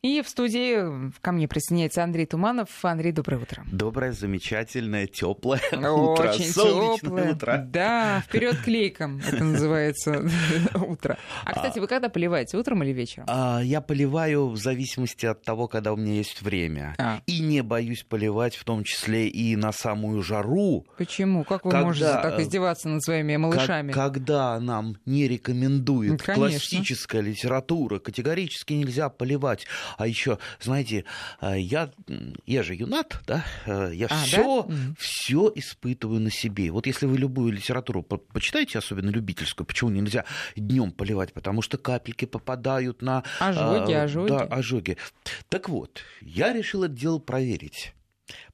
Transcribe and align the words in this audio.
И 0.00 0.22
в 0.22 0.28
студии 0.28 1.10
ко 1.20 1.32
мне 1.32 1.48
присоединяется 1.48 2.04
Андрей 2.04 2.24
Туманов. 2.24 2.68
Андрей, 2.84 3.10
доброе 3.10 3.38
утро. 3.38 3.64
Доброе, 3.72 4.12
замечательное, 4.12 5.08
теплое 5.08 5.60
утро. 5.72 6.30
Очень 6.30 6.52
теплое. 7.00 7.32
утро. 7.32 7.64
Да, 7.66 8.22
вперед 8.24 8.58
клейком 8.58 9.20
это 9.26 9.42
называется 9.42 10.24
утро. 10.76 11.18
А, 11.44 11.52
кстати, 11.52 11.80
вы 11.80 11.88
когда 11.88 12.08
поливаете, 12.08 12.56
утром 12.56 12.84
или 12.84 12.92
вечером? 12.92 13.26
А, 13.28 13.60
я 13.60 13.80
поливаю 13.80 14.50
в 14.50 14.56
зависимости 14.56 15.26
от 15.26 15.42
того, 15.42 15.66
когда 15.66 15.92
у 15.92 15.96
меня 15.96 16.14
есть 16.14 16.42
время. 16.42 16.94
А. 16.98 17.20
И 17.26 17.40
не 17.40 17.62
боюсь 17.64 18.04
поливать, 18.04 18.54
в 18.54 18.62
том 18.62 18.84
числе 18.84 19.26
и 19.26 19.56
на 19.56 19.72
самую 19.72 20.22
жару. 20.22 20.86
Почему? 20.96 21.42
Как 21.42 21.64
вы 21.64 21.76
можете 21.76 22.12
так 22.12 22.38
э, 22.38 22.42
издеваться 22.42 22.88
над 22.88 23.02
своими 23.02 23.36
малышами? 23.36 23.90
когда 23.90 24.60
нам 24.60 24.96
не 25.06 25.26
рекомендует 25.26 26.22
Ну, 26.24 26.34
классическая 26.34 27.20
литература, 27.20 27.98
категорически 27.98 28.74
нельзя 28.74 29.08
поливать. 29.08 29.66
А 29.96 30.06
еще, 30.06 30.38
знаете, 30.60 31.04
э, 31.40 31.58
я, 31.58 31.90
я 32.46 32.62
же 32.62 32.74
юнат, 32.74 33.20
да, 33.26 33.44
э, 33.66 33.92
я 33.94 34.06
А, 34.10 34.16
все, 34.24 34.62
да? 34.64 34.74
Все 34.98 35.52
испытываю 35.54 36.20
на 36.20 36.30
себе. 36.30 36.70
Вот 36.70 36.86
если 36.86 37.06
вы 37.06 37.18
любую 37.18 37.52
литературу 37.52 38.02
по- 38.02 38.18
почитаете, 38.18 38.78
особенно 38.78 39.10
любительскую, 39.10 39.66
почему 39.66 39.90
нельзя 39.90 40.24
днем 40.56 40.92
поливать? 40.92 41.32
Потому 41.32 41.62
что 41.62 41.78
капельки 41.78 42.24
попадают 42.24 43.02
на 43.02 43.24
Ожоги, 43.40 43.92
а, 43.92 44.02
ожоги. 44.04 44.28
Да, 44.28 44.42
ожоги. 44.42 44.96
Так 45.48 45.68
вот, 45.68 46.00
я 46.20 46.52
решил 46.52 46.84
это 46.84 46.94
дело 46.94 47.18
проверить. 47.18 47.94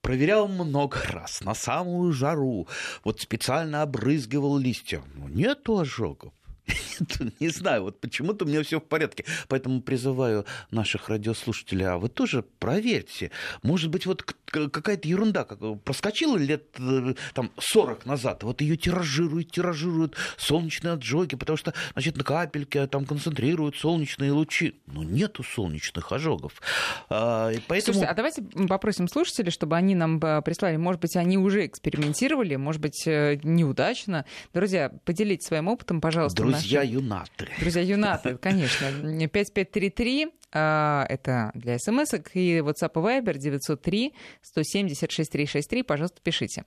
Проверял 0.02 0.46
много 0.48 0.98
раз, 1.10 1.40
на 1.40 1.54
самую 1.54 2.12
жару. 2.12 2.68
Вот 3.02 3.20
специально 3.20 3.82
обрызгивал 3.82 4.56
листья. 4.58 5.02
Нету 5.28 5.78
ожогов. 5.78 6.32
Не 7.40 7.48
знаю, 7.48 7.82
вот 7.82 8.00
почему-то 8.00 8.44
у 8.44 8.48
меня 8.48 8.62
все 8.62 8.80
в 8.80 8.84
порядке. 8.84 9.24
Поэтому 9.48 9.82
призываю 9.82 10.46
наших 10.70 11.08
радиослушателей, 11.08 11.86
а 11.86 11.98
вы 11.98 12.08
тоже 12.08 12.44
проверьте. 12.58 13.30
Может 13.62 13.90
быть, 13.90 14.06
вот 14.06 14.22
какая-то 14.22 15.08
ерунда 15.08 15.44
как, 15.44 15.58
проскочила 15.82 16.36
лет 16.36 16.64
э, 16.78 17.14
там, 17.34 17.50
40 17.58 18.06
назад, 18.06 18.44
вот 18.44 18.60
ее 18.60 18.76
тиражируют, 18.76 19.50
тиражируют 19.50 20.16
солнечные 20.36 20.92
отжоги, 20.92 21.34
потому 21.34 21.56
что, 21.56 21.74
значит, 21.92 22.16
на 22.16 22.24
капельке 22.24 22.86
там 22.86 23.04
концентрируют 23.04 23.76
солнечные 23.76 24.32
лучи. 24.32 24.80
Но 24.86 25.02
нету 25.02 25.42
солнечных 25.42 26.12
ожогов. 26.12 26.62
А, 27.08 27.52
поэтому... 27.66 27.94
Слушайте, 27.94 28.06
а 28.06 28.14
давайте 28.14 28.42
попросим 28.68 29.08
слушателей, 29.08 29.50
чтобы 29.50 29.76
они 29.76 29.94
нам 29.94 30.18
э, 30.18 30.40
прислали. 30.42 30.76
Может 30.76 31.00
быть, 31.00 31.16
они 31.16 31.36
уже 31.36 31.66
экспериментировали, 31.66 32.56
может 32.56 32.80
быть, 32.80 33.06
э, 33.06 33.40
неудачно. 33.42 34.24
Друзья, 34.52 34.90
поделитесь 35.04 35.46
своим 35.46 35.68
опытом, 35.68 36.00
пожалуйста. 36.00 36.44
в 36.53 36.53
Друзья 36.60 36.80
нашем- 36.80 36.94
юнаты. 36.94 37.48
Друзья 37.60 37.82
юнаты, 37.82 38.36
конечно. 38.40 38.88
5533 39.28 40.28
а, 40.56 41.04
это 41.08 41.50
для 41.54 41.78
смс 41.78 42.14
и 42.32 42.58
WhatsApp 42.58 42.92
и 42.94 42.98
Viber 42.98 43.36
903 43.36 44.14
170 44.40 45.10
6363, 45.10 45.82
пожалуйста, 45.82 46.20
пишите. 46.22 46.64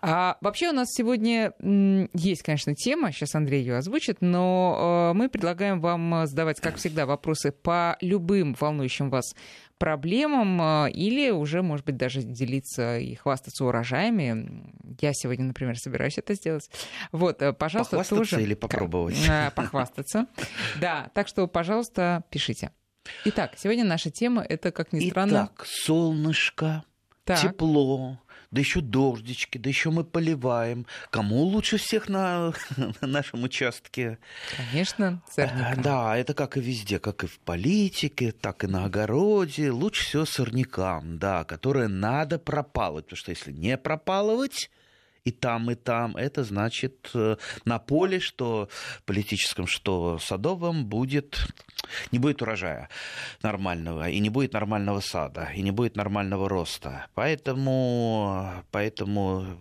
А 0.00 0.38
вообще 0.40 0.68
у 0.68 0.72
нас 0.72 0.86
сегодня 0.92 1.52
есть, 2.14 2.42
конечно, 2.42 2.74
тема, 2.76 3.10
сейчас 3.10 3.34
Андрей 3.34 3.62
ее 3.62 3.78
озвучит, 3.78 4.18
но 4.20 5.10
э, 5.12 5.18
мы 5.18 5.28
предлагаем 5.28 5.80
вам 5.80 6.26
задавать, 6.26 6.60
как 6.60 6.76
всегда, 6.76 7.04
вопросы 7.04 7.50
по 7.50 7.96
любым 8.00 8.54
волнующим 8.58 9.10
вас 9.10 9.34
проблемам 9.78 10.60
э, 10.86 10.90
или 10.90 11.30
уже, 11.30 11.62
может 11.62 11.84
быть, 11.86 11.96
даже 11.96 12.22
делиться 12.22 12.98
и 12.98 13.14
хвастаться 13.14 13.64
урожаями. 13.64 14.72
Я 15.00 15.12
сегодня, 15.12 15.44
например, 15.44 15.78
собираюсь 15.78 16.18
это 16.18 16.34
сделать. 16.34 16.70
Вот, 17.12 17.42
э, 17.42 17.52
пожалуйста, 17.52 17.96
Похвастаться 17.96 18.34
тоже... 18.36 18.42
или 18.42 18.54
попробовать? 18.54 19.16
Похвастаться. 19.54 20.26
Да, 20.80 21.10
так 21.14 21.28
что, 21.28 21.46
пожалуйста, 21.46 22.24
пишите. 22.30 22.70
Итак, 23.24 23.52
сегодня 23.56 23.84
наша 23.84 24.10
тема 24.10 24.42
это, 24.42 24.72
как 24.72 24.92
ни 24.92 25.08
странно, 25.08 25.50
Итак, 25.52 25.66
солнышко, 25.66 26.84
Так. 27.24 27.40
тепло, 27.40 28.18
да 28.50 28.60
еще 28.60 28.80
дождички, 28.80 29.58
да 29.58 29.68
еще 29.68 29.90
мы 29.90 30.04
поливаем. 30.04 30.86
Кому 31.10 31.42
лучше 31.42 31.78
всех 31.78 32.08
на, 32.08 32.52
на 33.00 33.06
нашем 33.06 33.42
участке? 33.42 34.18
конечно, 34.56 35.22
А, 35.26 35.30
сорнякам. 35.30 35.82
Да, 35.82 36.16
это 36.16 36.34
как 36.34 36.56
и 36.56 36.60
везде, 36.60 36.98
как 36.98 37.24
и 37.24 37.26
в 37.26 37.38
политике, 37.40 38.32
так 38.32 38.64
и 38.64 38.66
на 38.66 38.84
огороде. 38.84 39.70
Лучше 39.70 40.04
всего 40.04 40.24
сорнякам, 40.24 41.18
да, 41.18 41.44
которые 41.44 41.88
надо 41.88 42.38
пропалывать. 42.38 43.06
Потому 43.06 43.18
что 43.18 43.30
если 43.30 43.52
не 43.52 43.76
пропалывать, 43.76 44.70
и 45.26 45.32
там, 45.32 45.70
и 45.72 45.74
там, 45.74 46.16
это 46.16 46.44
значит 46.44 47.10
э, 47.12 47.36
на 47.64 47.80
поле, 47.80 48.20
что 48.20 48.68
политическом, 49.06 49.66
что 49.66 50.20
садовом, 50.20 50.86
будет, 50.86 51.48
не 52.12 52.20
будет 52.20 52.42
урожая 52.42 52.88
нормального, 53.42 54.08
и 54.08 54.20
не 54.20 54.30
будет 54.30 54.52
нормального 54.52 55.00
сада, 55.00 55.50
и 55.52 55.62
не 55.62 55.72
будет 55.72 55.96
нормального 55.96 56.48
роста. 56.48 57.08
Поэтому, 57.14 58.52
поэтому 58.70 59.58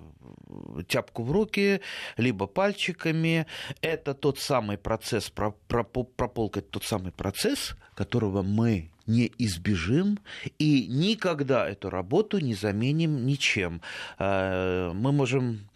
тяпку 0.87 1.23
в 1.23 1.31
руки, 1.31 1.81
либо 2.17 2.45
пальчиками. 2.45 3.47
Это 3.81 4.13
тот 4.13 4.37
самый 4.37 4.77
процесс, 4.77 5.31
про- 5.31 5.55
пропо- 5.67 6.07
прополкать 6.15 6.69
тот 6.69 6.83
самый 6.83 7.11
процесс, 7.11 7.75
которого 7.95 8.43
мы 8.43 8.91
не 9.05 9.31
избежим 9.37 10.19
и 10.57 10.87
никогда 10.87 11.67
эту 11.67 11.89
работу 11.89 12.39
не 12.39 12.55
заменим 12.55 13.25
ничем. 13.25 13.81
Э, 14.19 14.91
Мы 14.93 15.11
можем 15.11 15.69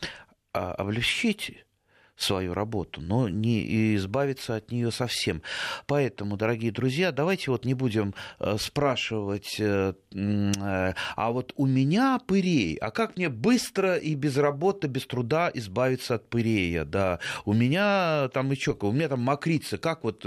а, 0.53 0.73
облегчить 0.73 1.66
свою 2.22 2.53
работу, 2.53 3.02
но 3.02 3.30
не 3.30 3.96
избавиться 3.96 4.56
от 4.56 4.72
нее 4.72 4.91
совсем. 4.91 5.41
Поэтому, 5.88 6.38
дорогие 6.38 6.72
друзья, 6.72 7.12
давайте 7.12 7.52
вот 7.52 7.66
не 7.66 7.74
будем 7.74 8.13
э, 8.40 8.57
спрашивать, 8.59 9.56
э, 9.59 9.94
э, 10.13 10.94
а 11.16 11.31
вот 11.31 11.53
у 11.56 11.66
меня 11.66 12.19
пырей, 12.25 12.75
а 12.75 12.91
как 12.91 13.18
мне 13.18 13.29
быстро 13.29 13.96
и 13.96 14.16
без 14.16 14.38
работы, 14.38 14.88
без 14.88 15.06
труда 15.06 15.52
избавиться 15.53 16.16
от 16.16 16.29
пырея, 16.29 16.85
да, 16.85 17.19
у 17.46 17.53
меня 17.53 18.29
там 18.34 18.52
и 18.52 18.56
чё, 18.56 18.78
у 18.79 18.91
меня 18.91 19.09
там 19.09 19.22
мокрица, 19.22 19.78
как 19.78 20.03
вот 20.03 20.25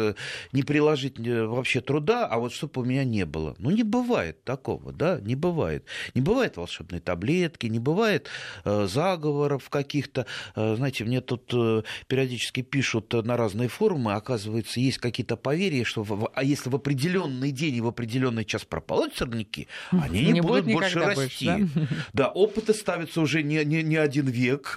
не 0.52 0.62
приложить 0.62 1.18
вообще 1.18 1.80
труда, 1.80 2.26
а 2.26 2.38
вот 2.38 2.52
чтобы 2.52 2.82
у 2.82 2.84
меня 2.84 3.04
не 3.04 3.24
было. 3.24 3.54
Ну, 3.58 3.70
не 3.70 3.82
бывает 3.82 4.44
такого, 4.44 4.92
да, 4.92 5.18
не 5.20 5.34
бывает. 5.34 5.84
Не 6.14 6.20
бывает 6.20 6.56
волшебной 6.56 7.00
таблетки, 7.00 7.66
не 7.66 7.78
бывает 7.78 8.28
э, 8.64 8.86
заговоров 8.86 9.68
каких-то. 9.68 10.26
Э, 10.54 10.76
знаете, 10.76 11.04
мне 11.04 11.20
тут 11.20 11.50
э, 11.52 11.81
периодически 12.06 12.62
пишут 12.62 13.12
на 13.12 13.36
разные 13.36 13.68
форумы, 13.68 14.12
оказывается, 14.14 14.80
есть 14.80 14.98
какие-то 14.98 15.36
поверья, 15.36 15.84
что 15.84 16.02
в- 16.02 16.30
а 16.34 16.44
если 16.44 16.70
в 16.70 16.74
определенный 16.76 17.50
день 17.50 17.76
и 17.76 17.80
в 17.80 17.86
определенный 17.86 18.44
час 18.44 18.64
прополоть 18.64 19.14
сорняки, 19.16 19.68
они 19.90 20.24
не, 20.26 20.32
Не 20.32 20.40
будут 20.40 20.66
больше 20.66 20.98
расти. 21.00 21.50
больше, 21.50 21.88
да? 22.12 22.28
опыты 22.34 22.74
ставятся 22.74 23.20
уже 23.20 23.42
не, 23.42 23.64
не, 23.64 23.82
не 23.82 23.96
один 23.96 24.26
век, 24.26 24.76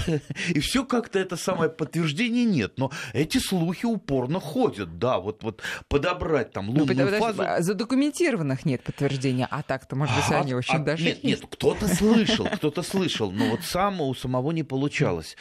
и 0.48 0.60
все 0.60 0.84
как-то 0.84 1.18
это 1.18 1.36
самое 1.36 1.70
подтверждение 1.70 2.44
нет. 2.44 2.74
Но 2.78 2.90
эти 3.12 3.38
слухи 3.38 3.86
упорно 3.86 4.40
ходят, 4.40 4.98
да, 4.98 5.18
вот, 5.18 5.42
вот 5.42 5.62
подобрать 5.88 6.52
там 6.52 6.66
Ну, 6.66 6.72
лунную 6.80 6.88
подожди, 6.88 7.18
фазу. 7.18 7.42
а 7.46 7.60
задокументированных 7.62 8.64
нет 8.64 8.82
подтверждения, 8.82 9.46
а 9.50 9.62
так-то, 9.62 9.96
может 9.96 10.14
быть, 10.16 10.24
А, 10.30 10.40
они 10.40 10.54
очень 10.54 10.74
а, 10.76 10.78
даже 10.78 11.04
Нет, 11.04 11.24
нет, 11.24 11.40
кто-то 11.50 11.88
слышал, 11.88 12.46
кто-то 12.46 12.82
слышал, 12.82 13.30
но 13.32 13.50
вот 13.50 13.62
сам 13.62 14.00
у 14.00 14.14
самого 14.14 14.52
не 14.52 14.62
получалось. 14.62 15.36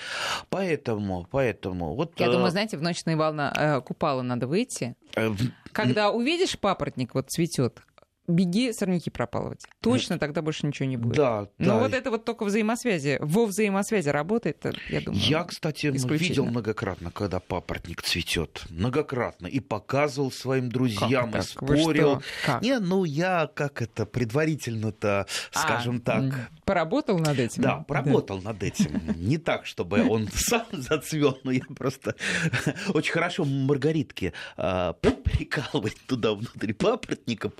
Поэтому, 0.50 1.05
поэтому, 1.30 1.96
вот... 1.96 2.20
Я 2.20 2.28
э, 2.28 2.32
думаю, 2.32 2.52
знаете, 2.52 2.78
в 2.78 2.82
ночные 2.82 3.16
волна 3.16 3.54
э, 3.56 3.82
купала 3.82 4.22
надо 4.22 4.48
выйти. 4.48 4.96
э, 5.16 5.32
Когда 5.72 6.12
увидишь 6.12 6.58
папоротник 6.60 7.14
вот 7.14 7.30
цветет, 7.30 7.82
беги 8.28 8.74
сорняки 8.74 9.09
пропалывать. 9.09 9.66
Точно 9.81 10.18
тогда 10.19 10.41
больше 10.41 10.66
ничего 10.68 10.88
не 10.88 10.97
будет. 10.97 11.16
Да, 11.16 11.47
Но 11.58 11.66
да. 11.75 11.80
вот 11.80 11.94
это 11.94 12.12
вот 12.12 12.25
только 12.25 12.44
взаимосвязи. 12.46 13.18
Во 13.22 13.46
взаимосвязи 13.46 14.09
работает, 14.09 14.66
э, 14.66 14.74
я 14.90 15.02
думаю. 15.02 15.22
Я, 15.22 15.44
кстати, 15.44 15.88
видел 15.88 16.46
многократно, 16.46 17.12
когда 17.12 17.40
папоротник 17.40 18.02
цветет. 18.02 18.64
Многократно. 18.69 19.47
И 19.47 19.59
показывал 19.59 20.31
своим 20.31 20.69
друзьям, 20.69 21.31
Как 21.31 21.44
и 21.46 21.47
так? 21.47 21.69
Спорил. 21.69 22.22
Не, 22.62 22.80
ну 22.80 23.03
я 23.03 23.50
как 23.53 23.82
это 23.82 24.05
предварительно-то, 24.05 25.28
А, 25.53 25.59
скажем 25.59 26.02
так. 26.02 26.23
м, 26.23 26.34
Поработал 26.66 27.20
над 27.20 27.38
этим? 27.40 27.61
Да, 27.64 27.78
поработал 27.88 28.41
над 28.41 28.64
этим. 28.64 29.02
Не 29.16 29.38
так, 29.38 29.66
чтобы 29.66 30.08
он 30.08 30.28
сам 30.34 30.66
зацвел, 30.72 31.38
но 31.44 31.52
я 31.52 31.61
просто 31.76 32.16
очень 32.94 33.11
хорошо 33.14 33.46
маргаритки 33.46 34.34
а, 34.58 34.94
прикалывать 34.94 35.97
туда 36.08 36.34
внутрь 36.34 36.73
папоротника 36.73 37.52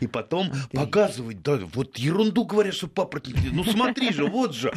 и 0.00 0.06
потом 0.10 0.50
показывать, 0.72 1.42
да, 1.42 1.58
вот 1.74 1.98
ерунду 1.98 2.44
говорят, 2.44 2.74
что 2.74 2.88
папоротник. 2.88 3.36
Ну 3.52 3.64
смотри 3.64 4.12
же, 4.12 4.26
вот 4.26 4.54
же. 4.54 4.72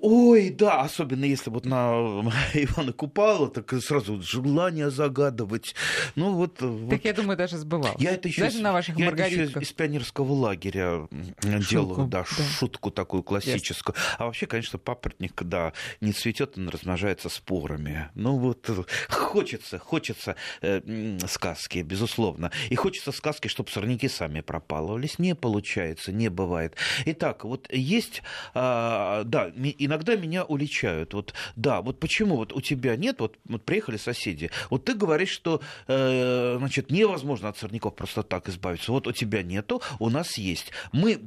Ой, 0.00 0.50
да, 0.50 0.80
особенно 0.80 1.24
если 1.24 1.50
вот 1.50 1.66
на 1.66 1.92
Ивана 2.54 2.92
Купала, 2.92 3.48
так 3.48 3.72
сразу 3.82 4.20
желание 4.22 4.90
загадывать. 4.90 5.74
Ну 6.14 6.32
вот. 6.34 6.56
Так 6.56 6.68
вот. 6.68 7.04
я 7.04 7.12
думаю, 7.12 7.36
даже 7.36 7.58
сбывал. 7.58 7.94
Я 7.98 8.12
это 8.12 8.28
еще 8.28 8.42
даже 8.42 8.58
из, 8.58 8.62
на 8.62 8.72
ваших 8.72 8.98
я 8.98 9.08
это 9.08 9.22
еще 9.24 9.44
из, 9.44 9.72
пионерского 9.72 10.32
лагеря 10.32 11.08
Шутку, 11.40 11.70
делаю, 11.70 12.06
да, 12.06 12.20
да. 12.22 12.44
шутку 12.44 12.90
такую 12.90 13.22
классическую. 13.22 13.94
А 14.18 14.26
вообще, 14.26 14.46
конечно, 14.46 14.78
папоротник, 14.78 15.42
да, 15.42 15.72
не 16.00 16.12
цветет, 16.12 16.56
он 16.56 16.68
размножается 16.68 17.28
спорами. 17.28 18.08
Ну 18.14 18.38
вот 18.38 18.68
э, 18.70 18.84
хочется, 19.08 19.78
хочется 19.78 20.36
э, 20.62 21.18
сказки, 21.26 21.78
безусловно. 21.80 22.50
И 22.70 22.76
хочется 22.76 23.12
сказки, 23.12 23.48
чтобы 23.48 23.70
сорняки 23.70 24.08
сами 24.08 24.40
пропалывались. 24.40 25.18
Не 25.18 25.34
получается, 25.34 26.12
не 26.12 26.28
бывает. 26.28 26.76
Итак, 27.04 27.44
вот 27.44 27.70
есть, 27.70 28.22
а, 28.54 29.24
да, 29.24 29.50
иногда 29.84 30.16
меня 30.16 30.44
уличают. 30.44 31.14
Вот, 31.14 31.34
да, 31.56 31.82
вот 31.82 32.00
почему 32.00 32.36
вот 32.36 32.52
у 32.52 32.60
тебя 32.60 32.96
нет, 32.96 33.20
вот, 33.20 33.36
вот 33.44 33.64
приехали 33.64 33.96
соседи, 33.96 34.50
вот 34.70 34.84
ты 34.84 34.94
говоришь, 34.94 35.30
что, 35.30 35.60
э, 35.86 36.56
значит, 36.58 36.90
невозможно 36.90 37.48
от 37.48 37.58
сорняков 37.58 37.94
просто 37.94 38.22
так 38.22 38.48
избавиться. 38.48 38.92
Вот 38.92 39.06
у 39.06 39.12
тебя 39.12 39.42
нету, 39.42 39.82
у 39.98 40.10
нас 40.10 40.38
есть. 40.38 40.72
Мы 40.92 41.20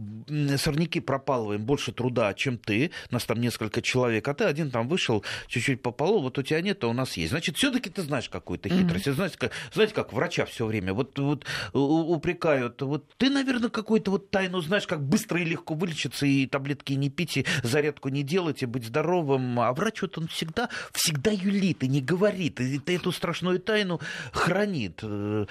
сорняки 0.58 1.00
пропалываем 1.00 1.64
больше 1.64 1.92
труда, 1.92 2.34
чем 2.34 2.58
ты, 2.58 2.92
нас 3.12 3.26
там 3.26 3.40
несколько 3.40 3.82
человек, 3.82 4.28
а 4.28 4.34
ты 4.34 4.44
один 4.44 4.72
там 4.72 4.88
вышел, 4.88 5.24
чуть-чуть 5.48 5.82
попалол, 5.82 6.22
вот 6.22 6.38
у 6.38 6.44
тебя 6.44 6.62
нет, 6.62 6.84
а 6.84 6.88
у 6.88 6.94
нас 6.94 7.18
есть. 7.18 7.32
Значит, 7.32 7.58
все-таки 7.58 7.90
ты 7.90 8.02
знаешь 8.02 8.30
какую-то 8.30 8.70
хитрость. 8.70 9.12
Знаете, 9.12 9.38
как, 9.38 9.52
знаете, 9.74 9.94
как 9.94 10.14
врача 10.14 10.46
все 10.46 10.66
время 10.66 10.94
вот, 10.94 11.18
вот 11.20 11.46
упрекают. 11.74 12.82
Вот 12.82 13.06
ты, 13.18 13.30
наверное, 13.30 13.70
какую-то 13.70 14.12
вот 14.12 14.32
тайну 14.32 14.62
знаешь, 14.62 14.88
как 14.88 15.04
быстро 15.04 15.40
и 15.40 15.46
легко 15.46 15.74
вылечиться, 15.74 16.26
и 16.26 16.46
таблетки 16.46 16.94
не 16.94 17.10
пить, 17.10 17.38
и 17.38 17.46
зарядку 17.64 18.10
не 18.10 18.24
делать, 18.24 18.45
и 18.50 18.66
быть 18.66 18.86
здоровым. 18.86 19.60
А 19.60 19.74
врач 19.74 20.02
вот 20.02 20.18
он 20.18 20.28
всегда, 20.28 20.70
всегда 20.92 21.32
юлит 21.32 21.84
и 21.84 21.88
не 21.88 22.02
говорит, 22.02 22.60
и 22.60 22.82
эту 22.88 23.12
страшную 23.12 23.60
тайну 23.60 24.00
хранит. 24.32 25.00
Э, 25.04 25.46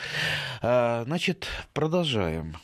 а, 0.63 1.05
Значит, 1.05 1.47
продолжаем. 1.73 2.57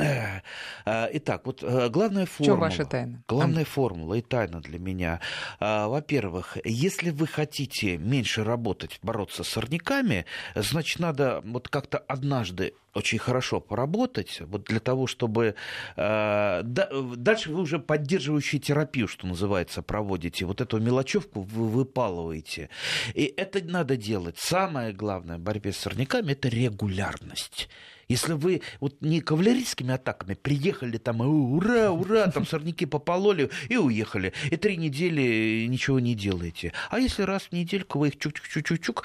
Э, 0.00 0.40
а, 0.84 1.08
Итак, 1.12 1.46
вот 1.46 1.62
э, 1.62 1.88
главная 1.88 2.26
В 2.26 2.30
формула. 2.30 2.56
ваша 2.56 2.84
тайна? 2.84 3.22
Главная 3.28 3.64
формула 3.64 4.14
и 4.14 4.20
тайна 4.22 4.60
для 4.60 4.78
меня. 4.78 5.20
А, 5.60 5.88
Во-первых, 5.88 6.56
если 6.64 7.10
вы 7.10 7.26
хотите 7.26 7.96
меньше 7.98 8.44
работать, 8.44 8.98
бороться 9.02 9.44
с 9.44 9.48
сорняками, 9.48 10.24
значит, 10.54 10.98
надо 11.00 11.40
вот 11.44 11.68
как-то 11.68 11.98
однажды 11.98 12.74
очень 12.94 13.18
хорошо 13.18 13.60
поработать, 13.60 14.40
вот 14.40 14.64
для 14.64 14.80
того, 14.80 15.06
чтобы... 15.06 15.54
э, 15.96 16.60
да- 16.64 16.88
дальше 17.16 17.50
вы 17.52 17.60
уже 17.60 17.78
поддерживающую 17.78 18.60
терапию, 18.60 19.06
что 19.06 19.26
называется, 19.26 19.82
проводите. 19.82 20.44
Вот 20.46 20.60
эту 20.60 20.80
мелочевку 20.80 21.42
вы 21.42 21.68
выпалываете. 21.68 22.70
И 23.14 23.32
это 23.36 23.62
надо 23.62 23.96
делать. 23.96 24.36
Самое 24.38 24.92
главное 24.92 25.36
в 25.38 25.40
борьбе 25.40 25.72
с 25.72 25.76
сорняками– 25.76 26.32
это 26.32 26.48
регулярность. 26.48 27.68
Если 28.08 28.32
вы 28.32 28.62
вот 28.80 29.00
не 29.00 29.20
кавалерийскими 29.20 29.94
атаками 29.94 30.34
приехали 30.34 30.98
там, 30.98 31.20
ура, 31.20 31.90
ура, 31.90 32.28
там 32.28 32.46
сорняки 32.46 32.86
попололи 32.86 33.50
и 33.68 33.76
уехали, 33.76 34.32
и 34.50 34.56
три 34.56 34.76
недели 34.76 35.66
ничего 35.66 36.00
не 36.00 36.14
делаете. 36.14 36.72
А 36.90 36.98
если 36.98 37.22
раз 37.22 37.44
в 37.44 37.52
недельку 37.52 37.98
вы 37.98 38.08
их 38.08 38.18
чук-чук-чук-чук, 38.18 39.04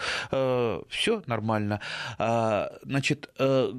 все 0.90 1.24
нормально. 1.26 1.82
А, 2.18 2.72
Значит, 2.84 3.30
э, 3.40 3.72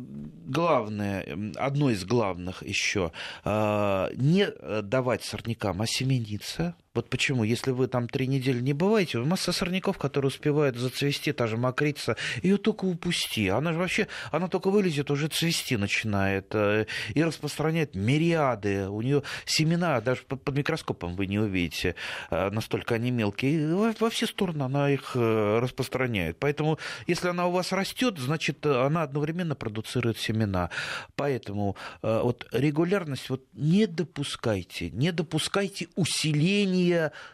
главное, 0.47 1.53
одно 1.57 1.91
из 1.91 2.05
главных 2.05 2.63
еще, 2.63 3.13
э, 3.45 4.09
не 4.17 4.49
давать 4.83 5.25
сорнякам 5.25 5.83
осемениться. 5.83 6.75
Вот 6.95 7.11
почему, 7.11 7.43
если 7.43 7.73
вы 7.73 7.89
там 7.89 8.09
три 8.09 8.29
недели 8.29 8.61
не 8.61 8.73
бываете, 8.73 9.19
масса 9.19 9.51
сорняков, 9.51 9.99
которые 9.99 10.29
успевают 10.29 10.77
зацвести, 10.77 11.33
та 11.33 11.49
же 11.49 11.57
мокрица, 11.57 12.17
ее 12.41 12.57
только 12.57 12.85
упусти. 12.85 13.49
Она 13.49 13.73
же 13.73 13.81
вообще, 13.81 14.07
она 14.31 14.47
только 14.47 14.71
вылезет, 14.71 15.11
уже 15.11 15.27
цвести 15.27 15.77
начинает 15.77 16.55
э, 16.55 16.87
и 17.13 17.25
распространяет 17.25 17.97
мириады. 17.97 18.89
У 18.89 19.03
нее 19.03 19.25
семена, 19.45 20.01
даже 20.01 20.23
под 20.23 20.57
микроскопом 20.57 21.17
вы 21.17 21.27
не 21.27 21.41
увидите, 21.41 21.97
э, 22.31 22.51
настолько 22.51 22.95
они 22.95 23.11
мелкие. 23.11 23.75
Во, 23.75 24.11
все 24.11 24.29
стороны 24.29 24.63
она 24.63 24.89
их 24.89 25.17
э, 25.17 25.59
распространяет. 25.61 26.39
Поэтому, 26.39 26.79
если 27.09 27.27
она 27.27 27.49
у 27.49 27.51
вас 27.51 27.73
растет, 27.73 28.19
значит, 28.19 28.65
она 28.65 29.03
одновременно 29.03 29.57
продуцирует 29.57 30.19
семена. 30.19 30.71
Поэтому 31.17 31.77
вот 32.03 32.47
регулярность 32.53 33.31
вот 33.31 33.43
не 33.53 33.87
допускайте, 33.87 34.91
не 34.91 35.11
допускайте 35.11 35.89
усиления 35.97 36.84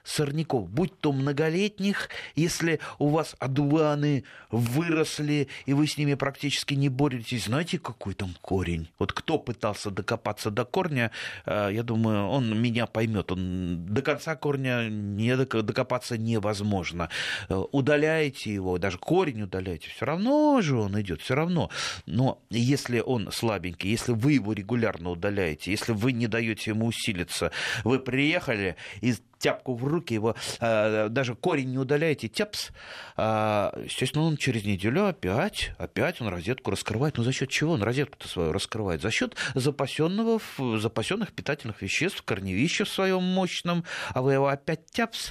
сорняков, 0.05 0.69
будь 0.69 0.99
то 0.99 1.13
многолетних, 1.13 2.09
если 2.35 2.81
у 2.99 3.09
вас 3.09 3.35
одуваны 3.39 4.25
выросли, 4.51 5.49
и 5.67 5.73
вы 5.73 5.87
с 5.87 5.99
ними 5.99 6.15
практически 6.15 6.75
не 6.75 6.89
боретесь, 6.89 7.45
знаете, 7.45 7.79
какой 7.79 8.15
там 8.15 8.35
корень? 8.41 8.89
Вот 8.99 9.13
кто 9.13 9.39
пытался 9.39 9.91
докопаться 9.91 10.51
до 10.51 10.65
корня, 10.65 11.11
э, 11.47 11.71
я 11.73 11.83
думаю, 11.83 12.27
он 12.29 12.61
меня 12.61 12.87
поймет. 12.87 13.33
Он 13.33 13.87
до 13.87 14.03
конца 14.03 14.37
корня 14.37 14.89
не 14.89 15.37
док- 15.37 15.63
докопаться 15.63 16.17
невозможно. 16.19 17.09
Э, 17.49 17.55
Удаляете 17.73 18.53
его, 18.53 18.79
даже 18.79 18.99
корень 18.99 19.43
удаляете, 19.43 19.89
все 19.91 20.05
равно 20.07 20.61
же 20.61 20.77
он 20.77 21.01
идет, 21.01 21.21
все 21.23 21.35
равно. 21.35 21.71
Но 22.07 22.43
если 22.51 23.01
он 23.01 23.31
слабенький, 23.33 23.91
если 23.91 24.13
вы 24.13 24.33
его 24.33 24.53
регулярно 24.53 25.11
удаляете, 25.11 25.71
если 25.71 25.93
вы 25.93 26.13
не 26.13 26.27
даете 26.27 26.71
ему 26.71 26.87
усилиться, 26.87 27.53
вы 27.85 27.99
приехали 27.99 28.77
и 29.01 29.15
тяпку 29.41 29.75
в 29.75 29.85
руки, 29.85 30.15
его 30.15 30.37
э, 30.61 31.09
даже 31.09 31.35
корень 31.35 31.71
не 31.71 31.79
удаляете, 31.79 32.29
тяпс, 32.29 32.71
а, 33.17 33.75
естественно, 33.83 34.25
он 34.25 34.37
через 34.37 34.65
неделю 34.65 35.07
опять, 35.07 35.73
опять 35.79 36.21
он 36.21 36.29
розетку 36.29 36.71
раскрывает. 36.71 37.17
Ну, 37.17 37.25
за 37.25 37.33
счет 37.33 37.49
чего 37.49 37.73
он 37.73 37.83
розетку-то 37.83 38.29
свою 38.29 38.53
раскрывает? 38.53 39.01
За 39.03 39.11
счет 39.11 39.35
запасенного, 39.55 40.41
запасенных 40.79 41.33
питательных 41.33 41.83
веществ, 41.83 42.23
корневища 42.23 42.85
в 42.85 42.89
своем 42.89 43.23
мощном, 43.23 43.85
а 44.11 44.23
вы 44.23 44.35
его 44.35 44.49
опять 44.49 44.87
тяпс. 44.91 45.31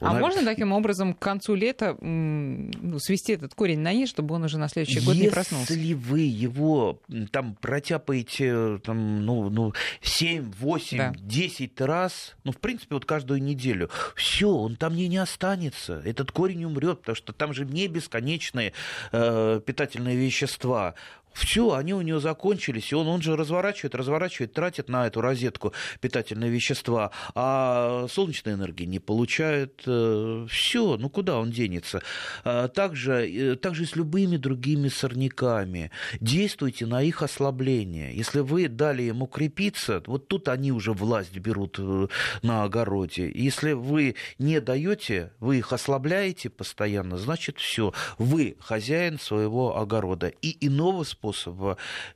А 0.00 0.12
Он 0.12 0.20
можно 0.20 0.44
таким 0.44 0.72
образом 0.72 1.14
к 1.14 1.20
концу 1.20 1.54
лета 1.54 1.96
ну, 2.00 2.98
свести 2.98 3.34
этот 3.34 3.54
корень 3.54 3.78
на 3.78 3.92
нет, 3.92 4.08
чтобы 4.08 4.34
он 4.34 4.42
уже 4.42 4.58
на 4.58 4.68
следующий 4.68 5.00
год 5.00 5.14
не 5.14 5.28
проснулся? 5.28 5.72
Если 5.72 5.94
вы 5.94 6.20
его 6.20 7.00
там 7.30 7.54
протяпаете 7.54 8.78
там, 8.78 9.24
ну, 9.24 9.50
ну, 9.50 9.72
7, 10.02 10.50
8, 10.58 10.98
Да. 10.98 11.12
10 11.16 11.80
раз, 11.80 12.34
ну, 12.42 12.50
в 12.50 12.56
принципе, 12.58 12.96
вот 12.96 13.04
каждую 13.04 13.40
неделю, 13.40 13.88
все, 14.16 14.50
он 14.50 14.74
там 14.74 14.96
не, 14.96 15.06
не 15.06 15.18
останется. 15.18 16.02
Этот 16.04 16.32
корень 16.32 16.64
умрет, 16.64 17.00
потому 17.00 17.14
что 17.14 17.32
там 17.32 17.54
же 17.54 17.64
не 17.64 17.86
бесконечные 17.86 18.72
э, 19.12 19.60
питательные 19.64 20.16
вещества. 20.16 20.94
Все, 21.34 21.74
они 21.74 21.92
у 21.92 22.00
него 22.00 22.20
закончились, 22.20 22.92
и 22.92 22.94
он, 22.94 23.08
он 23.08 23.20
же 23.20 23.36
разворачивает, 23.36 23.94
разворачивает, 23.96 24.52
тратит 24.52 24.88
на 24.88 25.06
эту 25.08 25.20
розетку 25.20 25.72
питательные 26.00 26.50
вещества, 26.50 27.10
а 27.34 28.06
солнечной 28.08 28.54
энергии 28.54 28.84
не 28.84 29.00
получает. 29.00 29.80
Все, 29.80 30.96
ну 30.96 31.08
куда 31.10 31.38
он 31.38 31.50
денется? 31.50 32.02
А, 32.44 32.68
Также, 32.68 33.28
э, 33.28 33.56
также 33.56 33.82
и 33.82 33.86
с 33.86 33.96
любыми 33.96 34.36
другими 34.36 34.88
сорняками. 34.88 35.90
Действуйте 36.20 36.86
на 36.86 37.02
их 37.02 37.22
ослабление. 37.22 38.14
Если 38.14 38.40
вы 38.40 38.68
дали 38.68 39.02
им 39.02 39.22
укрепиться, 39.22 40.02
вот 40.06 40.28
тут 40.28 40.48
они 40.48 40.70
уже 40.70 40.92
власть 40.92 41.36
берут 41.36 41.78
э, 41.80 42.06
на 42.42 42.62
огороде. 42.62 43.30
Если 43.34 43.72
вы 43.72 44.14
не 44.38 44.60
даете, 44.60 45.32
вы 45.40 45.58
их 45.58 45.72
ослабляете 45.72 46.48
постоянно, 46.48 47.18
значит 47.18 47.58
все, 47.58 47.92
вы 48.18 48.56
хозяин 48.60 49.18
своего 49.18 49.76
огорода. 49.76 50.28
И 50.28 50.64
иного 50.64 51.02
способа 51.02 51.23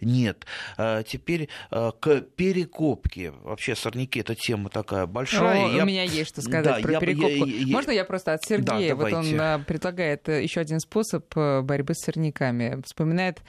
нет. 0.01 0.45
А 0.77 1.03
Теперь 1.03 1.49
а, 1.71 1.93
к 1.93 2.21
перекопке. 2.21 3.31
Вообще 3.31 3.75
сорняки 3.75 4.21
это 4.21 4.35
тема 4.35 4.69
такая 4.69 5.07
большая. 5.07 5.67
О, 5.67 5.73
Я- 5.77 5.83
У 5.83 5.87
меня 5.87 6.03
есть 6.03 6.29
что 6.31 6.43
сказать 6.43 6.65
Да, 6.65 6.81
про 6.81 6.93
я- 6.93 7.01
перекопку. 7.01 7.47
я- 7.47 7.57
я- 7.65 7.73
Можно 7.73 7.91
я 7.93 8.05
просто 8.05 8.33
от 8.35 8.45
Сергея? 8.45 8.91
Да, 8.91 8.95
вот 8.97 9.13
он 9.13 9.41
а, 9.41 9.59
предлагает 9.61 10.29
еще 10.29 10.61
один 10.61 10.81
способ 10.81 11.25
э, 11.37 11.63
борьбы 11.63 11.95
с 11.95 12.05
сорняками. 12.05 12.83
Вспоминает 12.85 13.41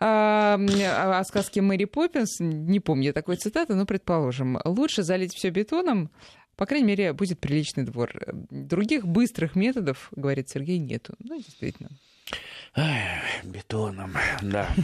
о 0.00 1.22
сказке 1.24 1.60
Мэри 1.62 1.84
Поппинс, 1.84 2.40
не 2.40 2.80
помню 2.80 3.12
такой 3.12 3.36
цитаты, 3.36 3.74
но 3.74 3.86
предположим, 3.86 4.58
лучше 4.64 5.04
залить 5.04 5.32
все 5.32 5.50
бетоном, 5.50 6.10
по 6.56 6.66
крайней 6.66 6.86
мере, 6.88 7.12
будет 7.12 7.38
приличный 7.40 7.84
двор. 7.84 8.10
Других 8.50 9.06
быстрых 9.06 9.54
методов, 9.54 10.08
говорит 10.16 10.48
Сергей, 10.48 10.78
нету. 10.78 11.14
Ну, 11.20 11.36
действительно. 11.36 11.90
Эх, 12.74 13.44
бетоном, 13.44 14.14
да. 14.42 14.68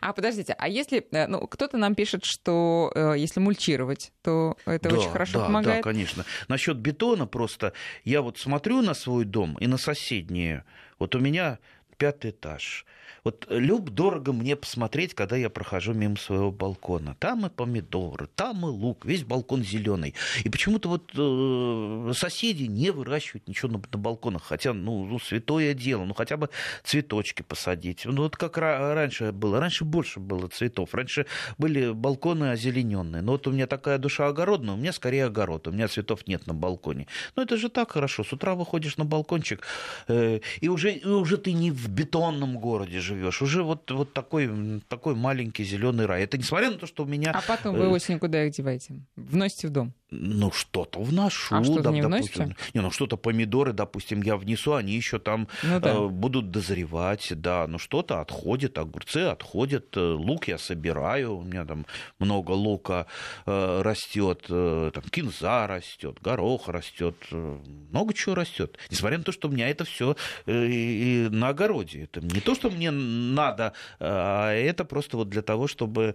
А 0.00 0.12
подождите, 0.12 0.54
а 0.56 0.68
если 0.68 1.06
э, 1.10 1.26
ну, 1.26 1.46
кто-то 1.46 1.76
нам 1.76 1.94
пишет, 1.94 2.24
что 2.24 2.90
э, 2.94 3.14
если 3.18 3.40
мульчировать, 3.40 4.12
то 4.22 4.56
это 4.64 4.88
Да, 4.88 4.96
очень 4.96 5.10
хорошо 5.10 5.40
да, 5.40 5.46
помогает? 5.46 5.84
Да, 5.84 5.90
конечно. 5.90 6.24
Насчет 6.48 6.78
бетона 6.78 7.26
просто 7.26 7.72
я 8.04 8.22
вот 8.22 8.38
смотрю 8.38 8.82
на 8.82 8.94
свой 8.94 9.24
дом 9.24 9.56
и 9.60 9.66
на 9.66 9.76
соседние. 9.76 10.64
Вот 10.98 11.14
у 11.14 11.20
меня 11.20 11.58
пятый 11.98 12.30
этаж. 12.30 12.86
Вот 13.22 13.46
люб 13.48 13.90
дорого 13.90 14.32
мне 14.32 14.56
посмотреть, 14.56 15.14
когда 15.14 15.36
я 15.36 15.50
прохожу 15.50 15.94
мимо 15.94 16.16
своего 16.16 16.50
балкона. 16.50 17.16
Там 17.18 17.46
и 17.46 17.50
помидоры, 17.50 18.28
там 18.34 18.66
и 18.66 18.70
лук, 18.70 19.04
весь 19.04 19.24
балкон 19.24 19.62
зеленый. 19.62 20.14
И 20.42 20.48
почему-то 20.48 20.88
вот 20.88 21.12
э, 21.16 22.12
соседи 22.14 22.64
не 22.64 22.90
выращивают 22.90 23.48
ничего 23.48 23.72
на, 23.72 23.78
на 23.78 23.98
балконах, 23.98 24.42
хотя, 24.42 24.72
ну, 24.72 25.04
ну, 25.04 25.18
святое 25.18 25.74
дело, 25.74 26.04
ну, 26.04 26.14
хотя 26.14 26.36
бы 26.36 26.50
цветочки 26.82 27.42
посадить. 27.42 28.04
Ну, 28.04 28.22
вот 28.22 28.36
как 28.36 28.58
раньше 28.58 29.32
было. 29.32 29.60
Раньше 29.60 29.84
больше 29.84 30.20
было 30.20 30.48
цветов. 30.48 30.94
Раньше 30.94 31.26
были 31.58 31.92
балконы 31.92 32.50
озелененные. 32.50 33.22
Но 33.22 33.32
вот 33.32 33.46
у 33.46 33.52
меня 33.52 33.66
такая 33.66 33.98
душа 33.98 34.28
огородная, 34.28 34.74
у 34.74 34.78
меня 34.78 34.92
скорее 34.92 35.26
огород. 35.26 35.68
У 35.68 35.72
меня 35.72 35.88
цветов 35.88 36.26
нет 36.26 36.46
на 36.46 36.54
балконе. 36.54 37.06
Ну, 37.36 37.42
это 37.42 37.56
же 37.56 37.68
так 37.68 37.92
хорошо. 37.92 38.24
С 38.24 38.32
утра 38.32 38.54
выходишь 38.54 38.96
на 38.96 39.04
балкончик, 39.04 39.62
э, 40.08 40.40
и, 40.60 40.68
уже, 40.68 40.92
и 40.92 41.06
уже 41.06 41.36
ты 41.36 41.52
не 41.52 41.70
в 41.70 41.88
бетонном 41.88 42.58
городе 42.58 43.00
живешь. 43.04 43.42
Уже 43.42 43.62
вот, 43.62 43.90
вот 43.90 44.12
такой, 44.12 44.80
такой 44.88 45.14
маленький 45.14 45.64
зеленый 45.64 46.06
рай. 46.06 46.24
Это 46.24 46.38
несмотря 46.38 46.70
на 46.70 46.78
то, 46.78 46.86
что 46.86 47.04
у 47.04 47.06
меня... 47.06 47.32
А 47.32 47.42
потом 47.46 47.76
вы 47.76 47.84
э, 47.84 47.88
осенью 47.88 48.18
куда 48.18 48.44
их 48.44 48.54
деваете? 48.54 48.94
Вносите 49.16 49.68
в 49.68 49.70
дом? 49.70 49.92
Ну, 50.10 50.52
что-то 50.52 51.00
вношу. 51.00 51.56
А 51.56 51.64
что-то 51.64 51.90
не 51.90 52.00
допустим. 52.00 52.44
вносите? 52.44 52.56
Не, 52.72 52.80
ну, 52.80 52.90
что-то 52.90 53.16
помидоры, 53.16 53.72
допустим, 53.72 54.22
я 54.22 54.36
внесу, 54.36 54.74
они 54.74 54.92
еще 54.92 55.18
там 55.18 55.48
ну, 55.62 55.80
да. 55.80 55.94
э, 55.94 56.08
будут 56.08 56.50
дозревать, 56.50 57.32
да. 57.36 57.66
Ну, 57.66 57.78
что-то 57.78 58.20
отходит, 58.20 58.78
огурцы 58.78 59.18
отходят, 59.18 59.96
э, 59.96 60.00
лук 60.00 60.48
я 60.48 60.58
собираю, 60.58 61.38
у 61.38 61.42
меня 61.42 61.64
там 61.64 61.86
много 62.18 62.52
лука 62.52 63.06
э, 63.46 63.82
растет, 63.82 64.46
э, 64.48 64.90
там 64.94 65.02
кинза 65.04 65.66
растет, 65.66 66.18
горох 66.20 66.68
растет, 66.68 67.16
э, 67.30 67.58
много 67.90 68.14
чего 68.14 68.34
растет. 68.34 68.78
Несмотря 68.90 69.18
на 69.18 69.24
то, 69.24 69.32
что 69.32 69.48
у 69.48 69.50
меня 69.50 69.68
это 69.68 69.84
все 69.84 70.16
э, 70.46 70.66
и 70.66 71.28
на 71.30 71.48
огороде. 71.48 72.04
Это 72.04 72.20
не 72.20 72.40
то, 72.40 72.54
что 72.54 72.70
мне 72.70 72.83
надо, 72.90 73.72
а 74.00 74.52
это 74.52 74.84
просто 74.84 75.16
вот 75.16 75.28
для 75.28 75.42
того, 75.42 75.66
чтобы 75.66 76.14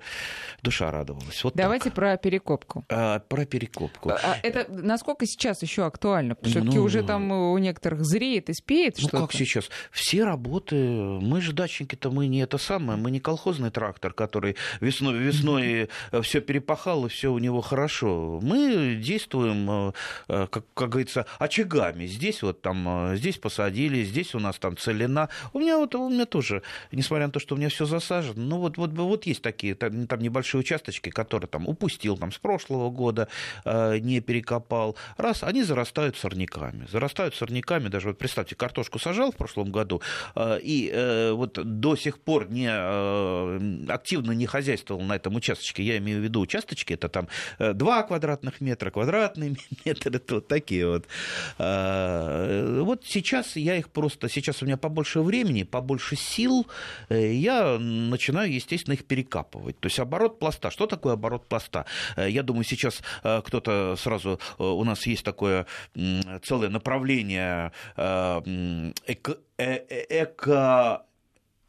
душа 0.61 0.91
радовалась. 0.91 1.43
Вот 1.43 1.53
Давайте 1.55 1.85
так. 1.85 1.93
про 1.93 2.17
перекопку. 2.17 2.85
А, 2.89 3.19
про 3.19 3.45
перекопку. 3.45 4.09
А 4.09 4.37
это 4.43 4.65
насколько 4.69 5.25
сейчас 5.25 5.61
еще 5.61 5.85
актуально? 5.85 6.35
Все-таки 6.41 6.77
ну, 6.77 6.83
уже 6.83 7.03
там 7.03 7.31
у 7.31 7.57
некоторых 7.57 8.05
зреет 8.05 8.49
и 8.49 8.53
спеет 8.53 8.95
ну, 8.97 9.01
что-то. 9.01 9.19
Ну 9.19 9.27
как 9.27 9.35
сейчас? 9.35 9.69
Все 9.91 10.23
работы, 10.23 10.75
мы 10.75 11.41
же 11.41 11.53
дачники-то, 11.53 12.11
мы 12.11 12.27
не 12.27 12.39
это 12.39 12.57
самое, 12.57 12.99
мы 12.99 13.11
не 13.11 13.19
колхозный 13.19 13.71
трактор, 13.71 14.13
который 14.13 14.55
весной, 14.81 15.17
весной 15.17 15.89
все 16.21 16.41
перепахал, 16.41 17.05
и 17.05 17.09
все 17.09 17.31
у 17.31 17.39
него 17.39 17.61
хорошо. 17.61 18.39
Мы 18.41 18.95
действуем, 18.95 19.69
э, 19.69 19.91
э, 20.27 20.47
как, 20.49 20.65
как 20.73 20.89
говорится, 20.89 21.25
очагами. 21.37 22.05
Здесь 22.05 22.41
вот 22.41 22.61
там, 22.61 23.11
э, 23.11 23.15
здесь 23.15 23.37
посадили, 23.37 24.03
здесь 24.03 24.35
у 24.35 24.39
нас 24.39 24.57
там 24.57 24.77
целина. 24.77 25.29
У 25.53 25.59
меня 25.59 25.77
вот, 25.77 25.95
у 25.95 26.09
меня 26.09 26.25
тоже 26.25 26.58
несмотря 26.91 27.27
на 27.27 27.31
то, 27.31 27.39
что 27.39 27.55
у 27.55 27.57
меня 27.57 27.69
все 27.69 27.85
засажено, 27.85 28.41
ну 28.41 28.57
вот, 28.57 28.77
вот, 28.77 28.91
вот 28.91 29.25
есть 29.25 29.41
такие 29.41 29.75
там, 29.75 30.07
там 30.07 30.19
небольшие 30.19 30.59
участочки, 30.61 31.09
которые 31.09 31.47
там 31.47 31.67
упустил 31.67 32.17
там, 32.17 32.31
с 32.31 32.37
прошлого 32.37 32.89
года, 32.89 33.27
э, 33.65 33.99
не 33.99 34.19
перекопал. 34.21 34.95
Раз, 35.17 35.43
они 35.43 35.63
зарастают 35.63 36.17
сорняками. 36.17 36.87
Зарастают 36.91 37.35
сорняками, 37.35 37.87
даже 37.87 38.09
вот 38.09 38.17
представьте, 38.17 38.55
картошку 38.55 38.99
сажал 38.99 39.31
в 39.31 39.35
прошлом 39.35 39.71
году, 39.71 40.01
э, 40.35 40.59
и 40.61 40.89
э, 40.93 41.31
вот 41.31 41.53
до 41.53 41.95
сих 41.95 42.19
пор 42.19 42.49
не, 42.49 42.69
э, 42.69 43.85
активно 43.89 44.31
не 44.31 44.45
хозяйствовал 44.45 45.01
на 45.01 45.15
этом 45.15 45.35
участочке, 45.35 45.83
я 45.83 45.97
имею 45.97 46.19
в 46.19 46.23
виду 46.23 46.41
участочки, 46.41 46.93
это 46.93 47.09
там 47.09 47.27
2 47.59 48.03
квадратных 48.03 48.61
метра, 48.61 48.91
квадратный 48.91 49.57
метр, 49.85 50.09
это 50.15 50.35
вот 50.35 50.47
такие 50.47 50.87
вот. 50.87 51.07
Э, 51.57 52.81
вот 52.81 53.03
сейчас 53.05 53.55
я 53.55 53.75
их 53.75 53.89
просто, 53.89 54.29
сейчас 54.29 54.61
у 54.61 54.65
меня 54.65 54.77
побольше 54.77 55.21
времени, 55.21 55.63
побольше 55.63 56.15
сил, 56.15 56.48
Э, 57.09 57.33
я 57.33 57.77
начинаю, 57.79 58.51
естественно, 58.51 58.93
их 58.93 59.05
перекапывать. 59.05 59.79
То 59.79 59.87
есть 59.87 59.99
оборот 59.99 60.39
пласта. 60.39 60.71
Что 60.71 60.87
такое 60.87 61.13
оборот 61.13 61.47
пласта? 61.47 61.85
Э, 62.15 62.29
я 62.29 62.43
думаю, 62.43 62.63
сейчас 62.63 63.01
э, 63.23 63.41
кто-то 63.45 63.95
сразу... 63.97 64.39
У 64.57 64.83
нас 64.83 65.05
есть 65.07 65.23
такое 65.23 65.65
целое 66.43 66.69
направление 66.69 67.71
эко, 69.07 69.37
эко 69.57 71.05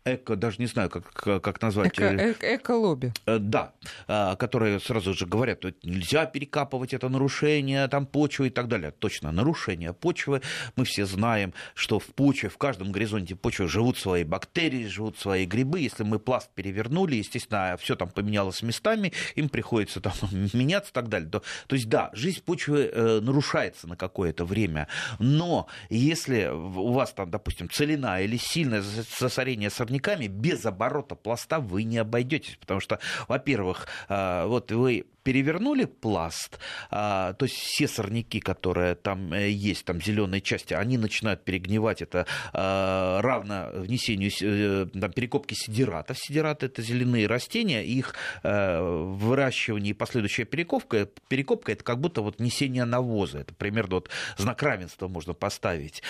эко, 0.04 0.36
даже 0.36 0.56
не 0.58 0.66
знаю, 0.66 0.90
как, 0.90 1.12
как 1.12 1.60
назвать. 1.62 1.98
Эко, 1.98 2.54
эко-лобби. 2.56 3.12
Э, 3.26 3.38
да, 3.38 3.72
а, 4.08 4.36
которые 4.36 4.80
сразу 4.80 5.14
же 5.14 5.26
говорят, 5.26 5.64
нельзя 5.82 6.26
перекапывать 6.26 6.94
это 6.94 7.08
нарушение 7.08 7.86
там, 7.88 8.06
почвы 8.06 8.48
и 8.48 8.50
так 8.50 8.68
далее. 8.68 8.92
Точно, 8.92 9.30
нарушение 9.32 9.92
почвы. 9.92 10.40
Мы 10.76 10.84
все 10.84 11.06
знаем, 11.06 11.52
что 11.74 11.98
в 11.98 12.06
почве, 12.06 12.48
в 12.48 12.58
каждом 12.58 12.92
горизонте 12.92 13.36
почвы 13.36 13.68
живут 13.68 13.98
свои 13.98 14.24
бактерии, 14.24 14.86
живут 14.86 15.18
свои 15.18 15.44
грибы. 15.44 15.80
Если 15.80 16.02
мы 16.02 16.18
пласт 16.18 16.50
перевернули, 16.54 17.16
естественно, 17.16 17.76
все 17.78 17.96
там 17.96 18.08
поменялось 18.08 18.62
местами, 18.62 19.12
им 19.34 19.48
приходится 19.48 20.00
там 20.00 20.14
меняться 20.52 20.90
и 20.90 20.94
так 20.94 21.08
далее. 21.08 21.28
То, 21.28 21.42
то 21.66 21.76
есть, 21.76 21.88
да, 21.88 22.10
жизнь 22.12 22.42
почвы 22.42 22.90
э, 22.92 23.20
нарушается 23.20 23.86
на 23.86 23.96
какое-то 23.96 24.44
время, 24.44 24.88
но 25.18 25.66
если 25.90 26.46
у 26.46 26.92
вас 26.92 27.12
там, 27.12 27.30
допустим, 27.30 27.68
целина 27.68 28.22
или 28.22 28.36
сильное 28.36 28.82
засорение 28.82 29.70
сорняков, 29.70 29.89
сорняками 29.90 30.28
без 30.28 30.64
оборота 30.66 31.16
пласта 31.16 31.58
вы 31.58 31.82
не 31.82 31.98
обойдетесь, 31.98 32.56
потому 32.60 32.80
что, 32.80 33.00
во-первых, 33.26 33.88
а, 34.08 34.46
вот 34.46 34.70
вы 34.70 35.06
перевернули 35.22 35.84
пласт, 35.84 36.58
а, 36.90 37.34
то 37.34 37.44
есть 37.44 37.56
все 37.56 37.88
сорняки, 37.88 38.40
которые 38.40 38.94
там 38.94 39.32
э, 39.32 39.50
есть, 39.50 39.84
там 39.84 40.00
зеленые 40.00 40.40
части, 40.40 40.74
они 40.74 40.98
начинают 40.98 41.44
перегнивать. 41.44 42.02
Это 42.02 42.26
а, 42.52 43.20
равно 43.20 43.70
внесению 43.74 44.30
э, 44.40 44.86
там, 44.98 45.12
перекопки 45.12 45.54
сидирата. 45.54 46.14
Сидираты 46.14 46.66
это 46.66 46.82
зеленые 46.82 47.26
растения, 47.26 47.84
их 47.84 48.14
а, 48.42 48.80
выращивание 48.82 49.90
и 49.90 49.94
последующая 49.94 50.44
перекопка, 50.44 51.08
перекопка 51.28 51.72
это 51.72 51.84
как 51.84 52.00
будто 52.00 52.22
вот 52.22 52.38
внесение 52.38 52.84
навоза. 52.84 53.38
Это 53.38 53.54
примерно 53.54 53.96
вот 53.96 54.10
знак 54.36 54.62
равенства 54.62 55.08
можно 55.08 55.34
поставить. 55.34 56.02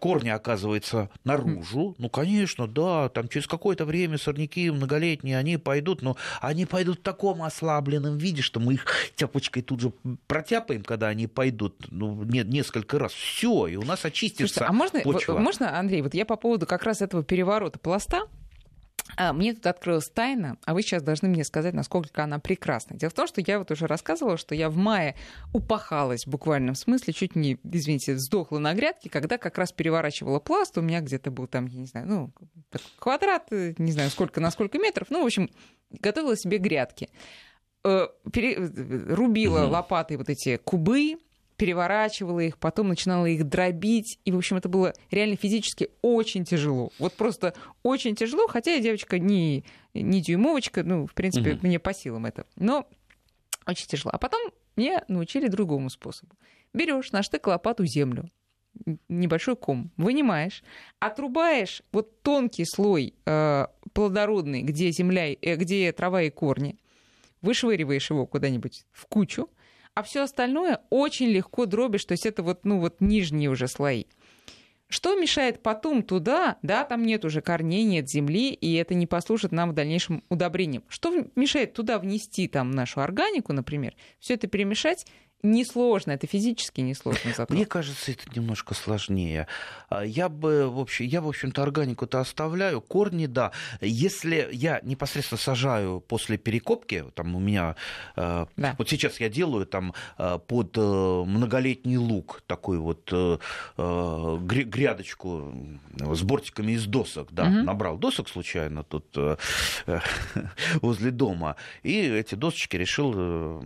Корни 0.00 0.28
оказываются 0.28 1.10
наружу. 1.24 1.94
Ну, 1.98 2.08
конечно, 2.08 2.66
да, 2.66 3.08
там 3.08 3.28
через 3.28 3.46
какое-то 3.46 3.84
время 3.84 4.18
сорняки 4.18 4.70
многолетние, 4.70 5.38
они 5.38 5.56
пойдут, 5.56 6.02
но 6.02 6.16
они 6.40 6.66
пойдут 6.66 7.00
в 7.00 7.02
таком 7.02 7.42
ослабленном 7.42 8.18
виде, 8.18 8.42
что 8.42 8.55
что 8.56 8.60
мы 8.60 8.74
их 8.74 8.86
тяпочкой 9.16 9.62
тут 9.62 9.80
же 9.80 9.92
протяпаем, 10.26 10.82
когда 10.82 11.08
они 11.08 11.26
пойдут 11.26 11.88
ну, 11.90 12.24
несколько 12.24 12.98
раз. 12.98 13.12
Все, 13.12 13.66
и 13.66 13.76
у 13.76 13.82
нас 13.82 14.04
очистится 14.06 14.46
Слушайте, 14.46 14.64
а 14.64 14.72
можно, 14.72 15.00
почва. 15.00 15.38
можно, 15.38 15.78
Андрей, 15.78 16.00
вот 16.00 16.14
я 16.14 16.24
по 16.24 16.36
поводу 16.36 16.66
как 16.66 16.84
раз 16.84 17.02
этого 17.02 17.22
переворота 17.22 17.78
пласта, 17.78 18.22
а, 19.18 19.34
мне 19.34 19.52
тут 19.52 19.66
открылась 19.66 20.08
тайна, 20.08 20.56
а 20.64 20.72
вы 20.72 20.80
сейчас 20.80 21.02
должны 21.02 21.28
мне 21.28 21.44
сказать, 21.44 21.74
насколько 21.74 22.24
она 22.24 22.38
прекрасна. 22.38 22.96
Дело 22.96 23.10
в 23.10 23.14
том, 23.14 23.26
что 23.26 23.42
я 23.46 23.58
вот 23.58 23.70
уже 23.70 23.86
рассказывала, 23.86 24.38
что 24.38 24.54
я 24.54 24.70
в 24.70 24.76
мае 24.76 25.16
упахалась 25.52 26.26
в 26.26 26.30
буквальном 26.30 26.74
смысле, 26.74 27.12
чуть 27.12 27.36
не, 27.36 27.58
извините, 27.62 28.16
сдохла 28.16 28.58
на 28.58 28.72
грядке, 28.72 29.10
когда 29.10 29.36
как 29.36 29.58
раз 29.58 29.70
переворачивала 29.70 30.40
пласт, 30.40 30.78
у 30.78 30.80
меня 30.80 31.00
где-то 31.00 31.30
был 31.30 31.46
там, 31.46 31.66
я 31.66 31.78
не 31.78 31.86
знаю, 31.86 32.06
ну, 32.08 32.32
квадрат, 32.98 33.50
не 33.50 33.92
знаю, 33.92 34.08
сколько 34.08 34.40
на 34.40 34.50
сколько 34.50 34.78
метров, 34.78 35.08
ну, 35.10 35.22
в 35.22 35.26
общем, 35.26 35.50
готовила 35.90 36.36
себе 36.36 36.56
грядки. 36.56 37.10
Э, 37.88 38.08
пере, 38.32 38.56
рубила 39.14 39.62
угу. 39.62 39.72
лопатой 39.74 40.16
вот 40.16 40.28
эти 40.28 40.56
кубы, 40.56 41.18
переворачивала 41.56 42.40
их, 42.40 42.58
потом 42.58 42.88
начинала 42.88 43.26
их 43.26 43.44
дробить. 43.48 44.18
И, 44.24 44.32
в 44.32 44.36
общем, 44.36 44.56
это 44.56 44.68
было 44.68 44.92
реально 45.12 45.36
физически 45.36 45.90
очень 46.02 46.44
тяжело. 46.44 46.90
Вот 46.98 47.12
просто 47.12 47.54
очень 47.84 48.16
тяжело, 48.16 48.48
хотя 48.48 48.74
я 48.74 48.80
девочка 48.80 49.20
не, 49.20 49.64
не 49.94 50.20
дюймовочка, 50.20 50.82
ну, 50.82 51.06
в 51.06 51.14
принципе, 51.14 51.52
угу. 51.52 51.60
мне 51.62 51.78
по 51.78 51.94
силам 51.94 52.26
это. 52.26 52.44
Но 52.56 52.88
очень 53.68 53.86
тяжело. 53.86 54.10
А 54.12 54.18
потом 54.18 54.50
мне 54.74 55.04
научили 55.06 55.46
другому 55.46 55.88
способу. 55.88 56.34
Берешь 56.74 57.12
на 57.12 57.22
штык 57.22 57.46
лопату 57.46 57.86
землю, 57.86 58.28
небольшой 59.08 59.54
ком, 59.54 59.92
вынимаешь, 59.96 60.64
отрубаешь 60.98 61.82
вот 61.92 62.20
тонкий 62.22 62.64
слой 62.64 63.14
э, 63.26 63.66
плодородный, 63.92 64.62
где 64.62 64.90
земля, 64.90 65.32
э, 65.32 65.54
где 65.54 65.92
трава 65.92 66.22
и 66.22 66.30
корни, 66.30 66.76
вышвыриваешь 67.42 68.10
его 68.10 68.26
куда-нибудь 68.26 68.84
в 68.92 69.06
кучу, 69.06 69.48
а 69.94 70.02
все 70.02 70.22
остальное 70.22 70.82
очень 70.90 71.28
легко 71.28 71.66
дробишь, 71.66 72.04
то 72.04 72.12
есть 72.12 72.26
это 72.26 72.42
вот, 72.42 72.64
ну, 72.64 72.80
вот 72.80 73.00
нижние 73.00 73.50
уже 73.50 73.66
слои. 73.66 74.04
Что 74.88 75.18
мешает 75.18 75.62
потом 75.62 76.02
туда, 76.04 76.58
да, 76.62 76.84
там 76.84 77.04
нет 77.04 77.24
уже 77.24 77.40
корней, 77.40 77.82
нет 77.82 78.08
земли, 78.08 78.50
и 78.52 78.74
это 78.74 78.94
не 78.94 79.06
послужит 79.06 79.50
нам 79.50 79.70
в 79.70 79.74
дальнейшем 79.74 80.22
удобрением. 80.28 80.84
Что 80.88 81.26
мешает 81.34 81.72
туда 81.72 81.98
внести 81.98 82.46
там 82.46 82.70
нашу 82.70 83.00
органику, 83.00 83.52
например, 83.52 83.96
все 84.20 84.34
это 84.34 84.46
перемешать, 84.46 85.06
несложно, 85.50 86.12
это 86.12 86.26
физически 86.26 86.80
несложно 86.80 87.32
зато. 87.36 87.52
Мне 87.54 87.66
кажется, 87.66 88.12
это 88.12 88.24
немножко 88.34 88.74
сложнее. 88.74 89.46
А, 89.88 90.04
я 90.04 90.28
бы, 90.28 90.68
в 90.68 90.78
общем, 90.78 91.06
я, 91.06 91.20
в 91.20 91.28
общем-то, 91.28 91.62
органику-то 91.62 92.20
оставляю, 92.20 92.80
корни, 92.80 93.26
да. 93.26 93.52
Если 93.80 94.48
я 94.52 94.80
непосредственно 94.82 95.38
сажаю 95.38 96.00
после 96.00 96.38
перекопки, 96.38 97.04
там 97.14 97.34
у 97.34 97.40
меня, 97.40 97.76
да. 98.16 98.46
вот 98.78 98.88
сейчас 98.88 99.20
я 99.20 99.28
делаю 99.28 99.66
там 99.66 99.94
под 100.16 100.76
многолетний 100.76 101.96
лук 101.96 102.42
такой 102.46 102.78
вот 102.78 103.12
грядочку 103.76 105.54
с 105.98 106.22
бортиками 106.22 106.72
из 106.72 106.86
досок, 106.86 107.28
да, 107.32 107.44
угу. 107.44 107.62
набрал 107.62 107.98
досок 107.98 108.28
случайно 108.28 108.82
тут 108.82 109.16
возле 110.82 111.10
дома, 111.10 111.56
и 111.82 112.00
эти 112.00 112.34
досочки 112.34 112.76
решил 112.76 113.12
э, 113.16 113.62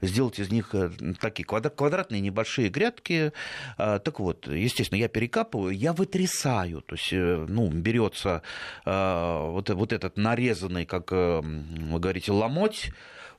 сделать 0.00 0.38
из 0.38 0.50
них 0.50 0.74
э, 0.74 0.90
такие 1.20 1.44
квадратные 1.44 2.20
небольшие 2.20 2.68
грядки. 2.68 3.32
А, 3.76 3.98
так 3.98 4.20
вот, 4.20 4.46
естественно, 4.46 4.98
я 4.98 5.08
перекапываю, 5.08 5.76
я 5.76 5.92
вытрясаю, 5.92 6.82
то 6.82 6.94
есть, 6.94 7.12
э, 7.12 7.46
ну, 7.48 7.68
берется 7.68 8.42
вот, 8.84 9.70
вот 9.70 9.92
этот 9.92 10.16
нарезанный, 10.16 10.86
как 10.86 11.10
вы 11.10 11.98
говорите, 11.98 12.32
ломоть, 12.32 12.90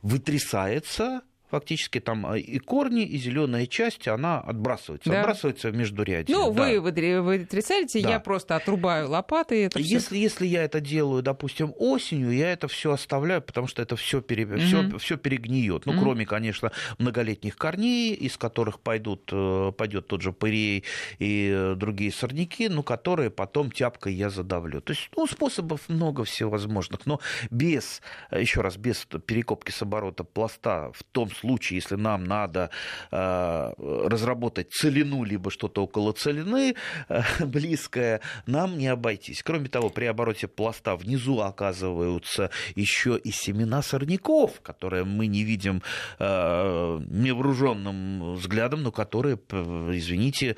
вытрясается, 0.01 1.21
фактически 1.53 1.99
там 1.99 2.25
а, 2.25 2.35
и 2.35 2.57
корни, 2.57 3.03
и 3.03 3.15
зеленая 3.19 3.67
часть, 3.67 4.07
она 4.07 4.39
отбрасывается, 4.39 5.07
да. 5.07 5.19
отбрасывается 5.19 5.69
в 5.69 5.75
междурядье. 5.75 6.35
Ну, 6.35 6.51
да. 6.51 6.63
вы, 6.63 6.81
вы, 7.21 7.35
отрицаете, 7.35 8.01
да. 8.01 8.09
я 8.09 8.19
просто 8.19 8.55
отрубаю 8.55 9.07
лопаты. 9.07 9.65
Это 9.65 9.77
если, 9.77 10.17
если 10.17 10.47
я 10.47 10.63
это 10.63 10.79
делаю, 10.79 11.21
допустим, 11.21 11.71
осенью, 11.77 12.31
я 12.31 12.51
это 12.51 12.67
все 12.67 12.91
оставляю, 12.91 13.43
потому 13.43 13.67
что 13.67 13.83
это 13.83 13.95
все, 13.95 14.21
пере... 14.21 14.45
mm-hmm. 14.45 14.89
все, 14.89 14.97
все 14.97 15.17
перегниет. 15.17 15.85
Ну, 15.85 15.93
mm-hmm. 15.93 15.99
кроме, 15.99 16.25
конечно, 16.25 16.71
многолетних 16.97 17.55
корней, 17.55 18.15
из 18.15 18.35
которых 18.35 18.79
пойдут, 18.79 19.29
э, 19.31 19.71
пойдет 19.77 20.07
тот 20.07 20.23
же 20.23 20.33
пырей 20.33 20.85
и 21.19 21.73
другие 21.75 22.11
сорняки, 22.11 22.67
ну, 22.67 22.81
которые 22.81 23.29
потом 23.29 23.69
тяпкой 23.69 24.15
я 24.15 24.31
задавлю. 24.31 24.81
То 24.81 24.93
есть, 24.93 25.11
ну, 25.15 25.27
способов 25.27 25.87
много 25.87 26.23
всевозможных, 26.23 27.05
но 27.05 27.19
без, 27.51 28.01
еще 28.31 28.61
раз, 28.61 28.75
без 28.77 29.05
перекопки 29.27 29.69
с 29.69 29.83
оборота 29.83 30.23
пласта 30.23 30.91
в 30.95 31.03
том 31.03 31.29
случае, 31.29 31.42
случае, 31.43 31.79
если 31.79 31.95
нам 31.95 32.23
надо 32.23 32.69
э, 33.11 33.73
разработать 34.07 34.71
целину, 34.71 35.25
либо 35.25 35.51
что-то 35.51 35.83
около 35.83 36.13
целины 36.13 36.75
э, 37.09 37.21
близкое, 37.45 38.21
нам 38.45 38.77
не 38.77 38.87
обойтись. 38.87 39.43
Кроме 39.43 39.67
того, 39.67 39.89
при 39.89 40.05
обороте 40.05 40.47
пласта 40.47 40.95
внизу 40.95 41.41
оказываются 41.41 42.49
еще 42.75 43.17
и 43.17 43.31
семена 43.31 43.81
сорняков, 43.81 44.61
которые 44.61 45.03
мы 45.03 45.27
не 45.27 45.43
видим 45.43 45.81
э, 46.19 46.99
невооруженным 47.09 48.35
взглядом, 48.35 48.83
но 48.83 48.91
которые, 48.91 49.35
извините, 49.35 50.55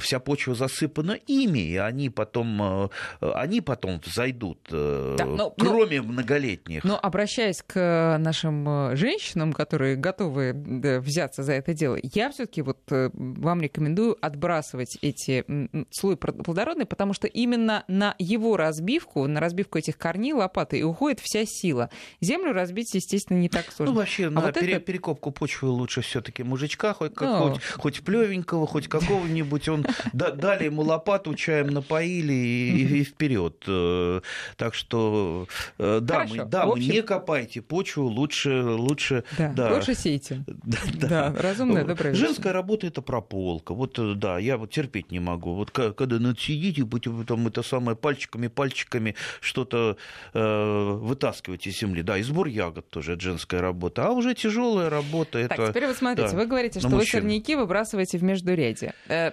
вся 0.00 0.18
почва 0.20 0.54
засыпана 0.54 1.12
ими, 1.12 1.60
и 1.60 1.76
они 1.76 2.10
потом, 2.10 2.90
они 3.20 3.60
потом 3.60 4.00
взойдут, 4.04 4.58
да, 4.70 5.24
но, 5.24 5.50
кроме 5.50 6.02
но, 6.02 6.12
многолетних. 6.12 6.84
Но 6.84 6.98
обращаясь 7.00 7.62
к 7.62 8.18
нашим 8.18 8.96
женщинам, 8.96 9.52
которые 9.52 9.96
готовы 9.96 10.17
готовы 10.18 11.00
взяться 11.00 11.42
за 11.42 11.52
это 11.52 11.74
дело. 11.74 11.98
Я 12.02 12.30
все-таки 12.30 12.62
вот 12.62 12.78
э, 12.90 13.10
вам 13.12 13.62
рекомендую 13.62 14.16
отбрасывать 14.20 14.98
эти 15.00 15.44
слой 15.90 16.16
плодородный, 16.16 16.86
потому 16.86 17.12
что 17.14 17.26
именно 17.26 17.84
на 17.88 18.14
его 18.18 18.56
разбивку, 18.56 19.26
на 19.26 19.40
разбивку 19.40 19.78
этих 19.78 19.96
корней 19.96 20.32
лопаты 20.32 20.78
и 20.78 20.82
уходит 20.82 21.20
вся 21.20 21.44
сила. 21.46 21.90
Землю 22.20 22.52
разбить, 22.52 22.92
естественно, 22.94 23.38
не 23.38 23.48
так 23.48 23.70
сложно. 23.72 23.94
Ну, 23.94 24.00
вообще, 24.00 24.26
а 24.26 24.30
на 24.30 24.40
вот 24.40 24.54
пере- 24.54 24.74
это... 24.74 24.84
перекопку 24.84 25.30
почвы 25.30 25.68
лучше 25.68 26.00
все-таки 26.00 26.42
мужичка, 26.42 26.94
хоть, 26.94 27.18
ну... 27.20 27.56
хоть, 27.76 28.02
плевенького, 28.02 28.66
хоть 28.66 28.88
какого-нибудь. 28.88 29.68
Он 29.68 29.86
дали 30.12 30.64
ему 30.64 30.82
лопату, 30.82 31.34
чаем 31.34 31.68
напоили 31.68 32.32
и, 32.32 33.04
вперед. 33.04 33.62
Э, 33.66 34.20
так 34.56 34.74
что, 34.74 35.46
э, 35.78 36.00
да, 36.02 36.24
не 36.24 37.02
копайте 37.02 37.62
почву, 37.62 38.06
лучше, 38.06 38.62
лучше, 38.62 39.24
да, 39.36 39.52
да. 39.52 39.74
лучше 39.74 39.94
сети. 39.98 40.44
Да, 40.98 41.30
да. 41.30 41.42
разумная, 41.42 41.84
добрая 41.84 42.14
Женская 42.14 42.52
работа 42.52 42.86
это 42.86 43.02
прополка. 43.02 43.74
Вот 43.74 43.98
э, 43.98 44.14
да, 44.14 44.38
я 44.38 44.56
вот 44.56 44.70
терпеть 44.70 45.10
не 45.10 45.20
могу. 45.20 45.54
Вот 45.54 45.70
когда 45.70 46.18
надсидите, 46.18 46.84
потом 46.84 47.46
это 47.46 47.62
самое 47.62 47.96
пальчиками, 47.96 48.48
пальчиками 48.48 49.14
что-то 49.40 49.96
э, 50.34 50.98
вытаскивать 51.00 51.66
из 51.66 51.78
земли. 51.78 52.02
Да, 52.02 52.18
и 52.18 52.22
сбор 52.22 52.46
ягод 52.46 52.88
тоже 52.90 53.12
это 53.12 53.22
женская 53.22 53.60
работа. 53.60 54.06
А 54.06 54.10
уже 54.10 54.34
тяжелая 54.34 54.90
работа. 54.90 55.46
Так, 55.48 55.58
это, 55.58 55.68
теперь 55.68 55.86
вы 55.86 55.94
смотрите, 55.94 56.30
да, 56.30 56.36
вы 56.36 56.46
говорите, 56.46 56.80
что 56.80 56.88
вы 56.88 57.04
сорняки 57.04 57.54
выбрасываете 57.54 58.18
в 58.18 58.22
междурядье. 58.22 58.94
Э, 59.08 59.32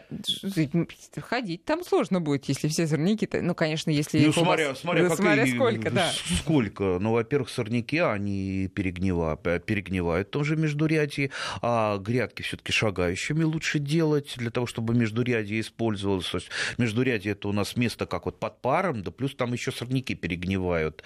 ходить 1.17 1.65
там 1.65 1.83
сложно 1.83 2.21
будет, 2.21 2.45
если 2.45 2.67
все 2.67 2.87
сорняки. 2.87 3.25
-то... 3.25 3.41
Ну, 3.41 3.55
конечно, 3.55 3.89
если 3.89 4.25
ну, 4.25 4.33
смотря, 4.33 4.69
вас... 4.69 4.79
смотря, 4.79 5.03
ну, 5.03 5.15
смотря 5.15 5.47
сколько, 5.47 5.91
да. 5.91 6.11
Сколько. 6.39 6.97
Ну, 6.99 7.11
во-первых, 7.11 7.49
сорняки, 7.49 7.97
они 7.97 8.69
перегнивают, 8.73 9.41
перегнивают 9.65 10.29
тоже 10.55 10.57
междурядье, 10.57 11.29
а 11.61 11.97
грядки 11.97 12.41
все-таки 12.41 12.71
шагающими 12.71 13.43
лучше 13.43 13.79
делать 13.79 14.33
для 14.37 14.49
того, 14.49 14.65
чтобы 14.65 14.95
междурядье 14.95 15.59
использовалось. 15.59 16.29
То 16.29 16.37
есть 16.37 16.49
междурядье 16.77 17.33
это 17.33 17.47
у 17.47 17.51
нас 17.51 17.75
место 17.75 18.05
как 18.05 18.25
вот 18.25 18.39
под 18.39 18.61
паром, 18.61 19.03
да 19.03 19.11
плюс 19.11 19.35
там 19.35 19.53
еще 19.53 19.71
сорняки 19.71 20.15
перегнивают. 20.15 21.03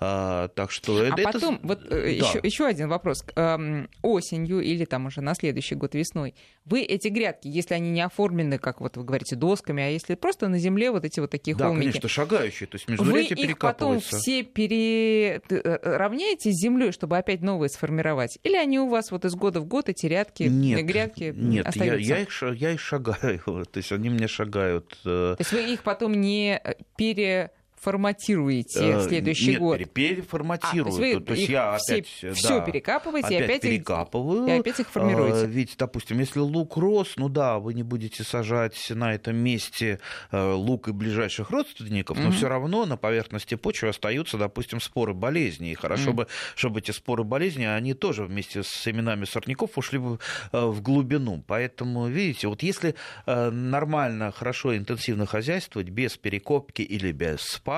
А, 0.00 0.48
так 0.48 0.70
что 0.70 0.98
а 0.98 1.04
это, 1.04 1.22
потом 1.22 1.60
вот 1.62 1.84
э, 1.84 1.88
да. 1.88 2.08
еще, 2.08 2.40
еще 2.42 2.66
один 2.66 2.88
вопрос. 2.88 3.24
Эм, 3.36 3.88
осенью 4.02 4.60
или 4.60 4.84
там 4.84 5.06
уже 5.06 5.20
на 5.20 5.34
следующий 5.34 5.74
год 5.74 5.94
весной 5.94 6.34
вы 6.66 6.82
эти 6.82 7.08
грядки, 7.08 7.46
если 7.46 7.74
они 7.74 7.90
не 7.90 8.00
оформлены, 8.00 8.58
как 8.58 8.80
вот 8.80 8.96
вы 8.96 9.04
говорите, 9.04 9.36
досками, 9.36 9.84
а 9.84 9.88
если 9.88 10.16
просто 10.16 10.48
на 10.48 10.58
земле 10.58 10.90
вот 10.90 11.04
эти 11.04 11.20
вот 11.20 11.30
такие 11.30 11.56
да, 11.56 11.66
холмики. 11.66 11.86
Да, 11.86 11.92
конечно, 11.92 12.08
шагающие, 12.08 12.66
то 12.66 12.74
есть 12.74 12.88
междурядье 12.88 13.36
Вы 13.36 13.44
их 13.44 13.58
потом 13.58 14.00
все 14.00 14.42
переравняете 14.42 16.50
э, 16.50 16.52
с 16.52 16.60
землей, 16.60 16.90
чтобы 16.90 17.16
опять 17.16 17.40
новые 17.40 17.70
сформировать? 17.70 18.40
Или 18.42 18.56
они 18.56 18.80
у 18.86 18.90
вас 18.90 19.10
вот 19.10 19.24
из 19.24 19.34
года 19.34 19.60
в 19.60 19.66
год 19.66 19.88
эти 19.88 20.06
рядки, 20.06 20.44
нет, 20.44 20.84
грядки 20.84 21.32
Нет, 21.36 21.66
остаются? 21.66 22.00
я, 22.00 22.16
я, 22.16 22.22
их, 22.22 22.42
я 22.54 22.70
их 22.72 22.80
шагаю, 22.80 23.40
то 23.44 23.76
есть 23.76 23.92
они 23.92 24.10
мне 24.10 24.28
шагают. 24.28 24.96
Э, 25.04 25.34
то 25.36 25.40
есть 25.40 25.52
вы 25.52 25.72
их 25.72 25.82
потом 25.82 26.12
не 26.12 26.60
пере 26.96 27.50
форматируете 27.86 28.80
э, 28.80 29.06
следующий 29.06 29.50
Нет, 29.52 29.60
год? 29.60 29.92
переформатирую. 29.92 30.92
А, 30.92 30.98
то 30.98 31.04
есть, 31.04 31.24
то 31.24 31.34
есть 31.34 31.48
я 31.48 31.74
опять 31.76 32.08
все, 32.08 32.28
да, 32.30 32.34
все 32.34 32.64
перекапываете 32.64 33.26
опять 33.26 33.40
и 33.40 33.44
опять 33.44 33.62
перекапываю. 33.62 34.46
И 34.48 34.50
опять 34.50 34.80
их 34.80 34.88
формируете. 34.88 35.44
А, 35.44 35.46
ведь, 35.46 35.76
допустим, 35.78 36.18
если 36.18 36.40
лук 36.40 36.76
рос, 36.76 37.12
ну 37.16 37.28
да, 37.28 37.60
вы 37.60 37.74
не 37.74 37.84
будете 37.84 38.24
сажать 38.24 38.90
на 38.90 39.14
этом 39.14 39.36
месте 39.36 40.00
э, 40.32 40.52
лук 40.52 40.88
и 40.88 40.92
ближайших 40.92 41.50
родственников, 41.50 42.18
mm-hmm. 42.18 42.24
но 42.24 42.30
все 42.32 42.48
равно 42.48 42.86
на 42.86 42.96
поверхности 42.96 43.54
почвы 43.54 43.90
остаются, 43.90 44.36
допустим, 44.36 44.80
споры 44.80 45.14
болезни. 45.14 45.70
И 45.70 45.74
хорошо 45.74 46.10
mm-hmm. 46.10 46.14
бы, 46.14 46.26
чтобы 46.56 46.80
эти 46.80 46.90
споры 46.90 47.22
болезни, 47.22 47.66
они 47.66 47.94
тоже 47.94 48.24
вместе 48.24 48.64
с 48.64 48.68
семенами 48.68 49.26
сорняков 49.26 49.78
ушли 49.78 50.00
э, 50.00 50.66
в 50.66 50.82
глубину. 50.82 51.44
Поэтому, 51.46 52.08
видите, 52.08 52.48
вот 52.48 52.64
если 52.64 52.96
нормально, 53.26 54.32
хорошо, 54.32 54.76
интенсивно 54.76 55.26
хозяйствовать 55.26 55.90
без 55.90 56.16
перекопки 56.16 56.82
или 56.82 57.12
без 57.12 57.42
спашки 57.42 57.75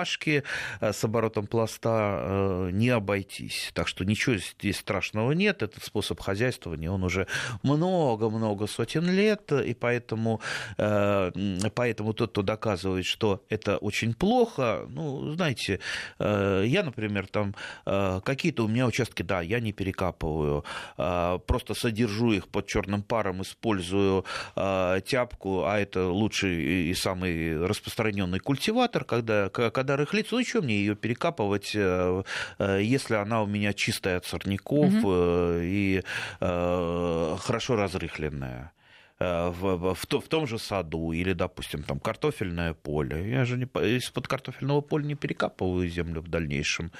э, 0.81 0.93
с 0.93 1.05
оборотом 1.05 1.47
пласта 1.47 2.21
э, 2.21 2.71
не 2.73 2.91
обойтись. 2.91 3.71
Так 3.75 3.89
что 3.89 4.05
ничего 4.05 4.37
здесь 4.37 4.79
страшного 4.79 5.33
нет. 5.33 5.63
Этот 5.63 5.85
способ 5.85 6.21
хозяйствования, 6.21 6.91
он 6.91 7.05
уже 7.05 7.27
много-много 7.63 8.67
сотен 8.67 9.11
лет, 9.11 9.53
и 9.53 9.75
поэтому, 9.75 10.41
э, 10.77 11.31
поэтому 11.75 12.13
тот, 12.13 12.31
кто 12.31 12.43
доказывает, 12.43 13.07
что 13.07 13.45
это 13.49 13.79
очень 13.79 14.15
плохо, 14.15 14.87
ну, 14.89 15.33
знаете, 15.33 15.81
я, 16.19 16.83
например, 16.85 17.27
там 17.27 17.55
какие-то 17.85 18.65
у 18.65 18.69
меня 18.69 18.87
участки, 18.87 19.23
да, 19.23 19.41
я 19.41 19.61
не 19.61 19.73
перекапываю, 19.73 20.65
просто 20.97 21.75
содержу 21.75 22.33
их 22.33 22.49
под 22.49 22.67
черным 22.67 23.03
паром, 23.03 23.43
использую 23.43 24.25
тяпку, 24.55 25.65
а 25.65 25.79
это 25.79 26.09
лучший 26.09 26.91
и 26.91 26.95
самый 26.95 27.67
распространенный 27.67 28.39
культиватор, 28.39 29.05
когда, 29.05 29.49
когда 29.49 29.88
рыхлится, 29.96 30.37
ну 30.37 30.44
что 30.44 30.62
мне 30.62 30.77
ее 30.77 30.94
перекапывать, 30.94 31.72
э, 31.74 32.22
э, 32.59 32.81
если 32.83 33.14
она 33.14 33.42
у 33.42 33.46
меня 33.46 33.72
чистая 33.72 34.18
от 34.18 34.27
сорняков 34.27 34.92
угу. 34.92 35.12
и 35.61 36.03
хорошо 36.40 37.77
разрыхленная 37.77 38.72
в, 39.18 39.94
в, 39.94 39.94
в 39.94 40.29
том 40.29 40.46
же 40.46 40.59
саду 40.59 41.12
или, 41.12 41.33
допустим, 41.33 41.83
там 41.83 41.98
картофельное 41.98 42.74
поле. 42.74 43.31
Я 43.31 43.44
же 43.44 43.57
не, 43.57 43.64
из-под 43.64 44.29
картофельного 44.29 44.81
поля 44.81 45.05
не 45.05 45.14
перекапываю 45.14 45.88
землю 45.88 46.20
в 46.20 46.29
дальнейшем. 46.29 46.92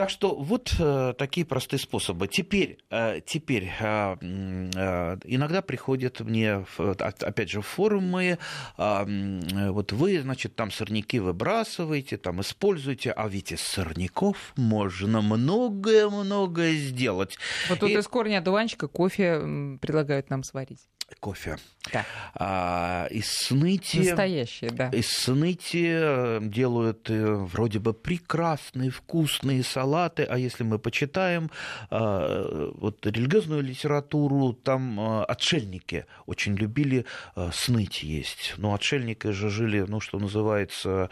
Так 0.00 0.08
что 0.08 0.34
вот 0.34 0.74
э, 0.78 1.12
такие 1.18 1.44
простые 1.44 1.78
способы. 1.78 2.26
Теперь, 2.26 2.78
э, 2.88 3.20
теперь 3.20 3.70
э, 3.78 4.16
э, 4.22 5.16
иногда 5.24 5.60
приходят 5.60 6.20
мне, 6.20 6.64
опять 6.78 7.50
же, 7.50 7.60
форумы, 7.60 8.38
э, 8.78 9.68
вот 9.68 9.92
вы, 9.92 10.22
значит, 10.22 10.56
там 10.56 10.70
сорняки 10.70 11.18
выбрасываете, 11.18 12.16
там 12.16 12.40
используете, 12.40 13.10
а 13.10 13.28
ведь 13.28 13.52
из 13.52 13.60
сорняков 13.60 14.54
можно 14.56 15.20
многое-многое 15.20 16.76
сделать. 16.76 17.36
Вот 17.68 17.80
тут 17.80 17.90
И... 17.90 17.92
из 17.92 18.08
корня 18.08 18.38
одуванчика 18.38 18.88
кофе 18.88 19.76
предлагают 19.82 20.30
нам 20.30 20.44
сварить 20.44 20.88
кофе. 21.18 21.58
Да. 21.92 22.04
А, 22.34 23.06
из 23.10 23.26
сныти... 23.30 23.98
Настоящие, 23.98 24.70
да. 24.70 24.90
Из 24.90 25.08
сныти 25.08 25.88
э, 25.90 26.40
делают 26.42 27.08
э, 27.08 27.34
вроде 27.34 27.78
бы 27.78 27.94
прекрасные, 27.94 28.90
вкусные 28.90 29.62
салаты, 29.62 30.24
а 30.24 30.36
если 30.36 30.62
мы 30.62 30.78
почитаем 30.78 31.50
а, 31.90 32.70
вот 32.74 33.04
религиозную 33.06 33.62
литературу, 33.62 34.52
там 34.52 35.00
а, 35.00 35.24
отшельники 35.24 36.04
очень 36.26 36.54
любили 36.54 37.06
сныть 37.52 38.02
есть. 38.02 38.54
Но 38.58 38.74
отшельники 38.74 39.28
же 39.28 39.48
жили, 39.48 39.80
ну, 39.80 40.00
что 40.00 40.18
называется, 40.18 41.08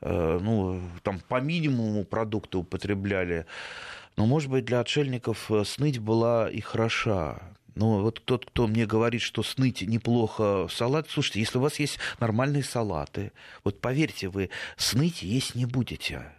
ну, 0.00 0.80
там 1.02 1.20
по 1.20 1.40
минимуму 1.40 2.04
продукты 2.04 2.58
употребляли. 2.58 3.46
Но, 4.16 4.26
может 4.26 4.50
быть, 4.50 4.64
для 4.64 4.80
отшельников 4.80 5.50
сныть 5.64 5.98
была 5.98 6.48
и 6.48 6.60
хороша. 6.60 7.42
Ну, 7.74 8.02
вот 8.02 8.22
тот, 8.24 8.46
кто 8.46 8.66
мне 8.66 8.86
говорит, 8.86 9.22
что 9.22 9.42
сныть 9.42 9.82
неплохо 9.82 10.68
салат, 10.70 11.08
слушайте, 11.08 11.40
если 11.40 11.58
у 11.58 11.62
вас 11.62 11.78
есть 11.78 11.98
нормальные 12.20 12.64
салаты, 12.64 13.32
вот 13.64 13.80
поверьте, 13.80 14.28
вы 14.28 14.50
сныть 14.76 15.22
есть 15.22 15.54
не 15.54 15.64
будете. 15.64 16.32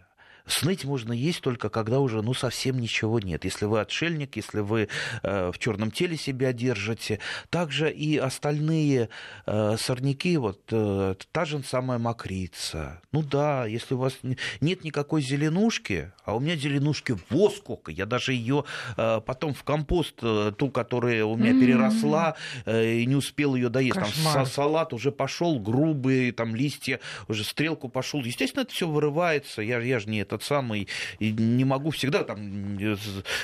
Сныть 0.46 0.84
можно 0.84 1.12
есть 1.12 1.40
только 1.40 1.70
когда 1.70 2.00
уже 2.00 2.22
ну, 2.22 2.34
совсем 2.34 2.78
ничего 2.78 3.18
нет. 3.18 3.44
Если 3.44 3.64
вы 3.64 3.80
отшельник, 3.80 4.36
если 4.36 4.60
вы 4.60 4.88
э, 5.22 5.50
в 5.52 5.58
черном 5.58 5.90
теле 5.90 6.16
себя 6.16 6.52
держите. 6.52 7.18
Также 7.50 7.90
и 7.90 8.18
остальные 8.18 9.08
э, 9.46 9.76
сорняки, 9.78 10.36
вот 10.36 10.60
э, 10.70 11.14
та 11.32 11.44
же 11.44 11.62
самая 11.62 11.98
мокрица. 11.98 13.00
Ну 13.12 13.22
да, 13.22 13.64
если 13.64 13.94
у 13.94 13.98
вас 13.98 14.14
нет 14.60 14.84
никакой 14.84 15.22
зеленушки, 15.22 16.12
а 16.24 16.36
у 16.36 16.40
меня 16.40 16.56
зеленушки 16.56 17.16
во 17.30 17.48
сколько, 17.50 17.90
я 17.90 18.04
даже 18.06 18.32
ее 18.32 18.64
э, 18.96 19.20
потом 19.24 19.54
в 19.54 19.64
компост, 19.64 20.16
э, 20.22 20.52
ту, 20.56 20.70
которая 20.70 21.24
у 21.24 21.36
меня 21.36 21.52
mm-hmm. 21.52 21.60
переросла, 21.60 22.36
э, 22.66 22.96
и 22.96 23.06
не 23.06 23.16
успел 23.16 23.54
ее 23.54 23.68
доесть. 23.68 23.98
Кошмар. 23.98 24.34
Там 24.34 24.46
салат 24.46 24.92
уже 24.92 25.10
пошел, 25.10 25.58
грубые 25.58 26.32
там 26.32 26.54
листья, 26.54 27.00
уже 27.28 27.44
стрелку 27.44 27.88
пошел. 27.88 28.22
Естественно, 28.22 28.62
это 28.62 28.72
все 28.72 28.86
вырывается. 28.86 29.62
Я, 29.62 29.80
я 29.80 29.98
же 29.98 30.08
не 30.10 30.18
это 30.18 30.33
этот 30.34 30.46
самый, 30.46 30.88
и 31.18 31.32
не 31.32 31.64
могу 31.64 31.90
всегда 31.90 32.24
там 32.24 32.78
э, 32.78 32.96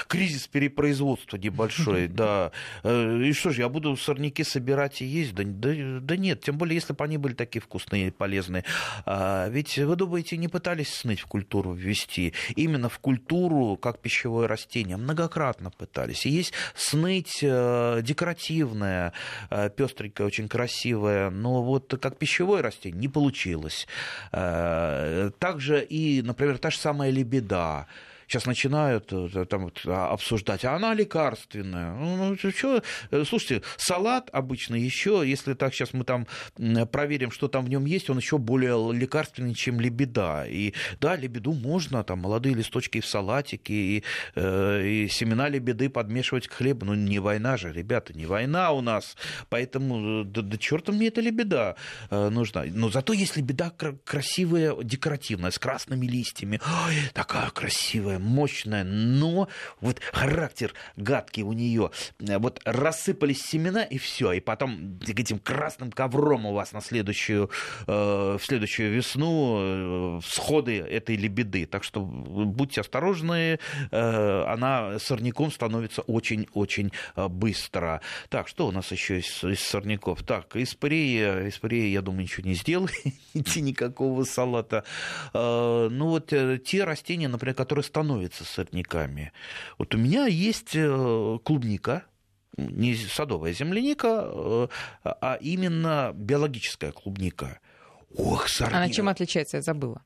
кризис 0.07 0.46
перепроизводства 0.46 1.37
небольшой, 1.37 2.09
да. 2.09 2.53
Э, 2.83 3.20
и 3.22 3.33
что 3.33 3.50
же, 3.50 3.62
я 3.62 3.68
буду 3.68 3.96
сорняки 3.96 4.44
собирать 4.44 5.03
и 5.03 5.07
есть? 5.07 5.35
Да, 5.35 5.42
да, 5.44 5.70
да 6.00 6.16
нет, 6.16 6.42
тем 6.42 6.59
более, 6.59 6.74
если 6.74 6.92
бы 6.92 7.05
они 7.05 7.16
были 7.16 7.35
такие 7.35 7.61
вкусные 7.61 8.09
и 8.09 8.11
полезные. 8.11 8.64
А, 9.07 9.48
ведь 9.48 9.79
вы 9.79 9.96
думаете, 9.96 10.37
не 10.37 10.48
пытались 10.48 10.94
сныть 10.94 11.20
в 11.20 11.26
культуру 11.26 11.72
ввести? 11.72 12.35
Именно 12.57 12.88
в 12.88 12.98
культуру, 12.98 13.76
как 13.76 14.00
пищевое 14.00 14.46
растение, 14.46 14.96
многократно 14.96 15.70
пытались. 15.70 16.26
И 16.26 16.31
есть 16.31 16.53
сныть 16.74 17.38
э, 17.42 18.00
декоративное, 18.03 19.12
пестренькое, 19.76 20.26
очень 20.26 20.48
красивое, 20.48 21.31
но 21.31 21.62
вот 21.62 21.94
как 22.00 22.18
пищевое 22.18 22.62
растение 22.62 23.00
не 23.00 23.09
получилось. 23.09 23.87
Также 24.31 25.85
и, 25.88 26.22
например, 26.22 26.59
та 26.59 26.70
же 26.70 26.79
самая 26.81 27.11
лебеда 27.11 27.87
сейчас 28.31 28.47
начинают 28.47 29.12
э, 29.12 29.45
там, 29.47 29.73
а, 29.87 30.12
обсуждать, 30.12 30.64
а 30.64 30.77
она 30.77 30.95
лекарственная. 30.95 31.93
Ну, 31.95 32.37
ну, 32.40 32.51
что? 32.53 32.83
Э, 33.11 33.25
слушайте, 33.27 33.62
салат 33.77 34.31
обычно 34.33 34.77
еще, 34.77 35.23
если 35.27 35.55
так 35.55 35.75
сейчас 35.75 35.93
мы 35.93 36.05
там 36.05 36.29
проверим, 36.93 37.33
что 37.33 37.49
там 37.49 37.64
в 37.64 37.69
нем 37.69 37.87
есть, 37.87 38.09
он 38.09 38.19
еще 38.19 38.38
более 38.38 38.93
лекарственный, 38.93 39.55
чем 39.55 39.81
лебеда. 39.81 40.45
И 40.47 40.75
да, 41.01 41.16
лебеду 41.16 41.53
можно, 41.53 42.05
там 42.05 42.21
молодые 42.21 42.55
листочки 42.55 43.01
в 43.01 43.07
салатике, 43.07 43.75
и, 43.75 44.05
э, 44.37 44.87
и 44.87 45.09
семена 45.09 45.49
лебеды 45.49 45.90
подмешивать 45.90 46.47
к 46.47 46.53
хлебу. 46.53 46.87
Но 46.87 46.95
не 46.95 47.19
война 47.19 47.57
же, 47.57 47.73
ребята, 47.73 48.16
не 48.16 48.27
война 48.27 48.71
у 48.71 48.81
нас. 48.81 49.16
Поэтому 49.49 50.25
да, 50.25 50.43
да 50.43 50.57
черта 50.57 50.93
мне 50.93 51.09
эта 51.09 51.21
лебеда 51.21 51.75
нужна. 52.11 52.64
Но 52.66 52.90
зато 52.90 53.12
есть 53.12 53.37
лебеда 53.37 53.73
красивая, 54.05 54.77
декоративная, 54.83 55.51
с 55.51 55.59
красными 55.59 56.07
листьями. 56.07 56.61
Ой, 56.87 56.95
такая 57.12 57.51
красивая, 57.51 58.19
мощная, 58.20 58.85
но 58.85 59.48
вот 59.80 60.00
характер 60.12 60.74
гадкий 60.96 61.42
у 61.42 61.52
нее. 61.52 61.90
Вот 62.18 62.61
рассыпались 62.64 63.42
семена 63.42 63.83
и 63.83 63.98
все, 63.98 64.33
и 64.33 64.40
потом 64.40 64.98
этим 65.06 65.38
красным 65.38 65.90
ковром 65.90 66.46
у 66.46 66.52
вас 66.52 66.72
на 66.72 66.80
следующую, 66.80 67.50
э, 67.87 68.37
в 68.38 68.44
следующую 68.44 68.92
весну 68.92 70.18
э, 70.18 70.20
всходы 70.22 70.78
этой 70.78 71.16
лебеды. 71.16 71.66
Так 71.66 71.85
что 71.85 72.02
будьте 72.02 72.80
осторожны, 72.80 73.59
э, 73.90 74.44
она 74.46 74.98
сорняком 74.98 75.50
становится 75.50 76.02
очень-очень 76.02 76.92
быстро. 77.16 78.00
Так, 78.28 78.48
что 78.48 78.66
у 78.66 78.72
нас 78.72 78.90
еще 78.92 79.20
из, 79.20 79.44
из 79.44 79.61
сорняков? 79.61 80.22
Так, 80.22 80.56
из 80.56 80.74
парея, 80.74 81.46
из 81.46 81.59
парея, 81.59 81.88
я 81.88 82.02
думаю, 82.02 82.22
ничего 82.22 82.48
не 82.48 82.54
сделаете, 82.54 83.12
никакого 83.61 84.24
салата. 84.24 84.85
Ну 85.33 86.06
вот 86.09 86.33
те 86.64 86.85
растения, 86.85 87.28
например, 87.28 87.54
которые 87.54 87.85
становятся 87.85 88.10
становятся 88.11 88.44
сорняками. 88.44 89.33
Вот 89.79 89.94
у 89.94 89.99
меня 89.99 90.27
есть 90.27 90.75
э, 90.75 91.38
клубника, 91.44 92.05
не 92.57 92.94
садовая 92.96 93.53
земляника, 93.53 94.29
э, 94.33 94.68
а 95.05 95.38
именно 95.40 96.12
биологическая 96.14 96.92
клубника. 96.92 97.61
Ох, 98.16 98.49
сорняк. 98.49 98.77
Она 98.77 98.88
чем 98.90 99.09
отличается, 99.09 99.59
я 99.59 99.62
забыла. 99.62 100.03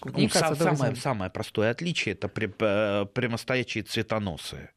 Клубника 0.00 0.46
ну, 0.50 0.56
самое, 0.56 0.96
самое 0.96 1.30
простое 1.30 1.70
отличие 1.70 2.14
это 2.14 2.28
э, 2.28 3.06
прямостоячие 3.06 3.84
цветоносы. 3.84 4.70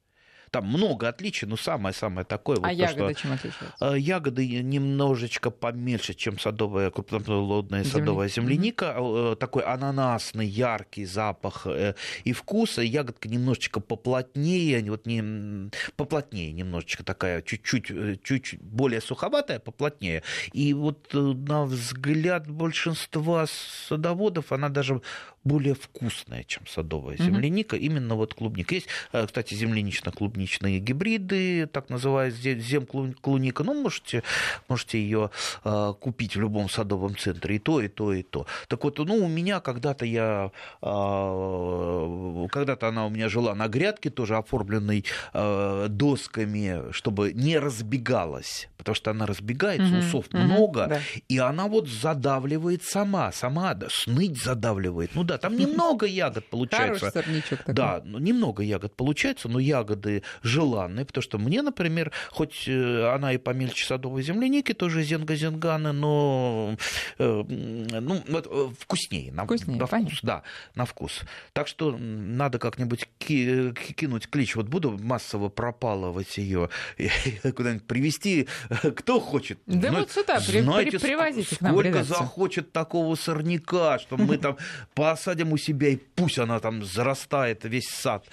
Там 0.53 0.67
много 0.67 1.07
отличий, 1.09 1.47
но 1.47 1.57
самое-самое 1.57 2.25
такое. 2.25 2.57
А 2.57 2.59
вот 2.59 2.69
ягоды 2.69 2.99
то, 2.99 3.09
что, 3.09 3.21
чем 3.21 3.31
отличаются? 3.31 3.77
Э, 3.81 3.97
ягоды 3.97 4.47
немножечко 4.61 5.49
поменьше, 5.49 6.13
чем 6.13 6.37
садовая, 6.37 6.91
крупноплодная 6.91 7.83
садовая 7.83 8.29
земляника. 8.29 8.95
Mm-hmm. 8.95 9.35
Такой 9.37 9.63
ананасный, 9.63 10.45
яркий 10.45 11.05
запах 11.05 11.65
э, 11.65 11.95
и 12.23 12.33
вкус. 12.33 12.77
Ягодка 12.77 13.29
немножечко 13.29 13.79
поплотнее, 13.79 14.83
вот 14.91 15.07
не, 15.07 15.71
поплотнее 15.95 16.51
немножечко 16.51 17.03
такая, 17.03 17.41
чуть-чуть, 17.41 18.21
чуть 18.21 18.61
более 18.61 19.01
суховатая, 19.01 19.57
поплотнее. 19.57 20.21
И 20.51 20.75
вот 20.75 21.07
на 21.13 21.65
взгляд 21.65 22.47
большинства 22.47 23.47
садоводов 23.87 24.51
она 24.51 24.69
даже 24.69 25.01
более 25.43 25.73
вкусная, 25.73 26.43
чем 26.43 26.67
садовая 26.67 27.17
земляника. 27.17 27.75
Mm-hmm. 27.75 27.79
Именно 27.79 28.15
вот 28.15 28.35
клубника. 28.35 28.75
Есть, 28.75 28.87
кстати, 29.11 29.55
землянично-клубника 29.55 30.42
клубничные 30.43 30.79
гибриды, 30.79 31.67
так 31.67 31.89
называемая 31.89 32.31
земклуника. 32.31 33.63
Ну, 33.63 33.81
можете, 33.81 34.23
можете 34.67 34.99
ее 34.99 35.29
э, 35.63 35.93
купить 35.99 36.35
в 36.35 36.41
любом 36.41 36.69
садовом 36.69 37.15
центре. 37.15 37.55
И 37.55 37.59
то, 37.59 37.81
и 37.81 37.87
то, 37.87 38.13
и 38.13 38.23
то. 38.23 38.45
Так 38.67 38.83
вот, 38.83 38.99
ну, 38.99 39.15
у 39.15 39.27
меня 39.27 39.59
когда-то 39.59 40.05
я, 40.05 40.51
э, 40.81 42.47
когда-то 42.51 42.87
она 42.87 43.05
у 43.05 43.09
меня 43.09 43.29
жила 43.29 43.55
на 43.55 43.67
грядке, 43.67 44.09
тоже 44.09 44.37
оформленной 44.37 45.05
э, 45.33 45.87
досками, 45.89 46.91
чтобы 46.91 47.33
не 47.33 47.59
разбегалась 47.59 48.67
потому 48.83 48.95
что 48.95 49.11
она 49.11 49.25
разбегается, 49.25 49.87
угу, 49.87 49.97
усов 49.99 50.25
угу, 50.27 50.37
много, 50.37 50.87
да. 50.87 50.99
и 51.29 51.37
она 51.37 51.67
вот 51.67 51.87
задавливает 51.87 52.83
сама, 52.83 53.31
сама 53.31 53.73
да, 53.73 53.87
сныть 53.89 54.37
задавливает. 54.43 55.15
Ну 55.15 55.23
да, 55.23 55.37
там 55.37 55.55
немного 55.55 56.05
ягод 56.05 56.49
получается. 56.49 57.11
такой. 57.11 57.73
Да, 57.73 58.01
ну, 58.03 58.19
немного 58.19 58.61
ягод 58.61 58.93
получается, 58.95 59.47
но 59.47 59.59
ягоды 59.59 60.22
желанные, 60.41 61.05
потому 61.05 61.21
что 61.21 61.37
мне, 61.37 61.61
например, 61.61 62.11
хоть 62.29 62.67
э, 62.67 63.13
она 63.13 63.33
и 63.33 63.37
помельче 63.37 63.85
садовой 63.85 64.23
земляники, 64.23 64.73
тоже 64.73 65.03
зенга-зенганы, 65.03 65.91
но 65.91 66.77
э, 67.17 67.43
ну, 67.47 68.23
э, 68.27 68.69
вкуснее. 68.79 69.31
На, 69.31 69.45
вкуснее, 69.45 69.79
на 69.79 69.85
вкус, 69.85 70.19
да, 70.21 70.43
на 70.75 70.85
вкус. 70.85 71.21
Так 71.53 71.67
что 71.67 71.95
надо 71.97 72.59
как-нибудь 72.59 73.07
кинуть 73.17 74.29
клич. 74.29 74.55
Вот 74.55 74.67
буду 74.67 74.97
массово 74.97 75.49
пропалывать 75.49 76.37
ее, 76.37 76.69
куда-нибудь 77.43 77.87
привести 77.87 78.47
кто 78.95 79.19
хочет? 79.19 79.59
Да 79.65 79.91
ну, 79.91 79.99
вот 79.99 80.11
сюда, 80.11 80.39
знаете, 80.39 80.97
при, 80.97 81.07
привозите 81.07 81.55
к 81.55 81.61
нам 81.61 81.73
Сколько 81.73 82.03
захочет 82.03 82.71
такого 82.71 83.15
сорняка, 83.15 83.99
что 83.99 84.17
мы 84.17 84.37
там 84.37 84.57
посадим 84.93 85.53
у 85.53 85.57
себя, 85.57 85.89
и 85.89 85.95
пусть 85.95 86.39
она 86.39 86.59
там 86.59 86.83
зарастает, 86.83 87.63
весь 87.63 87.89
сад. 87.89 88.25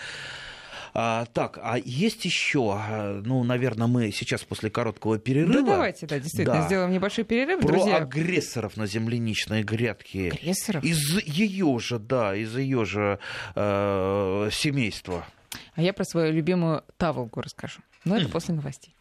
А, 0.92 1.26
так, 1.26 1.58
а 1.62 1.78
есть 1.78 2.24
еще, 2.24 2.74
а, 2.76 3.20
ну, 3.24 3.42
наверное, 3.44 3.86
мы 3.86 4.10
сейчас 4.10 4.42
после 4.42 4.70
короткого 4.70 5.18
перерыва. 5.18 5.62
Да, 5.62 5.72
давайте, 5.72 6.06
да, 6.06 6.18
действительно, 6.18 6.60
да. 6.60 6.66
сделаем 6.66 6.90
небольшой 6.92 7.24
перерыв, 7.24 7.60
Про 7.60 7.68
друзья. 7.68 7.96
агрессоров 7.98 8.76
на 8.76 8.86
земляничной 8.86 9.62
грядке. 9.62 10.28
Агрессоров? 10.32 10.84
Из 10.84 11.22
ее 11.24 11.78
же, 11.78 11.98
да, 11.98 12.34
из 12.34 12.56
ее 12.56 12.84
же 12.84 13.18
э, 13.54 14.48
семейства. 14.52 15.24
А 15.74 15.82
я 15.82 15.92
про 15.92 16.04
свою 16.04 16.32
любимую 16.32 16.84
таволгу 16.96 17.40
расскажу. 17.40 17.80
Но 18.04 18.16
это 18.16 18.28
после 18.28 18.54
новостей. 18.54 18.94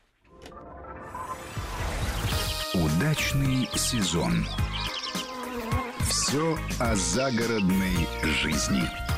Удачный 2.73 3.67
сезон. 3.75 4.45
Все 6.02 6.58
о 6.80 6.95
загородной 6.95 8.08
жизни. 8.23 9.09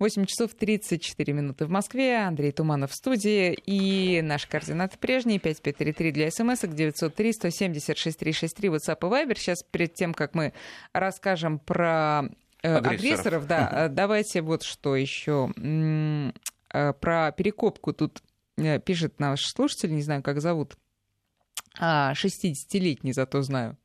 8 0.00 0.24
часов 0.24 0.54
34 0.54 1.32
минуты 1.34 1.66
в 1.66 1.70
Москве. 1.70 2.16
Андрей 2.16 2.52
Туманов 2.52 2.90
в 2.90 2.94
студии. 2.94 3.52
И 3.66 4.22
наши 4.22 4.48
координаты 4.48 4.96
прежние. 4.98 5.38
5533 5.38 6.12
для 6.12 6.30
смс 6.30 6.62
903 6.62 7.32
176 7.34 8.18
363 8.18 8.68
WhatsApp 8.70 8.96
и 8.96 9.04
Viber. 9.04 9.38
Сейчас 9.38 9.62
перед 9.62 9.92
тем, 9.92 10.14
как 10.14 10.34
мы 10.34 10.54
расскажем 10.94 11.58
про 11.58 12.22
э, 12.62 12.74
агрессоров, 12.76 12.92
агрессоров 12.98 13.46
да, 13.46 13.88
давайте 13.90 14.40
вот 14.40 14.62
что 14.62 14.96
еще. 14.96 15.52
Э, 16.72 16.92
про 16.94 17.32
перекопку 17.32 17.92
тут 17.92 18.22
э, 18.56 18.80
пишет 18.80 19.20
наш 19.20 19.44
слушатель, 19.44 19.94
не 19.94 20.02
знаю, 20.02 20.22
как 20.22 20.40
зовут. 20.40 20.76
60-летний, 21.78 23.10
а, 23.10 23.14
зато 23.14 23.42
знаю. 23.42 23.76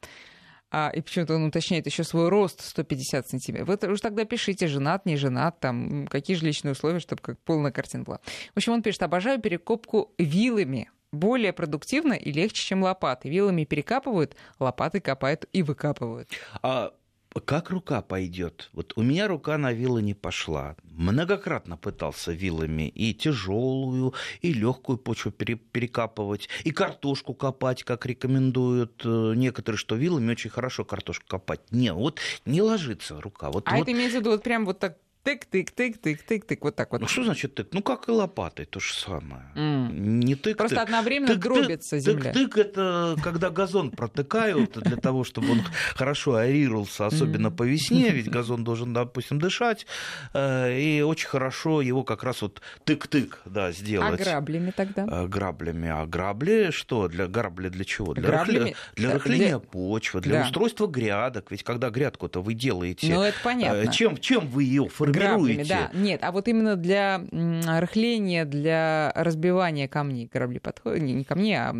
А, 0.78 0.90
и 0.90 1.00
почему-то 1.00 1.36
он 1.36 1.46
уточняет 1.46 1.86
еще 1.86 2.04
свой 2.04 2.28
рост 2.28 2.60
150 2.60 3.30
сантиметров. 3.30 3.80
Вы 3.82 3.94
уж 3.94 4.02
тогда 4.02 4.26
пишите, 4.26 4.68
женат, 4.68 5.06
не 5.06 5.16
женат, 5.16 5.58
там, 5.62 6.06
какие 6.08 6.36
же 6.36 6.46
личные 6.46 6.74
условия, 6.74 7.00
чтобы 7.00 7.22
как 7.22 7.40
полная 7.40 7.72
картина 7.72 8.04
была. 8.04 8.20
В 8.54 8.58
общем, 8.58 8.74
он 8.74 8.82
пишет, 8.82 9.02
обожаю 9.04 9.40
перекопку 9.40 10.14
вилами. 10.18 10.92
Более 11.14 11.54
продуктивно 11.54 12.12
и 12.12 12.30
легче, 12.30 12.62
чем 12.62 12.84
лопаты. 12.84 13.30
Вилами 13.30 13.64
перекапывают, 13.64 14.36
лопаты 14.60 15.00
копают 15.00 15.46
и 15.54 15.64
выкапывают. 15.64 16.28
А 16.62 16.92
как 17.42 17.70
рука 17.70 18.02
пойдет? 18.02 18.70
Вот 18.74 18.94
у 18.96 19.02
меня 19.02 19.28
рука 19.28 19.58
на 19.58 19.74
вилы 19.74 20.02
не 20.02 20.14
пошла. 20.14 20.76
Многократно 20.84 21.78
пытался 21.78 22.32
вилами 22.32 22.88
и 22.88 23.14
тяжелую, 23.14 24.14
и 24.42 24.54
легкую 24.54 24.98
почву 24.98 25.32
перекапывать, 25.32 26.50
и 26.64 26.72
картошку 26.72 27.34
копать, 27.34 27.84
как 27.84 28.06
рекомендуют 28.06 29.02
э, 29.04 29.34
некоторые, 29.36 29.78
что 29.78 29.96
вилами 29.96 30.32
очень 30.32 30.50
хорошо 30.50 30.86
картошку 30.86 31.26
копать. 31.28 31.60
Не, 31.72 31.94
вот 31.94 32.20
не 32.46 32.62
ложится 32.62 33.20
рука. 33.20 33.52
Вот, 33.52 33.68
а 33.68 33.72
вот... 33.72 33.82
это 33.82 33.92
имеется 33.92 34.18
в 34.18 34.22
виду 34.22 34.32
вот 34.32 34.44
прям 34.44 34.66
вот 34.66 34.80
так 34.80 34.98
тык-тык-тык-тык-тык-тык, 35.26 36.58
вот 36.62 36.76
так 36.76 36.92
вот. 36.92 37.02
Ну 37.02 37.08
что 37.08 37.24
значит 37.24 37.56
тык? 37.56 37.70
Ну 37.72 37.82
как 37.82 38.08
и 38.08 38.12
лопатой, 38.12 38.66
то 38.66 38.80
же 38.80 38.94
самое. 38.94 39.44
Mm. 39.56 39.92
Не 39.94 40.36
тык 40.36 40.58
Просто 40.58 40.82
одновременно 40.82 41.34
тык, 41.34 41.40
гробится 41.40 41.98
тык, 41.98 42.06
земля. 42.06 42.32
Тык-тык 42.32 42.58
это 42.58 43.16
когда 43.24 43.50
газон 43.50 43.92
протыкают 43.92 44.78
для 44.80 44.98
того, 44.98 45.24
чтобы 45.24 45.52
он 45.54 45.62
хорошо 45.96 46.36
аэрировался, 46.36 47.08
особенно 47.08 47.52
по 47.52 47.64
весне, 47.64 48.10
ведь 48.10 48.30
газон 48.30 48.64
должен, 48.64 48.94
допустим, 48.94 49.40
дышать, 49.40 49.88
э, 50.34 50.80
и 50.80 51.02
очень 51.02 51.28
хорошо 51.28 51.82
его 51.82 52.04
как 52.04 52.24
раз 52.24 52.42
вот 52.42 52.62
тык-тык, 52.86 53.40
да, 53.46 53.72
сделать. 53.72 54.22
А 54.22 54.24
граблями 54.24 54.72
тогда? 54.72 55.06
Э, 55.10 55.28
граблями. 55.28 55.90
А 55.90 56.06
грабли 56.06 56.70
что? 56.72 57.08
Для 57.08 57.28
грабли 57.28 57.70
для 57.70 57.86
чего? 57.86 58.14
Для, 58.14 58.44
рыхля... 58.44 58.76
для 58.96 59.12
рыхления 59.12 59.60
почвы, 59.60 60.22
для 60.22 60.44
устройства 60.44 60.88
грядок. 60.88 61.52
Ведь 61.52 61.64
когда 61.64 61.90
грядку-то 61.90 62.42
вы 62.42 62.54
делаете... 62.54 63.14
Ну, 63.14 63.22
это 63.22 63.38
понятно. 63.44 63.78
Э, 63.78 63.92
чем, 63.92 64.18
чем 64.18 64.48
вы 64.48 64.64
ее 64.64 64.88
формируете? 64.88 65.15
Граблями, 65.16 65.64
да. 65.64 65.90
Нет, 65.94 66.24
а 66.24 66.32
вот 66.32 66.48
именно 66.48 66.76
для 66.76 67.22
рыхления, 67.32 68.46
для 68.46 69.12
разбивания 69.16 69.88
камней 69.88 70.30
грабли 70.32 70.60
подходят, 70.60 71.02
не, 71.02 71.14
не 71.14 71.24
камней, 71.24 71.56
а 71.58 71.74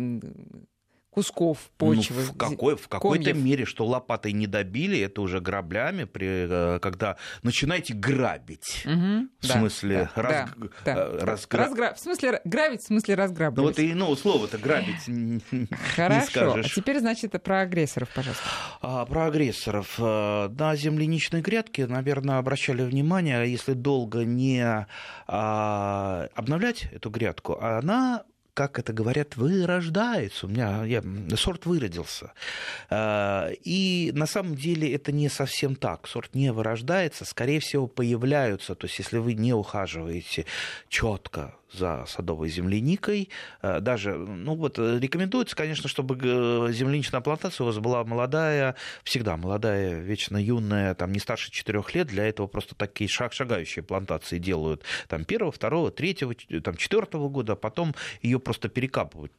кусков 1.16 1.70
ну, 1.80 1.94
почвы. 1.94 2.24
Ну, 2.26 2.32
в, 2.34 2.36
какой, 2.36 2.76
в 2.76 2.88
какой-то 2.88 3.32
мере, 3.32 3.64
что 3.64 3.86
лопатой 3.86 4.32
не 4.32 4.46
добили, 4.46 5.00
это 5.00 5.22
уже 5.22 5.40
граблями, 5.40 6.04
при, 6.04 6.46
э, 6.46 6.78
когда 6.78 7.16
начинаете 7.42 7.94
грабить. 7.94 8.84
Угу, 8.84 9.28
в 9.40 9.46
смысле, 9.46 10.10
да, 10.14 10.22
раз, 10.22 10.50
да, 10.84 10.94
э, 10.94 11.18
разгра... 11.22 11.64
Разгра... 11.64 11.94
В 11.94 12.00
смысле, 12.00 12.42
грабить, 12.44 12.82
в 12.82 12.86
смысле 12.86 13.14
разграбливать. 13.14 13.78
Ну 13.78 13.82
вот 13.82 13.90
и 13.90 13.94
ну, 13.94 14.14
слово-то 14.14 14.58
грабить 14.58 15.08
не 15.08 15.40
Хорошо, 15.94 16.26
скажешь. 16.26 16.66
а 16.66 16.74
теперь, 16.74 17.00
значит, 17.00 17.42
про 17.42 17.62
агрессоров, 17.62 18.10
пожалуйста. 18.14 18.44
А, 18.82 19.06
про 19.06 19.28
агрессоров. 19.28 19.94
Э, 19.98 20.48
на 20.50 20.76
земляничной 20.76 21.40
грядке, 21.40 21.86
наверное, 21.86 22.36
обращали 22.36 22.82
внимание, 22.82 23.50
если 23.50 23.72
долго 23.72 24.26
не 24.26 24.86
а, 25.26 26.28
обновлять 26.34 26.88
эту 26.92 27.08
грядку, 27.08 27.58
она 27.58 28.24
как 28.56 28.78
это 28.78 28.94
говорят, 28.94 29.36
вырождается. 29.36 30.46
У 30.46 30.48
меня 30.48 30.82
я, 30.84 31.02
сорт 31.36 31.66
выродился. 31.66 32.32
А, 32.88 33.50
и 33.64 34.10
на 34.14 34.24
самом 34.24 34.54
деле 34.54 34.90
это 34.94 35.12
не 35.12 35.28
совсем 35.28 35.76
так. 35.76 36.08
Сорт 36.08 36.34
не 36.34 36.50
вырождается, 36.50 37.26
скорее 37.26 37.60
всего, 37.60 37.86
появляются. 37.86 38.74
То 38.74 38.86
есть, 38.86 38.98
если 38.98 39.18
вы 39.18 39.34
не 39.34 39.52
ухаживаете 39.52 40.46
четко 40.88 41.54
за 41.72 42.04
садовой 42.06 42.48
земляникой. 42.48 43.28
Э, 43.62 43.80
даже, 43.80 44.14
ну 44.14 44.54
вот, 44.54 44.78
рекомендуется, 44.78 45.56
конечно, 45.56 45.88
чтобы 45.88 46.16
земляничная 46.72 47.20
плантация 47.20 47.64
у 47.64 47.66
вас 47.66 47.78
была 47.78 48.04
молодая, 48.04 48.76
всегда 49.02 49.36
молодая, 49.36 50.00
вечно 50.00 50.36
юная, 50.36 50.94
там 50.94 51.12
не 51.12 51.18
старше 51.18 51.50
4 51.50 51.82
лет. 51.94 52.08
Для 52.08 52.26
этого 52.26 52.46
просто 52.46 52.74
такие 52.74 53.08
шаг, 53.08 53.32
шагающие 53.32 53.82
плантации 53.82 54.38
делают 54.38 54.82
там 55.08 55.24
первого, 55.24 55.52
второго, 55.52 55.90
третьего, 55.90 56.34
там 56.62 56.76
четвертого 56.76 57.28
года, 57.28 57.54
а 57.54 57.56
потом 57.56 57.94
ее 58.22 58.38
просто 58.46 58.68
перекапывают. 58.68 59.32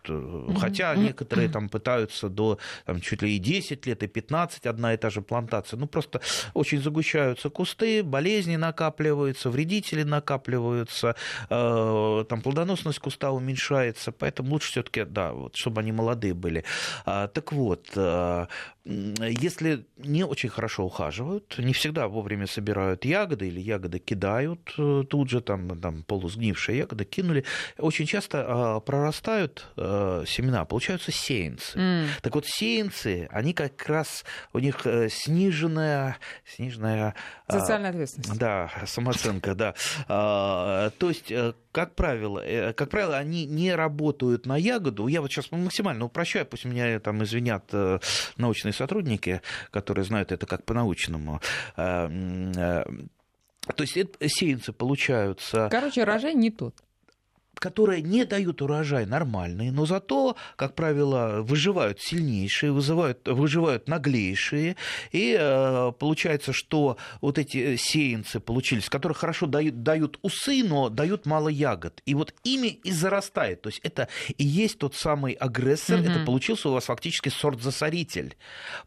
Хотя 0.60 0.94
некоторые 0.96 1.48
там 1.48 1.70
пытаются 1.70 2.28
до 2.28 2.60
там, 2.86 3.00
чуть 3.00 3.22
ли 3.22 3.38
и 3.38 3.40
10 3.40 3.88
лет, 3.88 4.04
и 4.04 4.08
15 4.08 4.66
одна 4.66 4.94
и 4.94 4.98
та 4.98 5.10
же 5.10 5.22
плантация. 5.22 5.80
Ну, 5.80 5.88
просто 5.88 6.20
очень 6.54 6.82
загущаются 6.82 7.50
кусты, 7.50 8.04
болезни 8.04 8.58
накапливаются, 8.58 9.50
вредители 9.50 10.04
накапливаются, 10.04 11.16
там 11.50 12.42
плодоносность 12.44 13.00
куста 13.00 13.32
уменьшается, 13.32 14.12
поэтому 14.12 14.52
лучше 14.52 14.72
все-таки, 14.72 15.06
да, 15.06 15.32
вот, 15.32 15.56
чтобы 15.56 15.80
они 15.80 15.94
молодые 15.94 16.34
были. 16.34 16.66
А, 17.06 17.28
так 17.28 17.54
вот, 17.54 17.88
а, 17.96 18.48
если 18.88 19.86
не 19.98 20.24
очень 20.24 20.48
хорошо 20.48 20.86
ухаживают, 20.86 21.58
не 21.58 21.74
всегда 21.74 22.08
вовремя 22.08 22.48
собирают 22.48 23.04
ягоды 23.04 23.48
или 23.48 23.60
ягоды 23.60 24.00
кидают 24.00 24.74
э, 24.78 25.04
тут 25.10 25.30
же, 25.30 25.42
там, 25.42 25.80
там 25.82 26.04
полусгнившие 26.04 26.78
ягоды 26.78 27.04
кинули, 27.04 27.44
очень 27.78 28.06
часто 28.06 28.46
а, 28.48 28.80
прорастают 28.80 29.68
а, 29.76 30.24
семена, 30.26 30.64
получаются 30.64 31.12
сеянцы. 31.12 31.78
Mm. 31.78 32.08
Так 32.22 32.36
вот, 32.36 32.46
сеянцы, 32.48 33.28
они 33.32 33.54
как 33.54 33.86
раз, 33.88 34.24
у 34.54 34.60
них 34.60 34.86
э, 34.86 35.10
сниженная... 35.10 36.18
сниженная 36.46 37.14
Социальная 37.50 37.90
ответственность. 37.90 38.40
Да, 38.40 38.72
самооценка, 38.86 39.56
да. 39.56 39.74
То 40.08 41.10
есть 41.10 41.32
как 41.72 41.96
правило, 41.96 42.74
как 42.74 42.90
правило, 42.90 43.18
они 43.18 43.46
не 43.46 43.74
работают 43.74 44.46
на 44.46 44.58
ягоду. 44.58 45.08
Я 45.08 45.22
вот 45.22 45.32
сейчас 45.32 45.52
максимально 45.52 46.06
упрощаю, 46.06 46.46
пусть 46.46 46.66
меня 46.66 47.00
там 47.00 47.24
извинят 47.24 47.72
научные 48.38 48.74
сотрудники, 48.78 49.42
которые 49.72 50.06
знают 50.06 50.32
это 50.32 50.46
как 50.46 50.64
по-научному. 50.64 51.42
Э, 51.76 52.08
э, 52.08 52.84
то 53.76 53.84
есть 53.84 53.98
сеянцы 54.28 54.72
получаются... 54.72 55.68
Короче, 55.70 56.04
рожай 56.04 56.34
не 56.34 56.52
тот 56.52 56.76
которые 57.60 58.02
не 58.02 58.26
дают 58.26 58.62
урожай 58.62 59.06
нормальный, 59.06 59.72
но 59.72 59.86
зато, 59.86 60.36
как 60.56 60.76
правило, 60.76 61.42
выживают 61.42 62.00
сильнейшие, 62.02 62.72
вызывают, 62.72 63.28
выживают 63.28 63.88
наглейшие, 63.88 64.76
и 65.12 65.38
э, 65.40 65.92
получается, 66.00 66.54
что 66.54 66.98
вот 67.22 67.38
эти 67.38 67.76
сеянцы 67.76 68.40
получились, 68.40 68.90
которые 68.90 69.16
хорошо 69.16 69.48
дают, 69.48 69.84
дают 69.84 70.20
усы, 70.22 70.64
но 70.64 70.90
дают 70.90 71.26
мало 71.26 71.50
ягод, 71.50 72.02
и 72.06 72.14
вот 72.14 72.34
ими 72.44 72.68
и 72.68 72.92
зарастает, 72.92 73.62
то 73.62 73.70
есть 73.70 73.80
это 73.84 74.08
и 74.38 74.44
есть 74.44 74.80
тот 74.80 74.96
самый 74.96 75.34
агрессор, 75.34 76.00
mm-hmm. 76.00 76.12
это 76.12 76.26
получился 76.26 76.70
у 76.70 76.74
вас 76.74 76.86
фактически 76.86 77.30
сорт-засоритель, 77.30 78.36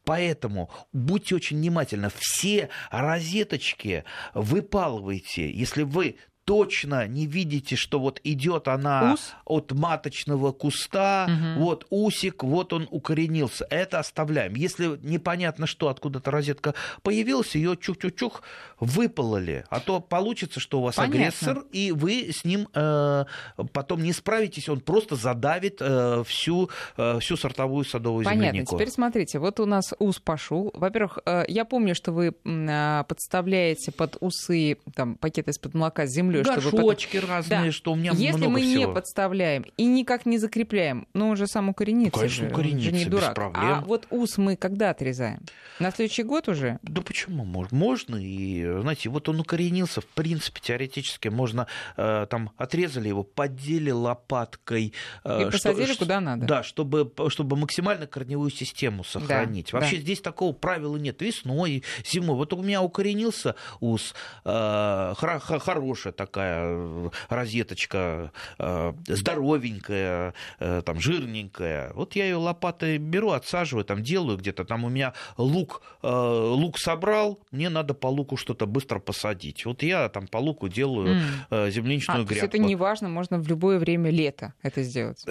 поэтому 0.05 0.71
будьте 0.93 1.35
очень 1.35 1.59
внимательны, 1.59 2.11
все 2.17 2.69
розеточки 2.91 4.05
выпалывайте, 4.35 5.51
если 5.51 5.83
вы 5.83 6.17
точно 6.51 7.07
не 7.07 7.27
видите, 7.27 7.77
что 7.77 8.01
вот 8.01 8.21
идет 8.25 8.67
она 8.67 9.13
Ус? 9.15 9.35
от 9.45 9.71
маточного 9.71 10.51
куста, 10.51 11.29
Мгм. 11.29 11.61
вот 11.63 11.87
усик, 11.91 12.43
вот 12.43 12.73
он 12.73 12.89
укоренился. 12.91 13.69
Это 13.71 14.01
оставляем. 14.01 14.57
Если 14.57 14.99
непонятно, 15.01 15.69
что 15.69 15.91
откуда-то 15.91 16.33
розетка 16.33 16.75
появилась, 17.05 17.55
ее 17.55 17.77
чух-чух-чух 17.77 18.43
выпололи. 18.81 19.65
А 19.71 19.79
то 19.79 20.01
получится, 20.01 20.59
что 20.59 20.81
у 20.81 20.83
вас 20.83 20.97
Понятно. 20.97 21.21
агрессор, 21.21 21.65
и 21.71 21.93
вы 21.93 22.33
с 22.33 22.45
ним 22.45 22.67
э, 22.75 23.25
потом 23.73 24.03
не 24.03 24.13
справитесь, 24.13 24.69
он 24.69 24.81
просто 24.81 25.15
задавит 25.15 25.77
э, 25.81 26.25
всю, 26.27 26.69
э, 26.97 27.21
всю 27.21 27.37
сортовую 27.37 27.85
садовую 27.85 28.25
Понятно. 28.25 28.47
землянику. 28.47 28.75
Теперь 28.75 28.91
смотрите, 28.91 29.39
вот 29.39 29.61
у 29.61 29.67
нас 29.67 29.95
ус 30.01 30.19
пошел. 30.19 30.73
Во-первых, 30.75 31.21
э, 31.27 31.45
я 31.47 31.65
помню, 31.65 31.95
что 31.95 32.11
вы 32.11 32.35
а, 32.45 33.05
подставляете 33.05 33.93
под 33.93 34.17
усы 34.19 34.79
там, 34.97 35.15
пакет 35.15 35.47
из-под 35.47 35.75
молока 35.75 36.07
с 36.09 36.11
землей, 36.11 36.40
потом- 36.45 36.71
Горшочки 36.81 37.17
разные, 37.19 37.67
Да. 37.67 37.73
что 37.73 37.93
у 37.93 37.97
меня 37.97 38.13
Если 38.13 38.37
много 38.37 38.53
мы 38.53 38.61
не 38.63 38.77
всего. 38.77 38.93
подставляем 38.95 39.65
и 39.77 39.87
никак 39.87 40.27
не 40.27 40.39
закрепляем, 40.39 41.07
ну, 41.15 41.29
он 41.31 41.37
же 41.37 41.47
сам 41.47 41.69
укоренится. 41.69 42.17
Ну, 42.17 42.21
конечно, 42.21 42.45
же, 42.49 42.53
укоренится, 42.53 42.91
же 42.91 42.93
не 42.93 43.05
дурак. 43.05 43.35
проблем. 43.35 43.65
А 43.65 43.81
вот 43.87 44.07
ус 44.11 44.39
мы 44.39 44.57
когда 44.57 44.91
отрезаем? 44.91 45.41
На 45.79 45.91
следующий 45.91 46.23
год 46.23 46.49
уже? 46.49 46.79
Да 46.83 47.03
почему 47.03 47.45
можно? 47.45 47.77
Можно, 47.77 48.17
и, 48.17 48.81
знаете, 48.81 49.09
вот 49.09 49.29
он 49.29 49.41
укоренился, 49.41 50.01
в 50.01 50.07
принципе, 50.07 50.61
теоретически, 50.61 51.29
можно, 51.29 51.67
э, 51.97 52.27
там, 52.31 52.51
отрезали 52.57 53.09
его, 53.09 53.23
поддели 53.23 53.91
лопаткой. 53.91 54.93
э, 55.25 55.49
И 55.49 55.51
посадили 55.51 55.87
что- 55.93 55.99
куда 56.05 56.21
надо. 56.21 56.47
Да, 56.47 56.63
чтобы, 56.63 57.13
чтобы 57.29 57.57
максимально 57.57 58.07
корневую 58.07 58.51
систему 58.51 59.05
сохранить. 59.05 59.71
Да, 59.73 59.79
Вообще 59.79 59.97
да. 59.97 60.03
здесь 60.03 60.21
такого 60.21 60.53
правила 60.53 60.97
нет. 60.97 61.21
Весной, 61.23 61.83
зимой. 62.05 62.37
Вот 62.37 62.53
у 62.53 62.63
меня 62.63 62.83
укоренился 62.83 63.55
ус, 63.81 64.15
э, 64.45 65.15
хорошая 65.17 66.13
такая 66.31 66.65
э, 66.65 67.11
розеточка, 67.29 68.33
э, 68.59 68.93
здоровенькая, 69.07 70.35
э, 70.61 70.83
там, 70.85 71.01
жирненькая. 71.01 71.93
Вот 71.95 72.17
я 72.17 72.25
ее 72.25 72.37
лопатой 72.37 72.99
беру, 72.99 73.31
отсаживаю, 73.31 73.85
там 73.85 74.03
делаю 74.03 74.39
где-то. 74.39 74.65
Там 74.65 74.85
у 74.85 74.89
меня 74.89 75.13
лук, 75.37 75.83
лук 76.03 76.79
собрал, 76.79 77.41
мне 77.51 77.69
надо 77.69 77.95
по 77.95 78.07
луку 78.07 78.37
что-то 78.37 78.67
быстро 78.67 79.01
посадить. 79.01 79.67
Вот 79.67 79.83
я 79.83 80.09
там 80.09 80.27
по 80.29 80.39
луку 80.39 80.69
делаю 80.69 81.21
э, 81.51 81.71
земляничную 81.71 82.23
А, 82.23 82.27
то 82.27 82.33
есть 82.33 82.43
грядку. 82.43 82.57
это 82.57 82.59
не 82.59 82.77
важно, 82.77 83.09
можно 83.09 83.39
в 83.39 83.49
любое 83.49 83.79
время 83.79 84.11
лета 84.11 84.55
это 84.63 84.83
сделать. 84.83 85.25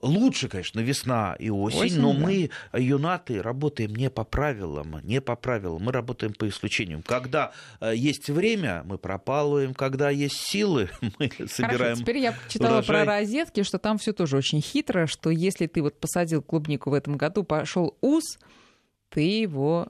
Лучше, 0.00 0.48
конечно, 0.48 0.80
весна 0.80 1.36
и 1.38 1.50
осень, 1.50 1.78
Осень, 1.78 2.00
но 2.00 2.14
да. 2.14 2.18
мы, 2.20 2.50
юнаты, 2.72 3.42
работаем 3.42 3.94
не 3.94 4.08
по 4.08 4.24
правилам, 4.24 4.98
не 5.02 5.20
по 5.20 5.36
правилам, 5.36 5.82
мы 5.82 5.92
работаем 5.92 6.32
по 6.32 6.48
исключениям. 6.48 7.02
Когда 7.02 7.52
э, 7.80 7.92
есть 7.94 8.30
время, 8.30 8.82
мы 8.86 8.96
пропалываем, 8.96 9.74
когда 9.74 10.08
есть 10.08 10.36
силы, 10.36 10.88
мы 11.18 11.30
собираем 11.48 11.78
Хорошо, 11.78 12.00
теперь 12.00 12.18
я 12.18 12.34
читала 12.48 12.78
урожай. 12.78 13.04
про 13.04 13.04
розетки, 13.04 13.62
что 13.62 13.78
там 13.78 13.98
все 13.98 14.14
тоже 14.14 14.38
очень 14.38 14.62
хитро, 14.62 15.06
что 15.06 15.28
если 15.28 15.66
ты 15.66 15.82
вот 15.82 16.00
посадил 16.00 16.40
клубнику 16.40 16.88
в 16.88 16.94
этом 16.94 17.18
году, 17.18 17.44
пошел 17.44 17.94
ус, 18.00 18.38
ты 19.10 19.20
его 19.20 19.88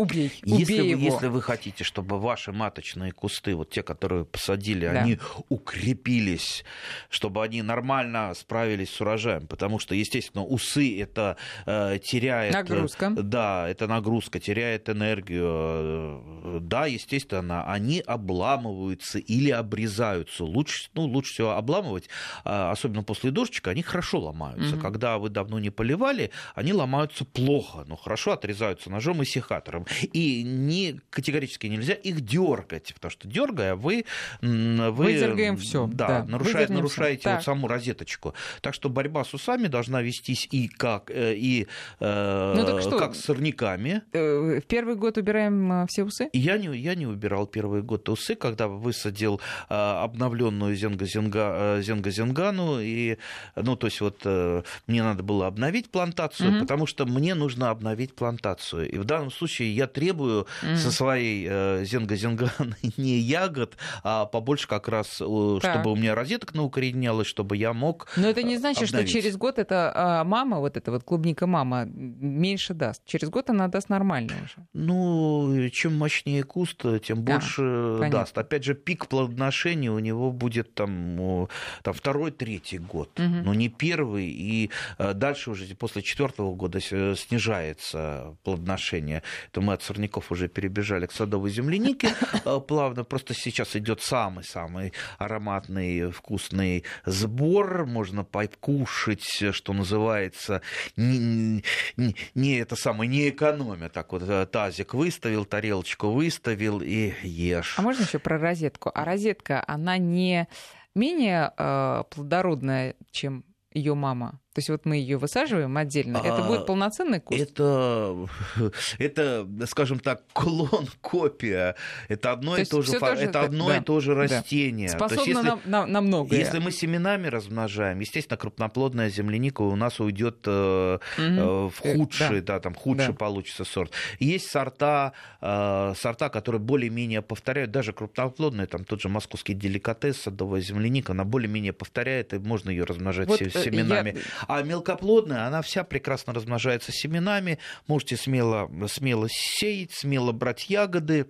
убей, 0.00 0.32
Если 0.42 0.62
убей 0.64 0.94
вы, 0.94 1.00
его. 1.02 1.14
если 1.14 1.26
вы 1.28 1.42
хотите, 1.42 1.84
чтобы 1.84 2.18
ваши 2.18 2.52
маточные 2.52 3.12
кусты, 3.12 3.54
вот 3.54 3.70
те, 3.70 3.82
которые 3.82 4.24
посадили, 4.24 4.86
Да. 4.86 5.02
они 5.02 5.18
укрепились, 5.48 6.64
чтобы 7.08 7.42
они 7.42 7.62
нормально 7.62 8.32
справились 8.34 8.90
с 8.90 9.00
урожаем, 9.00 9.46
потому 9.46 9.78
что, 9.78 9.94
естественно, 9.94 10.44
усы 10.44 11.00
это 11.00 11.36
э, 11.66 11.98
теряет... 12.02 12.52
Нагрузка. 12.54 13.10
Да, 13.10 13.68
это 13.68 13.86
нагрузка, 13.86 14.40
теряет 14.40 14.88
энергию. 14.88 15.44
Э, 15.46 16.58
Да, 16.60 16.86
естественно, 16.86 17.70
они 17.70 18.00
обламываются 18.00 19.18
или 19.18 19.50
обрезаются. 19.50 20.44
Лучше, 20.44 20.88
ну, 20.94 21.02
лучше 21.02 21.32
всего 21.34 21.50
обламывать, 21.52 22.08
а, 22.44 22.70
особенно 22.70 23.02
после 23.02 23.30
дождичка, 23.30 23.70
они 23.70 23.82
хорошо 23.82 24.20
ломаются. 24.20 24.74
Мгм. 24.76 24.80
Когда 24.80 25.18
вы 25.18 25.28
давно 25.30 25.58
не 25.58 25.70
поливали, 25.70 26.30
они 26.54 26.72
ломаются 26.72 27.24
плохо, 27.24 27.84
но 27.86 27.96
хорошо 27.96 28.32
отрезаются 28.32 28.90
ножом 28.90 29.22
и 29.22 29.24
секатором. 29.24 29.86
И 30.12 30.42
не, 30.42 31.00
категорически 31.10 31.66
нельзя 31.66 31.94
их 31.94 32.20
дергать, 32.20 32.92
потому 32.94 33.10
что 33.10 33.28
дергая, 33.28 33.74
вы... 33.74 34.04
вы 34.40 34.90
Выдергаем 34.90 35.56
всё, 35.56 35.86
Да, 35.86 36.06
да, 36.08 36.22
всё. 36.24 36.74
нарушаете 36.74 37.22
Так. 37.24 37.36
вот 37.36 37.44
саму 37.44 37.68
розеточку. 37.68 38.34
Так 38.60 38.74
что 38.74 38.88
борьба 38.88 39.24
с 39.24 39.34
усами 39.34 39.66
должна 39.66 40.02
вестись 40.02 40.48
и 40.50 40.68
как, 40.68 41.10
э, 41.10 41.34
и, 41.34 41.66
э, 42.00 42.54
Ну 42.56 42.64
так 42.66 42.80
что? 42.82 42.98
как 42.98 43.14
с 43.14 43.20
сорняками. 43.20 44.02
Э, 44.12 44.60
В 44.60 44.66
первый 44.66 44.94
год 44.96 45.18
убираем 45.18 45.72
э, 45.72 45.86
все 45.88 46.04
усы? 46.04 46.28
Я 46.32 46.58
не, 46.58 46.76
я 46.78 46.94
не 46.94 47.06
убирал 47.06 47.46
первый 47.46 47.82
год 47.82 48.08
усы, 48.08 48.34
когда 48.34 48.68
высадил 48.68 49.40
э, 49.68 49.74
обновленную 49.74 50.74
зенга-зенга, 50.76 51.80
зенга-зенгану, 51.82 52.80
и, 52.80 53.16
ну, 53.56 53.76
то 53.76 53.86
есть 53.86 54.00
вот 54.00 54.20
э, 54.24 54.62
мне 54.86 55.02
надо 55.02 55.22
было 55.22 55.46
обновить 55.46 55.90
плантацию, 55.90 56.50
Мгм. 56.52 56.60
потому 56.60 56.86
что 56.86 57.06
мне 57.06 57.34
нужно 57.34 57.70
обновить 57.70 58.14
плантацию. 58.14 58.90
И 58.90 58.98
в 58.98 59.04
данном 59.04 59.30
случае 59.30 59.74
я 59.80 59.86
требую 59.86 60.46
Мгм. 60.62 60.76
со 60.76 60.90
своей 60.92 61.46
э, 61.50 61.84
зенга-зенганы 61.84 62.74
не 62.96 63.18
ягод, 63.18 63.76
а 64.04 64.26
побольше 64.26 64.68
как 64.68 64.88
раз, 64.88 65.20
э, 65.20 65.58
Так. 65.60 65.72
чтобы 65.72 65.92
у 65.92 65.96
меня 65.96 66.14
розеток 66.14 66.54
наукоренялось, 66.54 67.26
чтобы 67.26 67.56
я 67.56 67.72
мог 67.72 68.08
Но 68.16 68.28
это 68.28 68.42
не 68.42 68.56
значит, 68.58 68.88
что 68.88 68.98
обновить. 68.98 69.12
через 69.12 69.36
год 69.36 69.58
эта 69.58 70.22
мама, 70.26 70.60
вот 70.60 70.76
эта 70.76 70.90
вот 70.90 71.02
клубника 71.04 71.46
мама, 71.46 71.84
меньше 71.86 72.74
даст. 72.74 73.02
Через 73.06 73.28
год 73.30 73.50
она 73.50 73.68
даст 73.68 73.88
нормально 73.88 74.32
уже. 74.44 74.66
Ну, 74.74 75.68
чем 75.70 75.96
мощнее 75.96 76.42
куст, 76.42 76.82
тем 77.04 77.22
больше 77.22 77.96
понятно. 77.98 78.18
даст. 78.20 78.38
Опять 78.38 78.64
же, 78.64 78.74
пик 78.74 79.06
плодоношения 79.06 79.90
у 79.90 79.98
него 79.98 80.30
будет 80.32 80.74
там, 80.74 81.48
там 81.82 81.94
второй, 81.94 82.30
третий 82.30 82.78
год, 82.78 83.10
Мгм. 83.18 83.42
но 83.44 83.54
не 83.54 83.68
первый. 83.68 84.26
И 84.26 84.70
э, 84.98 85.14
дальше 85.14 85.50
уже 85.50 85.74
после 85.74 86.02
четвертого 86.02 86.54
года 86.54 86.80
с- 86.80 87.16
снижается 87.16 88.36
плодоношение. 88.44 89.22
Это 89.50 89.59
мы 89.60 89.74
от 89.74 89.82
сорняков 89.82 90.30
уже 90.32 90.48
перебежали 90.48 91.06
к 91.06 91.12
садовой 91.12 91.50
землянике 91.50 92.14
э, 92.44 92.60
плавно. 92.68 93.04
Просто 93.04 93.34
сейчас 93.34 93.76
идет 93.76 94.02
самый-самый 94.02 94.92
ароматный, 95.18 96.10
вкусный 96.10 96.84
сбор. 97.04 97.86
Можно 97.86 98.24
покушать, 98.24 99.24
что 99.52 99.72
называется, 99.72 100.62
не, 100.96 101.62
не- 101.96 102.16
не 102.34 102.56
это 102.58 102.76
самое, 102.76 103.08
не 103.10 103.28
экономя. 103.28 103.88
Так 103.88 104.12
вот, 104.12 104.22
э, 104.22 104.46
тазик 104.46 104.94
выставил, 104.94 105.44
тарелочку 105.44 106.10
выставил 106.10 106.80
и 106.80 107.12
ешь. 107.22 107.74
А 107.78 107.82
можно 107.82 108.02
еще 108.02 108.18
про 108.18 108.38
розетку? 108.38 108.90
А 108.94 109.04
розетка, 109.04 109.64
она 109.66 109.98
не 109.98 110.48
менее 110.94 111.52
э, 111.56 112.04
плодородная, 112.10 112.94
чем 113.10 113.44
ее 113.72 113.94
мама? 113.94 114.40
То 114.60 114.62
есть 114.62 114.68
вот 114.68 114.84
мы 114.84 114.96
ее 114.96 115.16
высаживаем 115.16 115.74
отдельно. 115.78 116.18
Это 116.18 116.44
А, 116.44 116.46
будет 116.46 116.66
полноценный 116.66 117.18
куст? 117.18 117.40
Это, 117.40 118.14
это, 118.98 119.48
скажем 119.66 119.98
так, 120.00 120.20
клон, 120.34 120.86
копия. 121.00 121.76
Это 122.08 122.32
одно 122.32 122.56
То 122.56 122.60
и 122.60 122.64
то 122.66 122.82
же, 122.82 122.98
фа- 122.98 123.10
тоже 123.14 123.22
это 123.22 123.40
одно 123.40 123.68
да, 123.68 123.78
и 123.78 123.80
то 123.82 124.00
же 124.00 124.14
да. 124.14 124.20
растение. 124.22 124.90
То 124.90 125.06
есть, 125.06 125.26
если- 125.26 125.32
на, 125.42 125.58
на, 125.64 125.86
на 125.86 126.00
многое. 126.02 126.38
Если 126.38 126.58
мы 126.58 126.72
семенами 126.72 127.26
размножаем, 127.28 128.00
естественно, 128.00 128.36
крупноплодная 128.36 129.08
земляника 129.08 129.62
у 129.62 129.74
нас 129.76 129.98
уйдет 129.98 130.40
э, 130.46 130.98
э, 131.16 131.68
в 131.70 131.72
Э, 131.82 131.96
худший, 131.96 132.42
да. 132.42 132.60
там 132.60 132.74
худший 132.74 133.08
Да. 133.08 133.14
получится 133.14 133.64
сорт. 133.64 133.92
Есть 134.18 134.50
сорта, 134.50 135.12
э, 135.40 135.94
сорта, 135.96 136.28
которые 136.28 136.60
более-менее 136.60 137.22
повторяют, 137.22 137.70
даже 137.70 137.94
крупноплодные, 137.94 138.66
там 138.66 138.84
тот 138.84 139.00
же 139.00 139.08
московский 139.08 139.54
деликатес, 139.54 140.20
садовая 140.20 140.60
земляника, 140.60 141.12
она 141.12 141.24
более-менее 141.24 141.72
повторяет, 141.72 142.34
и 142.34 142.38
можно 142.38 142.68
ее 142.68 142.84
размножать 142.84 143.26
Вот, 143.28 143.40
э, 143.40 143.48
семенами. 143.50 144.16
я- 144.16 144.49
А 144.52 144.62
мелкоплодная, 144.62 145.46
она 145.46 145.62
вся 145.62 145.84
прекрасно 145.84 146.32
размножается 146.32 146.90
семенами. 146.90 147.58
Можете 147.86 148.16
смело, 148.16 148.68
смело 148.88 149.28
сеять, 149.30 149.92
смело 149.92 150.32
брать 150.32 150.68
ягоды. 150.68 151.26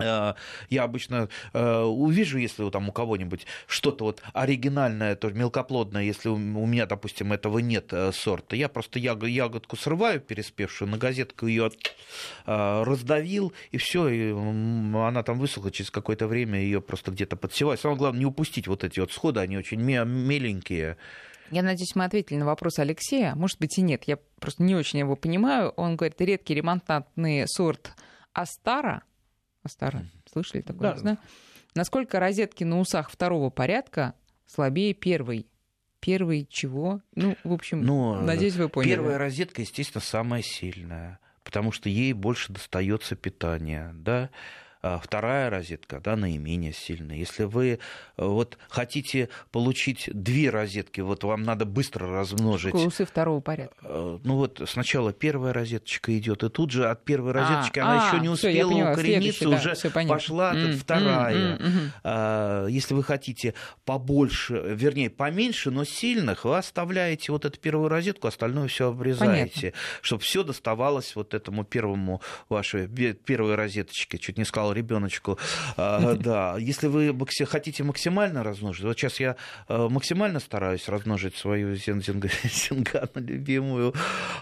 Э, 0.00 0.34
Я 0.68 0.82
обычно 0.82 1.28
э, 1.52 1.82
увижу, 1.82 2.38
если 2.38 2.68
там 2.70 2.88
у 2.88 2.92
кого-нибудь 2.92 3.46
что-то 3.68 4.04
вот 4.06 4.22
оригинальное, 4.34 5.14
то 5.14 5.30
мелкоплодное, 5.30 6.02
если 6.02 6.28
у 6.28 6.36
меня, 6.36 6.86
допустим, 6.86 7.32
этого 7.32 7.60
нет 7.60 7.92
э, 7.92 8.10
сорта, 8.12 8.56
я 8.56 8.68
просто 8.68 8.98
яго- 8.98 9.28
ягодку 9.28 9.76
срываю 9.76 10.20
переспевшую, 10.20 10.90
на 10.90 10.98
газетку 10.98 11.46
ее 11.46 11.70
раздавил, 12.44 13.52
и 13.70 13.78
все, 13.78 14.08
и 14.08 14.32
она 14.32 15.22
там 15.22 15.38
высохла 15.38 15.70
через 15.70 15.90
какое-то 15.92 16.26
время, 16.26 16.60
ее 16.60 16.80
просто 16.80 17.12
где-то 17.12 17.36
подсеваю. 17.36 17.78
Самое 17.78 17.98
главное, 17.98 18.18
не 18.20 18.26
упустить 18.26 18.66
вот 18.66 18.82
эти 18.84 18.98
вот 18.98 19.12
сходы, 19.12 19.38
они 19.40 19.56
очень 19.56 19.80
ме- 19.80 20.04
меленькие. 20.04 20.96
Я 21.50 21.62
надеюсь, 21.62 21.94
мы 21.94 22.04
ответили 22.04 22.38
на 22.38 22.46
вопрос 22.46 22.78
Алексея. 22.78 23.34
Может 23.34 23.58
быть 23.58 23.78
и 23.78 23.82
нет. 23.82 24.04
Я 24.04 24.18
просто 24.40 24.62
не 24.62 24.74
очень 24.74 25.00
его 25.00 25.16
понимаю. 25.16 25.70
Он 25.70 25.96
говорит, 25.96 26.20
редкий 26.20 26.54
ремонтантный 26.54 27.44
сорт 27.46 27.92
Астара. 28.32 29.02
Астара. 29.62 30.04
Слышали 30.30 30.62
такое? 30.62 30.92
Да. 30.92 30.96
Знаю. 30.98 31.18
Насколько 31.74 32.20
розетки 32.20 32.64
на 32.64 32.78
усах 32.80 33.10
второго 33.10 33.50
порядка 33.50 34.14
слабее 34.46 34.94
первой? 34.94 35.46
Первый 36.00 36.46
чего? 36.48 37.00
Ну, 37.14 37.36
в 37.42 37.52
общем, 37.52 37.82
Ну, 37.82 38.20
надеюсь, 38.20 38.54
вы 38.54 38.68
поняли. 38.68 38.94
Первая 38.94 39.18
розетка, 39.18 39.62
естественно, 39.62 40.02
самая 40.02 40.42
сильная, 40.42 41.18
потому 41.42 41.72
что 41.72 41.88
ей 41.88 42.12
больше 42.12 42.52
достается 42.52 43.16
питания, 43.16 43.92
да. 43.94 44.30
А 44.82 44.98
вторая 44.98 45.50
розетка, 45.50 46.00
да, 46.00 46.16
наименее 46.16 46.72
сильная. 46.72 47.16
Если 47.16 47.44
вы 47.44 47.68
э, 47.70 47.78
вот 48.16 48.58
хотите 48.68 49.28
получить 49.50 50.08
две 50.12 50.50
розетки, 50.50 51.00
вот 51.00 51.24
вам 51.24 51.42
надо 51.42 51.64
быстро 51.64 52.08
размножить. 52.08 52.72
Кулусы 52.72 53.04
второго 53.04 53.40
порядка. 53.40 53.76
Э, 53.82 54.18
ну 54.22 54.36
вот 54.36 54.62
сначала 54.66 55.12
первая 55.12 55.52
розеточка 55.52 56.16
идет, 56.16 56.44
и 56.44 56.48
тут 56.48 56.70
же 56.70 56.88
от 56.88 57.04
первой 57.04 57.32
а, 57.32 57.34
розеточки 57.34 57.78
а, 57.78 57.84
она 57.84 58.04
а, 58.04 58.08
еще 58.08 58.20
не 58.20 58.28
успела 58.28 58.70
поняла, 58.70 58.92
укорениться, 58.92 59.48
уже 59.48 59.74
да, 59.82 60.04
пошла 60.06 60.54
mm, 60.54 60.72
вторая. 60.76 61.56
Mm, 61.56 61.60
mm, 61.60 61.90
mm. 62.04 62.70
Если 62.70 62.94
вы 62.94 63.02
хотите 63.02 63.54
побольше, 63.84 64.54
вернее, 64.54 65.10
поменьше, 65.10 65.70
но 65.70 65.84
сильных, 65.84 66.44
вы 66.44 66.56
оставляете 66.58 67.32
вот 67.32 67.44
эту 67.44 67.58
первую 67.58 67.88
розетку, 67.88 68.28
остальное 68.28 68.68
все 68.68 68.90
обрезаете, 68.90 69.72
чтобы 70.00 70.22
все 70.22 70.44
доставалось 70.44 71.16
вот 71.16 71.34
этому 71.34 71.64
первому 71.64 72.20
вашей 72.48 72.86
первой 72.86 73.54
розеточке. 73.54 74.18
Чуть 74.18 74.38
не 74.38 74.44
сказал 74.44 74.75
ребеночку. 74.76 75.38
А, 75.76 76.14
да, 76.20 76.56
если 76.58 76.86
вы 76.86 77.14
хотите 77.46 77.82
максимально 77.82 78.42
размножить, 78.44 78.84
вот 78.84 78.96
сейчас 78.96 79.18
я 79.18 79.36
э, 79.68 79.88
максимально 79.90 80.40
стараюсь 80.40 80.88
размножить 80.88 81.36
свою 81.36 81.74
зингану 81.74 83.10
любимую, 83.14 83.94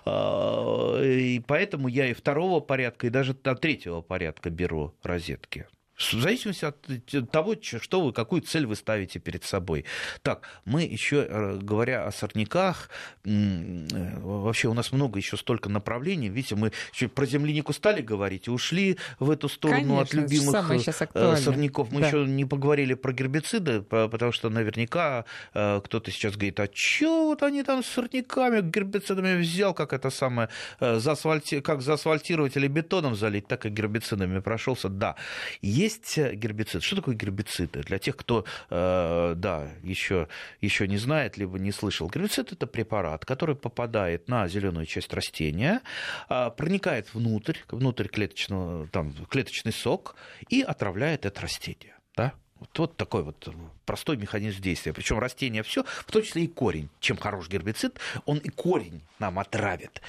а, 0.05 1.01
и 1.03 1.41
поэтому 1.41 1.89
я 1.89 2.11
и 2.11 2.13
второго 2.13 2.61
порядка, 2.61 3.07
и 3.07 3.11
даже 3.11 3.35
третьего 3.35 4.03
порядка 4.03 4.51
беру 4.51 4.95
розетки. 5.03 5.67
В 6.13 6.21
зависимости 6.21 6.65
от 6.65 7.31
того, 7.31 7.55
что 7.61 8.01
вы, 8.01 8.13
какую 8.13 8.43
цель 8.43 8.67
вы 8.67 8.77
ставите 8.77 9.19
перед 9.19 9.45
собой. 9.45 9.85
Так, 10.23 10.49
мы 10.65 10.83
еще, 10.83 11.27
э, 11.29 11.59
говоря 11.61 12.07
о 12.07 12.13
сорняках, 12.13 12.91
э, 13.25 14.19
вообще 14.21 14.69
у 14.69 14.75
нас 14.75 14.93
много 14.93 15.19
еще 15.19 15.37
столько 15.37 15.69
направлений. 15.69 16.29
Видите, 16.29 16.57
мы 16.57 16.73
еще 16.93 17.09
про 17.09 17.27
землянику 17.27 17.73
стали 17.73 18.03
говорить 18.03 18.49
и 18.49 18.51
ушли 18.51 18.99
в 19.19 19.31
эту 19.31 19.49
сторону 19.49 19.81
Конечно, 19.81 20.01
от 20.01 20.15
любимых 20.15 20.71
э, 21.15 21.37
сорняков. 21.37 21.93
Мы 21.93 22.01
да. 22.01 22.09
еще 22.09 22.25
не 22.25 22.45
поговорили 22.45 22.95
про 22.95 23.13
гербициды, 23.13 23.83
потому 23.83 24.33
что 24.33 24.51
наверняка 24.51 25.25
кто-то 25.53 26.11
сейчас 26.11 26.35
говорит, 26.35 26.61
а 26.61 26.69
что 26.73 27.27
вот 27.27 27.43
они 27.43 27.63
там 27.63 27.83
с 27.83 27.87
сорняками, 27.87 28.61
гербицидами 28.61 29.41
взял, 29.41 29.75
как 29.75 29.93
это 29.93 30.11
самое, 30.11 30.49
заасфальти... 30.81 31.61
как 31.61 31.83
заасфальтировать 31.83 32.57
или 32.57 32.69
бетоном 32.69 33.15
залить, 33.15 33.47
так 33.47 33.67
и 33.67 33.69
гербицидами 33.69 34.41
прошелся. 34.41 34.89
Да, 34.89 35.17
есть 35.63 35.94
э, 36.17 36.35
гербицид. 36.35 36.83
Что 36.83 36.97
такое 36.97 37.15
гербициды? 37.15 37.81
Для 37.83 37.99
тех, 37.99 38.17
кто, 38.17 38.45
э, 38.71 39.35
да, 39.37 39.69
еще, 39.83 40.29
еще 40.61 40.89
не 40.89 40.97
знает, 40.97 41.37
либо 41.37 41.59
не 41.59 41.73
слышал. 41.73 42.09
Гербицид– 42.09 42.53
это 42.53 42.67
препарат, 42.67 43.25
который 43.25 43.57
попадает 43.57 44.29
на 44.29 44.49
зеленую 44.49 44.87
часть 44.87 45.13
растения, 45.13 45.81
э, 46.29 46.51
проникает 46.57 47.13
внутрь, 47.15 47.59
внутрь 47.69 48.09
клеточного, 48.09 48.89
там, 48.89 49.13
клеточный 49.29 49.73
сок 49.73 50.17
и 50.49 50.63
отравляет 50.63 51.27
это 51.27 51.41
растение. 51.41 51.97
Да? 52.17 52.33
Вот, 52.61 52.79
вот 52.79 52.97
такой 52.97 53.23
вот 53.23 53.49
простой 53.85 54.17
механизм 54.17 54.63
действия. 54.63 54.93
Причем 54.93 55.19
растение 55.19 55.63
все, 55.63 55.85
в 55.85 56.11
том 56.11 56.23
числе 56.23 56.45
и 56.45 56.47
корень. 56.47 56.89
Чем 57.01 57.17
хорош 57.17 57.49
гербицид, 57.49 57.99
он 58.27 58.39
и 58.39 58.49
корень 58.49 59.03
нам 59.19 59.39
отравит. 59.39 60.01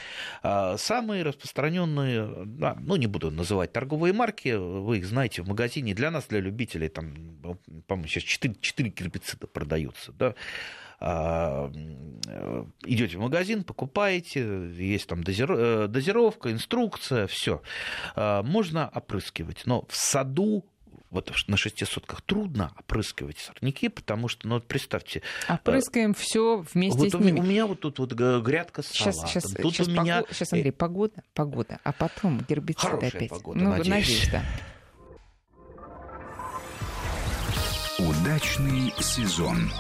А, 0.44 0.78
самые 0.78 1.24
распространенные, 1.24 2.46
ну 2.80 2.96
не 2.96 3.08
буду 3.08 3.32
называть 3.32 3.74
торговые 3.74 4.14
марки, 4.14 4.50
вы 4.54 5.00
их 5.00 5.06
знаете 5.06 5.42
в 5.42 5.48
магазине. 5.48 5.94
Для 5.94 6.12
нас, 6.12 6.26
для 6.28 6.40
любителей, 6.40 6.90
там, 6.90 7.14
по-моему, 7.88 8.08
сейчас 8.08 8.24
4, 8.24 8.56
4 8.62 8.90
гербицида 8.90 9.48
продаются. 9.48 10.12
Да? 10.14 10.36
А, 11.00 11.72
идете 12.86 13.18
в 13.18 13.22
магазин, 13.22 13.64
покупаете, 13.64 14.70
есть 14.72 15.08
там 15.08 15.22
э, 15.22 15.88
дозировка, 15.88 16.52
инструкция, 16.52 17.28
все. 17.28 17.62
А, 18.16 18.44
можно 18.44 18.90
опрыскивать, 18.94 19.64
но 19.66 19.86
в 19.90 19.96
саду 19.96 20.66
вот 21.16 21.34
на 21.48 21.58
шести 21.58 21.86
сотках 21.86 22.22
трудно 22.22 22.72
опрыскивать 22.78 23.40
сорняки, 23.40 23.90
потому 23.90 24.28
что, 24.28 24.48
ну 24.48 24.56
вот 24.56 24.68
представьте... 24.68 25.22
Опрыскаем 25.50 26.12
э, 26.12 26.14
все 26.14 26.64
вместе 26.74 27.00
вот 27.00 27.12
с 27.12 27.14
ними. 27.16 27.40
У 27.40 27.44
меня 27.44 27.66
вот 27.66 27.80
тут 27.80 28.00
вот 28.00 28.14
грядка 28.14 28.84
с 28.84 28.88
сейчас, 28.88 29.16
салатом. 29.16 29.42
Сейчас, 29.42 29.52
тут 29.54 29.74
сейчас, 29.74 29.88
у 29.88 29.92
меня... 29.92 30.18
погод... 30.18 30.36
сейчас, 30.36 30.54
Андрей, 30.54 30.72
погода, 30.72 31.24
погода, 31.34 31.80
а 31.84 31.92
потом 31.94 32.46
гербицид 32.48 32.82
Хорошая 32.82 33.10
опять. 33.10 33.30
погода, 33.30 33.60
ну, 33.60 33.70
надеюсь. 33.72 33.90
надеюсь, 33.90 34.30
да. 34.32 34.44
Удачный 37.98 38.94
сезон. 39.02 39.72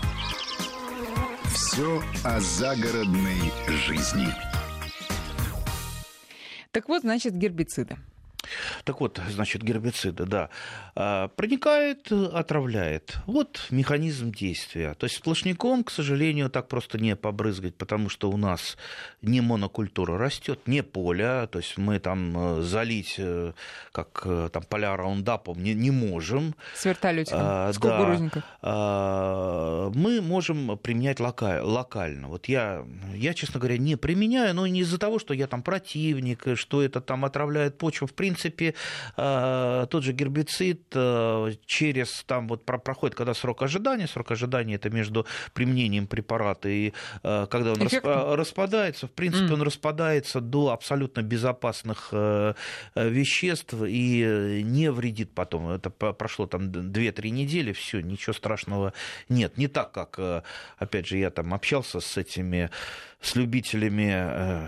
Все 1.53 2.01
о 2.23 2.39
загородной 2.39 3.51
жизни. 3.67 4.27
Так 6.71 6.87
вот, 6.87 7.01
значит, 7.01 7.33
гербициды. 7.37 7.97
Так 8.83 9.01
вот, 9.01 9.19
значит, 9.29 9.63
гербициды, 9.63 10.25
да, 10.25 10.49
а, 10.95 11.27
проникает, 11.29 12.11
отравляет. 12.11 13.17
Вот 13.25 13.67
механизм 13.69 14.31
действия. 14.31 14.93
То 14.93 15.05
есть 15.05 15.17
сплошняком, 15.17 15.83
к 15.83 15.91
сожалению, 15.91 16.49
так 16.49 16.67
просто 16.67 16.97
не 16.97 17.15
побрызгать, 17.15 17.75
потому 17.75 18.09
что 18.09 18.29
у 18.29 18.37
нас 18.37 18.77
не 19.21 19.41
монокультура 19.41 20.17
растет, 20.17 20.59
не 20.67 20.83
поле, 20.83 21.47
то 21.51 21.59
есть 21.59 21.77
мы 21.77 21.99
там 21.99 22.59
э, 22.59 22.61
залить, 22.61 23.15
э, 23.17 23.53
как 23.91 24.21
э, 24.25 24.49
там 24.51 24.63
поля 24.63 24.95
раундапом, 24.95 25.61
не, 25.61 25.73
не 25.73 25.91
можем. 25.91 26.55
С 26.73 26.85
вертолетиком, 26.85 27.39
а, 27.41 27.73
с 27.73 27.77
да, 27.77 28.31
а, 28.61 29.91
Мы 29.91 30.21
можем 30.21 30.77
применять 30.77 31.19
лока, 31.19 31.61
локально. 31.61 32.27
Вот 32.27 32.47
я, 32.47 32.85
я, 33.13 33.33
честно 33.33 33.59
говоря, 33.59 33.77
не 33.77 33.95
применяю, 33.95 34.55
но 34.55 34.65
не 34.67 34.81
из-за 34.81 34.97
того, 34.97 35.19
что 35.19 35.33
я 35.33 35.47
там 35.47 35.61
противник, 35.61 36.45
что 36.55 36.81
это 36.81 37.01
там 37.01 37.25
отравляет 37.25 37.77
почву. 37.77 38.07
В 38.07 38.13
принципе, 38.13 38.44
э, 38.49 39.87
тот 39.89 40.03
же 40.03 40.13
гербицид 40.13 40.83
э, 40.93 41.51
через 41.65 42.23
там 42.25 42.47
вот 42.47 42.65
проходит, 42.65 43.15
когда 43.15 43.33
срок 43.33 43.61
ожидания, 43.61 44.07
срок 44.07 44.31
ожидания 44.31 44.75
это 44.75 44.89
между 44.89 45.25
применением 45.53 46.07
препарата 46.07 46.69
и 46.69 46.93
э, 47.23 47.47
когда 47.49 47.71
он 47.71 47.85
Эффект? 47.85 48.05
распадается, 48.05 49.07
в 49.07 49.11
принципе, 49.11 49.45
mm. 49.45 49.53
он 49.53 49.61
распадается 49.61 50.41
до 50.41 50.71
абсолютно 50.71 51.21
безопасных 51.21 52.13
веществ 52.95 53.75
и 53.87 54.61
не 54.63 54.91
вредит 54.91 55.33
потом. 55.33 55.69
Это 55.69 55.89
прошло 55.89 56.47
там 56.47 56.69
2-3 56.69 57.29
недели, 57.29 57.71
все, 57.73 58.01
ничего 58.01 58.33
страшного 58.33 58.93
нет. 59.29 59.57
Не 59.57 59.67
так, 59.67 59.91
как, 59.91 60.43
опять 60.77 61.07
же, 61.07 61.17
я 61.17 61.29
там 61.29 61.53
общался 61.53 61.99
с 61.99 62.17
этими 62.17 62.69
с 63.21 63.35
любителями 63.35 64.11
э, 64.11 64.67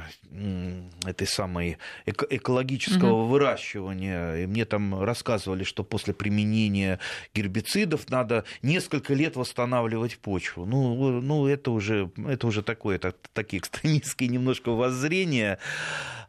этой 1.06 1.28
самой 1.28 1.78
экологического 2.06 3.24
угу. 3.24 3.28
выращивания. 3.28 4.43
И 4.43 4.45
мне 4.45 4.66
там 4.66 5.02
рассказывали, 5.02 5.64
что 5.64 5.84
после 5.84 6.14
применения 6.14 7.00
гербицидов 7.34 8.10
надо 8.10 8.43
несколько 8.62 9.14
лет 9.14 9.36
восстанавливать 9.36 10.18
почву. 10.18 10.66
Ну, 10.66 11.22
ну 11.22 11.48
это, 11.48 11.72
уже, 11.72 12.12
это 12.28 12.48
уже 12.48 12.62
такое, 12.62 12.98
это, 12.98 13.14
такие 13.34 13.60
экстремистские 13.62 14.30
немножко 14.30 14.70
воззрения. 14.70 15.60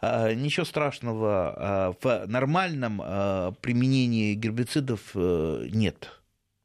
А, 0.00 0.32
ничего 0.32 0.64
страшного 0.64 1.54
а, 1.56 1.94
в 2.00 2.26
нормальном 2.26 3.00
а, 3.02 3.52
применении 3.60 4.34
гербицидов 4.34 5.00
э, 5.14 5.68
нет 5.72 6.17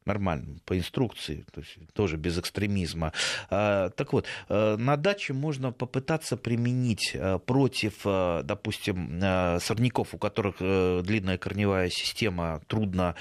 нормально, 0.05 0.57
по 0.65 0.77
инструкции, 0.77 1.45
то 1.53 1.61
есть 1.61 1.77
тоже 1.93 2.17
без 2.17 2.37
экстремизма. 2.37 3.13
А, 3.49 3.89
так 3.89 4.13
вот, 4.13 4.25
э, 4.49 4.75
на 4.77 4.97
даче 4.97 5.33
можно 5.33 5.71
попытаться 5.71 6.37
применить 6.37 7.11
э, 7.13 7.39
против, 7.39 8.01
э, 8.05 8.41
допустим, 8.43 9.21
сорняков, 9.59 10.13
у 10.13 10.17
которых 10.17 10.57
длинная 10.59 11.37
корневая 11.37 11.89
система, 11.89 12.61
трудно, 12.67 13.15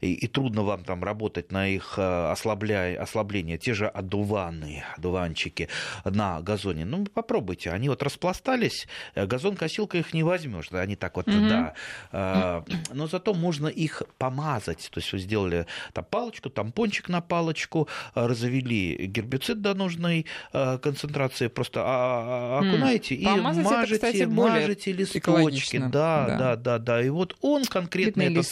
и, 0.00 0.12
и 0.12 0.26
трудно 0.26 0.62
вам 0.62 0.84
там 0.84 1.02
работать 1.02 1.52
на 1.52 1.68
их 1.68 1.98
ослабля, 1.98 3.00
ослабление, 3.00 3.58
те 3.58 3.74
же 3.74 3.86
одуваны, 3.86 4.84
одуванчики 4.96 5.68
на 6.04 6.40
газоне. 6.40 6.84
Ну, 6.84 7.04
попробуйте, 7.06 7.70
они 7.70 7.88
вот 7.88 8.02
распластались, 8.02 8.86
газон-косилка 9.14 9.98
их 9.98 10.14
не 10.14 10.22
возьмешь, 10.22 10.70
они 10.70 10.96
так 10.96 11.16
вот, 11.16 11.26
mm-hmm. 11.26 11.74
да. 12.12 12.64
Но 12.92 13.06
зато 13.06 13.34
можно 13.34 13.68
их 13.68 14.02
помазать, 14.18 14.88
то 14.90 15.00
есть 15.00 15.12
вы 15.12 15.18
сделали 15.18 15.66
там 15.92 16.04
палку, 16.04 16.27
палочку, 16.28 16.50
тампончик 16.50 17.08
на 17.08 17.20
палочку, 17.20 17.88
э, 18.14 18.26
развели 18.26 19.06
гербицид 19.06 19.60
до 19.60 19.74
нужной 19.74 20.26
э, 20.52 20.78
концентрации, 20.78 21.48
просто 21.48 21.80
а, 21.82 21.86
а, 21.86 22.58
окунаете 22.58 23.14
mm. 23.14 23.18
и 23.18 23.24
Помазать 23.24 23.64
мажете, 23.64 23.94
это, 23.96 24.06
кстати, 24.06 24.22
мажете 24.24 24.92
листочки. 24.92 25.78
Да, 25.78 25.88
да, 25.90 26.36
да, 26.38 26.56
да, 26.56 26.78
да. 26.78 27.02
И 27.02 27.08
вот 27.08 27.36
он 27.40 27.64
конкретно, 27.64 28.22
Бедные 28.22 28.40
этот 28.40 28.46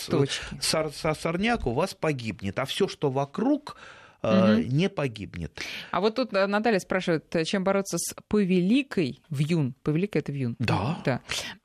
сор, 0.61 0.93
сорняк 0.93 1.67
у 1.67 1.73
вас 1.73 1.95
погибнет. 1.95 2.59
А 2.59 2.65
все, 2.65 2.89
что 2.89 3.11
вокруг, 3.11 3.77
угу. 4.23 4.63
не 4.63 4.89
погибнет. 4.89 5.61
А 5.91 6.01
вот 6.01 6.17
тут 6.17 6.33
Наталья 6.33 6.79
спрашивает, 6.79 7.35
чем 7.45 7.65
бороться 7.65 7.99
с 7.99 8.15
повеликой 8.29 9.21
вьюн? 9.31 9.75
Повелика 9.83 10.19
это 10.19 10.33
вьюн. 10.33 10.57
Да. 10.59 10.99
да. 11.05 11.21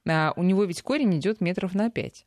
А, 0.08 0.34
у 0.36 0.44
него 0.44 0.66
ведь 0.66 0.82
корень 0.82 1.18
идет 1.18 1.42
метров 1.42 1.74
на 1.74 1.90
пять. 1.90 2.26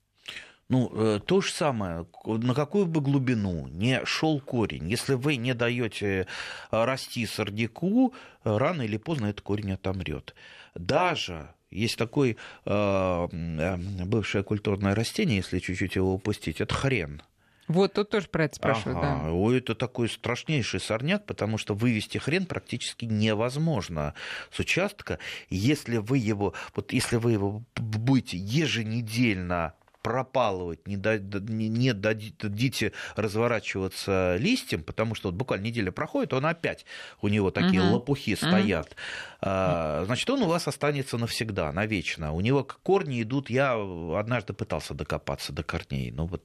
Ну, 0.75 0.91
э, 0.93 1.21
то 1.25 1.41
же 1.41 1.53
самое, 1.53 2.05
на 2.25 2.53
какую 2.53 2.87
бы 2.87 3.01
глубину 3.01 3.69
не 3.69 4.05
шел 4.05 4.41
корень, 4.41 4.91
если 4.91 5.15
вы 5.15 5.37
не 5.37 5.55
даете 5.55 6.27
э, 6.73 6.85
расти 6.85 7.27
сорняку, 7.27 8.13
рано 8.43 8.83
или 8.83 8.97
поздно 8.97 9.27
этот 9.27 9.43
корень 9.43 9.71
отомрет. 9.71 10.35
Даже 10.75 11.51
Есть 11.71 11.97
такое 11.97 12.35
э, 12.65 13.77
бывшее 14.05 14.43
культурное 14.43 14.97
растение, 14.97 15.37
если 15.37 15.61
чуть-чуть 15.61 15.95
его 15.95 16.13
упустить, 16.13 16.61
это 16.61 16.75
хрен. 16.75 17.23
Вот 17.69 17.93
тут 17.93 18.11
тоже 18.11 18.27
про 18.27 18.47
это 18.47 18.57
спрашивают, 18.57 18.99
ага. 18.99 19.23
да. 19.27 19.33
Ой, 19.33 19.59
это 19.59 19.77
такой 19.77 20.09
страшнейший 20.09 20.81
сорняк, 20.81 21.25
потому 21.25 21.57
что 21.57 21.75
вывести 21.75 22.19
хрен 22.19 22.47
практически 22.47 23.05
невозможно 23.05 24.15
с 24.51 24.59
участка. 24.59 25.21
Если 25.51 25.99
вы 25.99 26.19
его, 26.19 26.53
вот 26.75 26.93
если 26.93 27.15
вы 27.15 27.31
его 27.31 27.63
будете 27.77 28.37
еженедельно 28.37 29.75
пропалывать, 30.05 30.87
не, 30.87 30.99
да, 30.99 31.17
не, 31.17 31.69
не 31.71 31.95
дадите 31.95 32.93
разворачиваться 33.17 34.37
листьям, 34.39 34.83
потому 34.83 35.15
что 35.15 35.29
вот 35.29 35.35
буквально 35.35 35.65
неделя 35.65 35.91
проходит, 35.93 36.35
он 36.35 36.45
опять, 36.45 36.85
у 37.23 37.29
него 37.29 37.51
такие 37.51 37.83
угу. 37.83 37.95
лопухи 37.95 38.37
стоят. 38.37 38.89
Угу. 38.89 38.97
А, 39.41 40.03
значит, 40.05 40.29
он 40.29 40.43
у 40.43 40.47
вас 40.47 40.69
останется 40.69 41.17
навсегда, 41.17 41.73
навечно. 41.73 42.33
У 42.33 42.43
него 42.43 42.69
корни 42.83 43.23
идут, 43.23 43.49
я 43.49 43.73
однажды 44.19 44.53
пытался 44.53 44.93
докопаться 44.93 45.55
до 45.55 45.63
корней, 45.63 46.11
ну 46.11 46.27
вот 46.27 46.43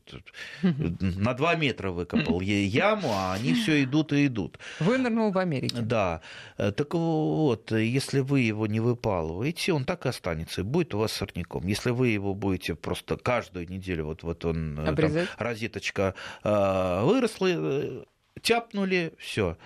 на 0.61 1.33
два 1.33 1.55
метра 1.55 1.91
выкопал 1.91 2.39
яму, 2.39 3.09
а 3.11 3.33
они 3.33 3.53
все 3.55 3.83
идут 3.83 4.13
и 4.13 4.27
идут. 4.27 4.57
Вынырнул 4.79 5.31
в 5.31 5.37
Америке. 5.37 5.75
Да. 5.81 6.21
Э, 6.57 6.71
так 6.71 6.93
вот, 6.93 7.71
если 7.71 8.21
вы 8.21 8.39
его 8.39 8.67
не 8.67 8.79
выпалываете, 8.79 9.73
он 9.73 9.83
так 9.83 10.05
и 10.05 10.09
останется, 10.09 10.61
и 10.61 10.63
будет 10.63 10.93
у 10.95 10.99
вас 10.99 11.11
сорняком. 11.11 11.67
Если 11.67 11.89
вы 11.89 12.07
его 12.07 12.33
будете 12.33 12.75
просто 12.75 13.17
каждый 13.17 13.48
каждую 13.49 13.69
неделю 13.69 14.05
вот, 14.05 14.23
вот 14.23 14.45
он, 14.45 14.79
э, 14.79 14.95
там, 14.95 15.27
розеточка 15.37 16.13
э, 16.43 17.01
выросла, 17.03 17.47
э, 17.49 18.03
тяпнули, 18.41 19.13
все. 19.17 19.57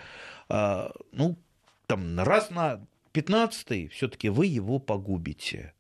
Э, 0.49 0.89
ну, 1.11 1.37
там 1.87 2.19
раз 2.19 2.49
на 2.49 2.79
15 3.11 3.91
все-таки 3.91 4.29
вы 4.29 4.45
его 4.45 4.79
погубите. 4.79 5.73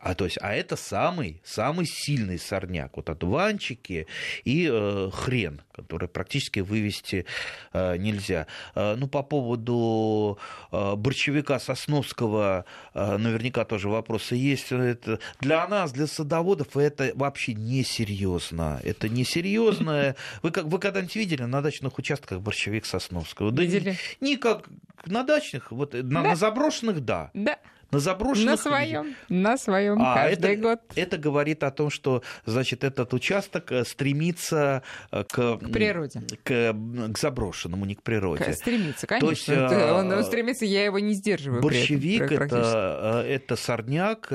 А, 0.00 0.14
то 0.14 0.24
есть, 0.24 0.38
а 0.40 0.54
это 0.54 0.76
самый, 0.76 1.40
самый 1.44 1.86
сильный 1.86 2.38
сорняк. 2.38 2.96
Вот 2.96 3.10
одуванчики 3.10 4.06
и 4.44 4.68
э, 4.70 5.10
хрен, 5.12 5.62
который 5.72 6.08
практически 6.08 6.60
вывести 6.60 7.26
э, 7.72 7.96
нельзя. 7.96 8.46
Э, 8.74 8.94
ну, 8.96 9.08
по 9.08 9.22
поводу 9.22 10.38
э, 10.70 10.94
борщевика 10.96 11.58
Сосновского 11.58 12.64
э, 12.94 13.16
наверняка 13.16 13.64
тоже 13.64 13.88
вопросы 13.88 14.34
есть. 14.36 14.72
Это, 14.72 15.18
для 15.40 15.66
нас, 15.66 15.92
для 15.92 16.06
садоводов, 16.06 16.76
это 16.76 17.12
вообще 17.14 17.54
несерьезно. 17.54 18.80
Это 18.84 19.08
несерьезно. 19.08 20.14
Вы, 20.42 20.50
как, 20.50 20.64
вы 20.64 20.78
когда-нибудь 20.78 21.16
видели 21.16 21.42
на 21.42 21.62
дачных 21.62 21.98
участках 21.98 22.40
борщевик 22.40 22.86
Сосновского? 22.86 23.50
Видели. 23.50 23.90
Да, 23.90 24.26
не 24.26 24.36
как 24.36 24.68
на 25.06 25.22
дачных, 25.22 25.72
вот, 25.72 25.94
на, 25.94 26.02
да. 26.02 26.22
на 26.22 26.36
заброшенных, 26.36 27.04
да. 27.04 27.30
Да. 27.34 27.58
На 27.92 27.98
заброшенных... 27.98 28.52
На 28.52 28.56
своем, 28.56 29.14
на 29.28 29.58
своем 29.58 30.00
а, 30.00 30.14
каждый 30.14 30.52
это, 30.52 30.62
год. 30.62 30.80
Это 30.96 31.18
говорит 31.18 31.62
о 31.62 31.70
том, 31.70 31.90
что, 31.90 32.22
значит, 32.46 32.84
этот 32.84 33.12
участок 33.12 33.70
э, 33.70 33.84
стремится 33.84 34.82
э, 35.10 35.24
к... 35.24 35.58
К 35.58 35.70
природе. 35.70 36.22
К, 36.42 36.72
к 36.72 37.18
заброшенному, 37.18 37.84
не 37.84 37.94
к 37.94 38.02
природе. 38.02 38.44
К, 38.44 38.54
стремится, 38.54 39.06
конечно. 39.06 39.28
То 39.28 39.30
есть, 39.30 39.92
он, 39.92 40.10
он 40.10 40.24
стремится, 40.24 40.64
я 40.64 40.86
его 40.86 41.00
не 41.00 41.12
сдерживаю. 41.12 41.60
Борщевик 41.60 42.22
этом, 42.22 42.46
это, 42.46 43.24
э, 43.26 43.34
это 43.34 43.56
сорняк 43.56 44.28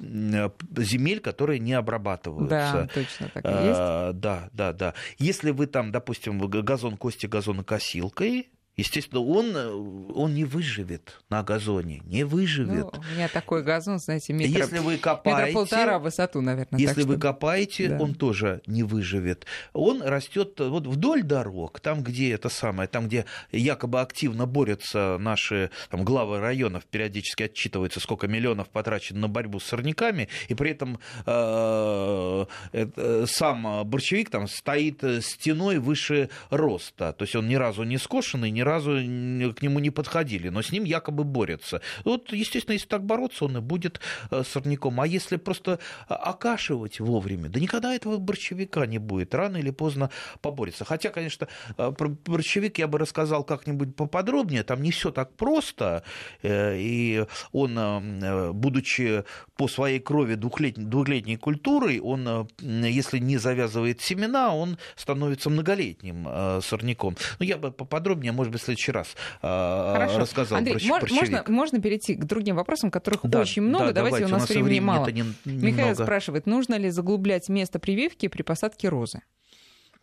земель, 0.00 1.20
которые 1.20 1.58
не 1.58 1.74
обрабатываются. 1.74 2.48
Да, 2.48 2.88
точно 2.94 3.28
так 3.28 3.44
и 3.44 3.48
есть. 3.48 4.20
Да, 4.20 4.48
да, 4.52 4.72
да. 4.72 4.94
Если 5.18 5.50
вы 5.50 5.66
там, 5.66 5.92
допустим, 5.92 6.38
газон 6.38 6.96
кости 6.96 7.26
газонокосилкой, 7.26 8.48
Естественно, 8.76 9.20
он, 9.20 10.10
он 10.14 10.34
не 10.34 10.44
выживет 10.44 11.20
на 11.30 11.44
газоне, 11.44 12.02
не 12.06 12.24
выживет. 12.24 12.86
Ну, 12.92 13.00
у 13.00 13.14
меня 13.14 13.28
такой 13.28 13.62
газон, 13.62 14.00
знаете, 14.00 14.32
метра, 14.32 14.62
если 14.62 14.78
вы 14.78 14.96
копаете, 14.98 15.46
метра 15.46 15.54
полтора 15.54 15.98
высоту, 16.00 16.40
наверное. 16.40 16.80
Если 16.80 17.02
вы 17.02 17.14
что... 17.14 17.20
копаете, 17.20 17.88
да. 17.90 17.98
он 18.00 18.14
тоже 18.14 18.62
не 18.66 18.82
выживет. 18.82 19.46
Он 19.74 20.02
растет 20.02 20.58
вот 20.58 20.88
вдоль 20.88 21.22
дорог, 21.22 21.78
там, 21.78 22.02
где 22.02 22.32
это 22.32 22.48
самое, 22.48 22.88
там, 22.88 23.06
где 23.06 23.26
якобы 23.52 24.00
активно 24.00 24.46
борются 24.46 25.18
наши 25.20 25.70
там, 25.88 26.04
главы 26.04 26.40
районов, 26.40 26.84
периодически 26.86 27.44
отчитываются, 27.44 28.00
сколько 28.00 28.26
миллионов 28.26 28.70
потрачено 28.70 29.20
на 29.20 29.28
борьбу 29.28 29.60
с 29.60 29.64
сорняками, 29.64 30.28
и 30.48 30.54
при 30.54 30.72
этом 30.72 30.98
э, 31.26 32.46
э, 32.72 33.24
сам 33.28 33.86
борщевик 33.86 34.30
там 34.30 34.48
стоит 34.48 35.04
стеной 35.24 35.78
выше 35.78 36.28
роста. 36.50 37.12
То 37.12 37.22
есть 37.22 37.36
он 37.36 37.46
ни 37.46 37.54
разу 37.54 37.84
не 37.84 37.98
скошенный, 37.98 38.50
ни 38.50 38.63
разу 38.64 38.92
к 38.92 39.62
нему 39.62 39.78
не 39.78 39.90
подходили, 39.90 40.48
но 40.48 40.62
с 40.62 40.72
ним 40.72 40.84
якобы 40.84 41.24
борются. 41.24 41.80
Вот, 42.04 42.32
естественно, 42.32 42.74
если 42.74 42.88
так 42.88 43.04
бороться, 43.04 43.44
он 43.44 43.56
и 43.58 43.60
будет 43.60 44.00
э, 44.30 44.42
сорняком. 44.44 45.00
А 45.00 45.06
если 45.06 45.36
просто 45.36 45.78
окашивать 46.08 47.00
вовремя, 47.00 47.48
да 47.48 47.60
никогда 47.60 47.94
этого 47.94 48.18
борщевика 48.18 48.86
не 48.86 48.98
будет. 48.98 49.34
Рано 49.34 49.56
или 49.58 49.70
поздно 49.70 50.10
поборется. 50.40 50.84
Хотя, 50.84 51.10
конечно, 51.10 51.48
э, 51.76 51.92
про 51.96 52.08
борщевик 52.08 52.78
я 52.78 52.86
бы 52.86 52.98
рассказал 52.98 53.44
как-нибудь 53.44 53.96
поподробнее. 53.96 54.62
Там 54.62 54.82
не 54.82 54.90
все 54.90 55.10
так 55.10 55.34
просто. 55.36 56.02
Э, 56.42 56.76
и 56.78 57.24
он, 57.52 58.54
будучи 58.54 59.24
по 59.56 59.68
своей 59.68 60.00
крови 60.00 60.34
двухлетней, 60.34 60.84
двухлетней 60.84 61.36
культурой, 61.36 62.00
он, 62.00 62.48
если 62.60 63.18
не 63.18 63.38
завязывает 63.38 64.00
семена, 64.00 64.54
он 64.54 64.78
становится 64.96 65.50
многолетним 65.50 66.60
сорняком. 66.62 67.16
Ну, 67.38 67.46
я 67.46 67.56
бы 67.56 67.70
поподробнее, 67.70 68.32
может 68.32 68.52
бы, 68.54 68.58
в 68.58 68.62
следующий 68.62 68.92
раз 68.92 69.14
а, 69.42 69.92
Хорошо. 69.92 70.18
рассказал 70.18 70.58
Андрей, 70.58 70.78
про 70.78 70.86
мож, 70.86 71.10
можно, 71.10 71.44
можно 71.48 71.80
перейти 71.80 72.14
к 72.14 72.24
другим 72.24 72.56
вопросам, 72.56 72.90
которых 72.90 73.20
да, 73.24 73.40
очень 73.40 73.62
много. 73.62 73.86
Да, 73.86 73.92
давайте, 73.92 74.18
давайте, 74.18 74.34
у 74.34 74.38
нас, 74.38 74.42
у 74.42 74.42
нас 74.42 74.48
времени, 74.48 74.64
времени 74.64 74.86
мало. 74.86 75.08
Не, 75.08 75.24
Михаил 75.44 75.94
спрашивает, 75.94 76.46
нужно 76.46 76.76
ли 76.76 76.90
заглублять 76.90 77.48
место 77.48 77.78
прививки 77.78 78.28
при 78.28 78.42
посадке 78.42 78.88
розы? 78.88 79.22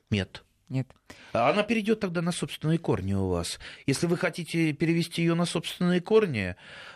Нет. 0.10 0.43
Нет. 0.72 0.88
Она 1.34 1.64
перейдет 1.64 1.99
тогда 1.99 2.22
на 2.22 2.32
собственные 2.32 2.78
корни 2.78 3.14
у 3.14 3.28
вас. 3.28 3.60
Если 3.88 4.08
вы 4.08 4.16
хотите 4.16 4.72
перевести 4.72 5.22
ее 5.22 5.34
на 5.34 5.43
собственные 5.43 5.99
корни, 5.99 6.56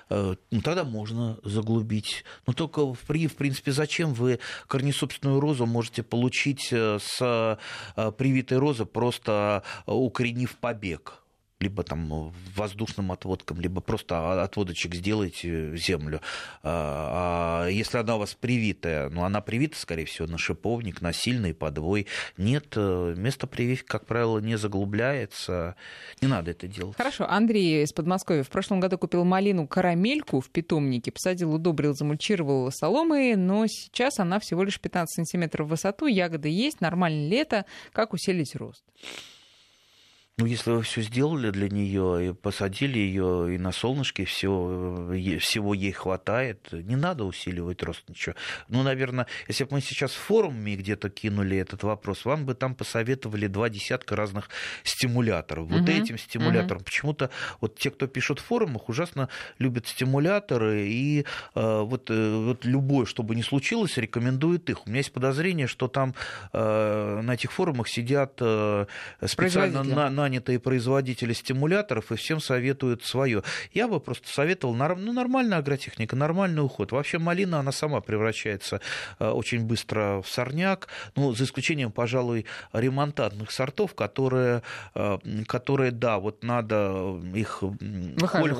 э, 0.10 0.36
ну, 0.50 0.62
тогда 0.62 0.86
можно 0.86 1.38
заглубить. 1.44 2.24
Но 2.48 2.54
только, 2.54 2.86
в, 2.86 2.96
в 2.96 3.36
принципе, 3.36 3.74
зачем 3.74 4.14
вы 4.14 4.40
корнесобственную 4.68 5.42
розу 5.42 5.66
можете 5.66 6.04
получить 6.04 6.70
э, 6.72 7.00
с 7.02 7.60
э, 7.98 8.12
привитой 8.14 8.60
розы, 8.60 8.86
просто 8.86 9.64
укоренив 9.86 10.56
побег? 10.56 11.25
Либо 11.60 11.84
там 11.84 12.34
воздушным 12.56 13.12
отводком, 13.12 13.62
либо 13.62 13.82
просто 13.82 14.44
отводочек 14.44 14.94
сделайте 14.94 15.70
в 15.70 15.78
землю. 15.78 16.22
А, 16.64 17.64
а 17.66 17.70
если 17.70 17.98
она 17.98 18.18
у 18.18 18.20
вас 18.20 18.34
привитая, 18.34 19.10
ну, 19.10 19.24
она 19.24 19.42
привита, 19.42 19.78
скорее 19.78 20.06
всего, 20.06 20.28
на 20.28 20.38
шиповник, 20.38 21.02
на 21.02 21.14
сильный 21.14 21.54
подвой. 21.54 22.08
Нет, 22.38 22.74
э, 22.76 23.16
место 23.18 23.48
прививки, 23.48 23.88
как 23.88 24.06
правило, 24.06 24.40
не 24.40 24.58
заглубляется. 24.58 25.76
Не 26.22 26.28
надо 26.28 26.52
это 26.52 26.68
делать. 26.68 26.98
Хорошо. 26.98 27.26
Андрей 27.28 27.84
из 27.84 27.94
Подмосковья 27.94 28.44
в 28.44 28.50
прошлом 28.50 28.82
году 28.82 28.98
купил 28.98 29.24
малину 29.24 29.68
карамельку 29.68 30.42
в 30.42 30.50
питомнике, 30.50 31.12
посадил, 31.12 31.54
удобрил, 31.54 31.94
замульчировал 31.94 32.70
соломой, 32.72 33.36
но 33.36 33.66
сейчас 33.68 34.20
она 34.20 34.40
всего 34.40 34.64
лишь 34.64 34.80
15 34.80 35.16
сантиметров 35.16 35.68
в 35.68 35.70
высоту, 35.72 36.08
ягоды 36.08 36.50
есть, 36.50 36.82
нормальное 36.82 37.30
лето. 37.30 37.66
Как 37.94 38.14
усилить 38.14 38.56
рост? 38.56 38.84
Ну, 40.38 40.46
если 40.48 40.72
вы 40.72 40.82
все 40.82 41.02
сделали 41.02 41.50
для 41.50 41.70
нее 41.70 42.28
и 42.28 42.34
посадили 42.34 43.00
ее 43.00 43.56
и 43.56 43.58
на 43.58 43.72
солнышке 43.72 44.26
всего, 44.26 45.14
всего 45.40 45.74
ей 45.74 45.94
хватает, 45.94 46.74
не 46.74 46.98
надо 46.98 47.24
усиливать 47.24 47.82
рост 47.84 48.04
ничего. 48.10 48.36
Ну, 48.68 48.84
наверное, 48.84 49.28
если 49.48 49.64
бы 49.64 49.76
мы 49.76 49.82
сейчас 49.82 50.12
в 50.12 50.18
форуме 50.18 50.76
где-то 50.76 51.10
кинули 51.10 51.56
этот 51.56 51.84
вопрос, 51.84 52.26
вам 52.26 52.46
бы 52.46 52.54
там 52.54 52.76
посоветовали 52.76 53.48
два 53.48 53.70
десятка 53.70 54.18
разных 54.18 54.50
стимуляторов. 54.84 55.70
Вот 55.70 55.84
угу. 55.84 55.92
этим 55.92 56.18
стимулятором. 56.18 56.80
Угу. 56.80 56.84
Почему-то 56.84 57.30
вот 57.62 57.80
те, 57.80 57.90
кто 57.90 58.06
пишут 58.08 58.40
в 58.40 58.44
форумах, 58.44 58.90
ужасно 58.90 59.30
любят 59.58 59.88
стимуляторы, 59.88 60.86
и 60.90 61.22
э, 61.56 61.82
вот, 61.82 62.10
э, 62.10 62.36
вот 62.44 62.66
любое, 62.66 63.06
что 63.06 63.24
бы 63.24 63.38
ни 63.38 63.42
случилось, 63.42 63.96
рекомендуют 63.96 64.70
их. 64.70 64.86
У 64.86 64.90
меня 64.90 65.00
есть 65.00 65.14
подозрение, 65.14 65.68
что 65.68 65.88
там 65.88 66.14
э, 66.52 67.22
на 67.24 67.36
этих 67.36 67.54
форумах 67.54 67.88
сидят 67.88 68.34
э, 68.42 68.86
специально 69.26 69.82
на, 69.82 70.10
на 70.10 70.25
нанятые 70.26 70.60
производители 70.60 71.34
стимуляторов 71.34 72.12
и 72.12 72.16
всем 72.16 72.40
советуют 72.40 73.04
свое. 73.04 73.44
Я 73.74 73.88
бы 73.88 74.00
просто 74.00 74.28
советовал, 74.28 74.74
ну, 74.74 75.14
нормальная 75.14 75.60
агротехника, 75.60 76.16
нормальный 76.16 76.64
уход. 76.64 76.92
Вообще 76.92 77.20
малина, 77.20 77.60
она 77.60 77.72
сама 77.72 78.02
превращается 78.02 78.82
э, 79.20 79.28
очень 79.28 79.66
быстро 79.66 80.22
в 80.22 80.28
сорняк, 80.28 80.88
ну, 81.16 81.34
за 81.34 81.44
исключением, 81.44 81.92
пожалуй, 81.92 82.46
ремонтантных 82.74 83.52
сортов, 83.52 83.94
которые, 83.94 84.64
э, 84.96 85.18
которые 85.48 85.92
да, 85.92 86.18
вот 86.18 86.44
надо 86.44 87.20
их 87.36 87.64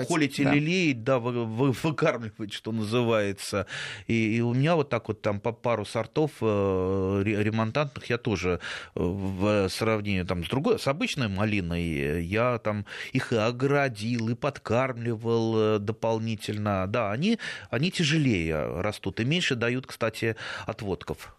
холить 0.08 0.38
да. 0.38 0.54
или 0.54 0.60
лелеять, 0.60 1.04
да, 1.04 1.20
выкармливать, 1.20 2.54
что 2.54 2.72
называется. 2.72 3.66
И, 4.08 4.38
и 4.38 4.42
у 4.42 4.54
меня 4.54 4.76
вот 4.76 4.90
так 4.90 5.08
вот 5.08 5.22
там 5.22 5.40
по 5.40 5.52
пару 5.52 5.86
сортов 5.86 6.32
э, 6.42 7.22
ремонтантных 7.26 8.10
я 8.10 8.18
тоже 8.18 8.60
в 8.94 9.68
сравнении 9.70 10.24
там, 10.24 10.44
с 10.44 10.50
другой, 10.50 10.78
с 10.80 10.88
обычной 10.88 11.28
малиной, 11.28 11.55
малиной. 11.62 12.24
Я 12.24 12.58
там 12.60 12.86
их 13.14 13.34
и 13.34 13.36
оградил, 13.36 14.30
и 14.30 14.36
подкармливал 14.36 15.80
дополнительно. 15.80 16.88
Да, 16.88 17.12
они, 17.12 17.40
они 17.70 17.92
тяжелее 17.92 18.82
растут 18.82 19.20
и 19.20 19.26
меньше 19.26 19.56
дают, 19.56 19.88
кстати, 19.88 20.36
отводков. 20.66 21.38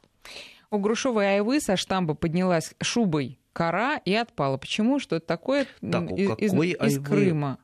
У 0.70 0.78
грушевой 0.78 1.26
айвы 1.26 1.60
со 1.60 1.76
штамба 1.76 2.14
поднялась 2.14 2.74
шубой 2.82 3.38
кора 3.52 3.98
и 3.98 4.14
отпала. 4.14 4.56
Почему? 4.56 4.98
Что 4.98 5.16
это 5.16 5.26
такое? 5.26 5.66
Так, 5.80 6.10
из, 6.10 6.52
из, 6.52 6.52
из 6.52 7.04
Крыма. 7.04 7.58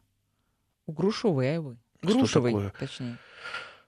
У 0.87 0.93
грушевой 0.93 1.53
айвы. 1.53 1.77
Грушевой, 2.03 2.73
точнее. 2.79 3.19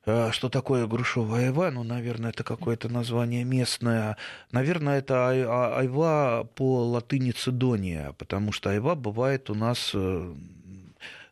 А, 0.07 0.33
что 0.33 0.49
такое 0.49 0.87
грушевая 0.87 1.47
айва? 1.47 1.71
Ну, 1.71 1.83
наверное, 1.83 2.31
это 2.31 2.45
какое-то 2.45 2.89
название 2.89 3.45
местное. 3.45 4.17
Наверное, 4.53 4.99
это 4.99 5.29
а, 5.29 5.79
айва 5.79 6.45
по 6.55 6.85
латыни 6.85 7.31
цидония, 7.31 8.13
потому 8.19 8.53
что 8.53 8.71
айва 8.71 8.95
бывает 8.95 9.49
у 9.49 9.55
нас 9.55 9.93
э, 9.95 10.35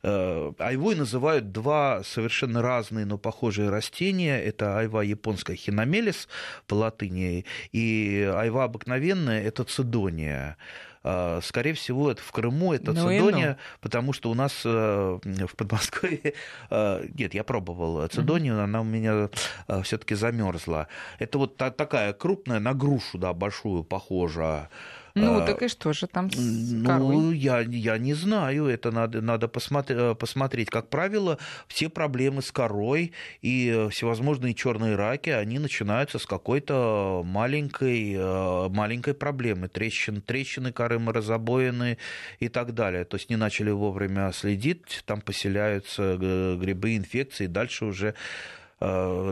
э, 0.03 0.53
Айвой 0.59 0.97
называют 0.97 1.53
два 1.53 2.03
совершенно 2.03 2.62
разные, 2.62 3.05
но 3.05 3.18
похожие 3.18 3.68
растения. 3.68 4.41
Это 4.41 4.79
айва 4.79 5.03
японская 5.03 5.57
хиномелис 5.57 6.27
по 6.66 6.75
латыни, 6.75 7.45
и 7.73 8.33
айва 8.35 8.64
обыкновенная– 8.64 9.43
это 9.45 9.64
цидония. 9.64 10.57
А, 11.05 11.40
скорее 11.42 11.74
всего, 11.74 12.11
это 12.11 12.22
в 12.22 12.30
Крыму, 12.32 12.72
это 12.72 12.92
ну 12.92 13.09
цидония, 13.09 13.50
ну. 13.50 13.78
потому 13.80 14.12
что 14.12 14.30
у 14.30 14.34
нас 14.34 14.62
э, 14.64 15.18
в 15.22 15.57
Подмосковье... 15.57 16.34
Э, 16.70 17.05
нет, 17.14 17.34
я 17.34 17.44
пробовал 17.44 18.07
цидонию, 18.09 18.55
mm-hmm. 18.55 18.64
она 18.64 18.80
у 18.80 18.84
меня 18.84 19.28
э, 19.68 19.82
все 19.82 19.98
таки 19.98 20.14
замерзла. 20.14 20.88
Это 21.18 21.38
вот 21.38 21.57
такая 21.57 22.12
крупная, 22.12 22.61
на 22.61 22.74
грушу, 22.74 23.18
да, 23.18 23.32
большую, 23.32 23.84
похожа. 23.84 24.68
Ну, 25.14 25.38
а, 25.38 25.46
так 25.46 25.62
и 25.62 25.68
что 25.68 25.92
же 25.92 26.06
там 26.06 26.30
с 26.30 26.36
Ну, 26.38 26.86
корой? 26.86 27.36
я, 27.36 27.60
я 27.60 27.98
не 27.98 28.14
знаю, 28.14 28.66
это 28.66 28.90
надо, 28.90 29.20
надо 29.20 29.48
посмотреть, 29.48 29.98
э, 29.98 30.14
посмотреть. 30.14 30.70
Как 30.70 30.88
правило, 30.88 31.38
все 31.68 31.88
проблемы 31.88 32.42
с 32.42 32.50
корой 32.50 33.12
и 33.42 33.88
всевозможные 33.90 34.54
черные 34.54 34.96
раки, 34.96 35.30
они 35.30 35.58
начинаются 35.58 36.18
с 36.18 36.26
какой-то 36.26 37.22
маленькой, 37.24 38.14
э, 38.16 38.68
маленькой 38.68 39.14
проблемы. 39.14 39.68
Трещин, 39.68 40.22
трещины 40.22 40.72
коры 40.72 40.98
разобоены 40.98 41.98
и 42.40 42.48
так 42.48 42.74
далее. 42.74 43.04
То 43.04 43.16
есть 43.16 43.28
не 43.28 43.36
начали 43.36 43.70
вовремя 43.70 44.32
следить, 44.32 45.02
там 45.04 45.20
поселяются 45.20 46.18
э, 46.20 46.56
грибы, 46.56 46.96
инфекции, 46.96 47.46
дальше 47.46 47.84
уже 47.84 48.08
Э, 48.08 48.14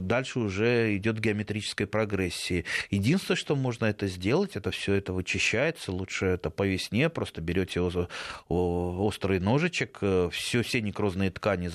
дальше 0.01 0.39
уже 0.39 0.97
идет 0.97 1.19
геометрической 1.19 1.87
прогрессии. 1.87 2.65
Единственное, 2.91 3.37
что 3.37 3.57
можно 3.57 3.87
это 3.87 4.07
сделать, 4.07 4.57
это 4.57 4.71
все 4.71 4.95
это 4.95 5.13
вычищается, 5.13 5.93
лучше 5.93 6.27
это 6.27 6.51
по 6.51 6.67
весне, 6.67 7.09
просто 7.09 7.41
берете 7.41 7.81
острый 8.49 9.41
ножичек, 9.41 9.99
э, 10.03 10.29
все, 10.33 10.63
все 10.63 10.81
некрозные 10.81 11.31
ткани 11.31 11.69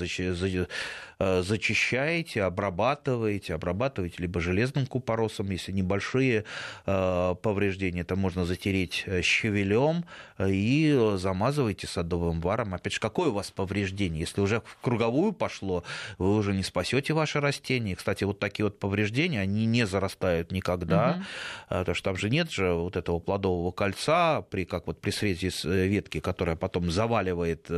Э, 1.14 1.14
зачищаете, 1.19 2.43
обрабатываете, 2.43 3.53
обрабатываете 3.53 4.15
либо 4.19 4.39
железным 4.39 4.85
купоросом, 4.85 5.49
если 5.49 5.71
небольшие 5.71 6.45
э, 6.85 7.35
повреждения, 7.41 8.01
это 8.01 8.15
можно 8.15 8.45
затереть 8.45 9.03
э, 9.05 9.21
щавелем 9.21 10.05
и 10.39 11.13
замазываете 11.15 11.87
садовым 11.87 12.41
варом. 12.41 12.73
Опять 12.73 12.93
же, 12.93 12.99
какое 12.99 13.29
у 13.29 13.33
вас 13.33 13.51
повреждение? 13.51 14.21
Если 14.21 14.41
уже 14.41 14.61
в 14.65 14.81
круговую 14.81 15.31
пошло, 15.31 15.83
вы 16.17 16.35
уже 16.35 16.53
не 16.53 16.63
спасете 16.63 17.13
ваше 17.13 17.39
растение. 17.39 17.95
Кстати, 17.95 18.23
вот 18.23 18.39
такие 18.39 18.65
вот 18.65 18.79
повреждения, 18.79 19.39
они 19.41 19.65
не 19.65 19.85
зарастают 19.85 20.51
никогда, 20.51 21.11
угу. 21.11 21.25
потому 21.69 21.95
что 21.95 22.03
там 22.03 22.17
же 22.17 22.29
нет 22.29 22.51
же 22.51 22.73
вот 22.73 22.95
этого 22.97 23.19
плодового 23.19 23.71
кольца, 23.71 24.41
при, 24.41 24.65
как 24.65 24.87
вот 24.87 24.99
при 24.99 25.11
срезе 25.11 25.51
ветки, 25.63 26.19
которая 26.19 26.55
потом 26.55 26.91
заваливает, 26.91 27.69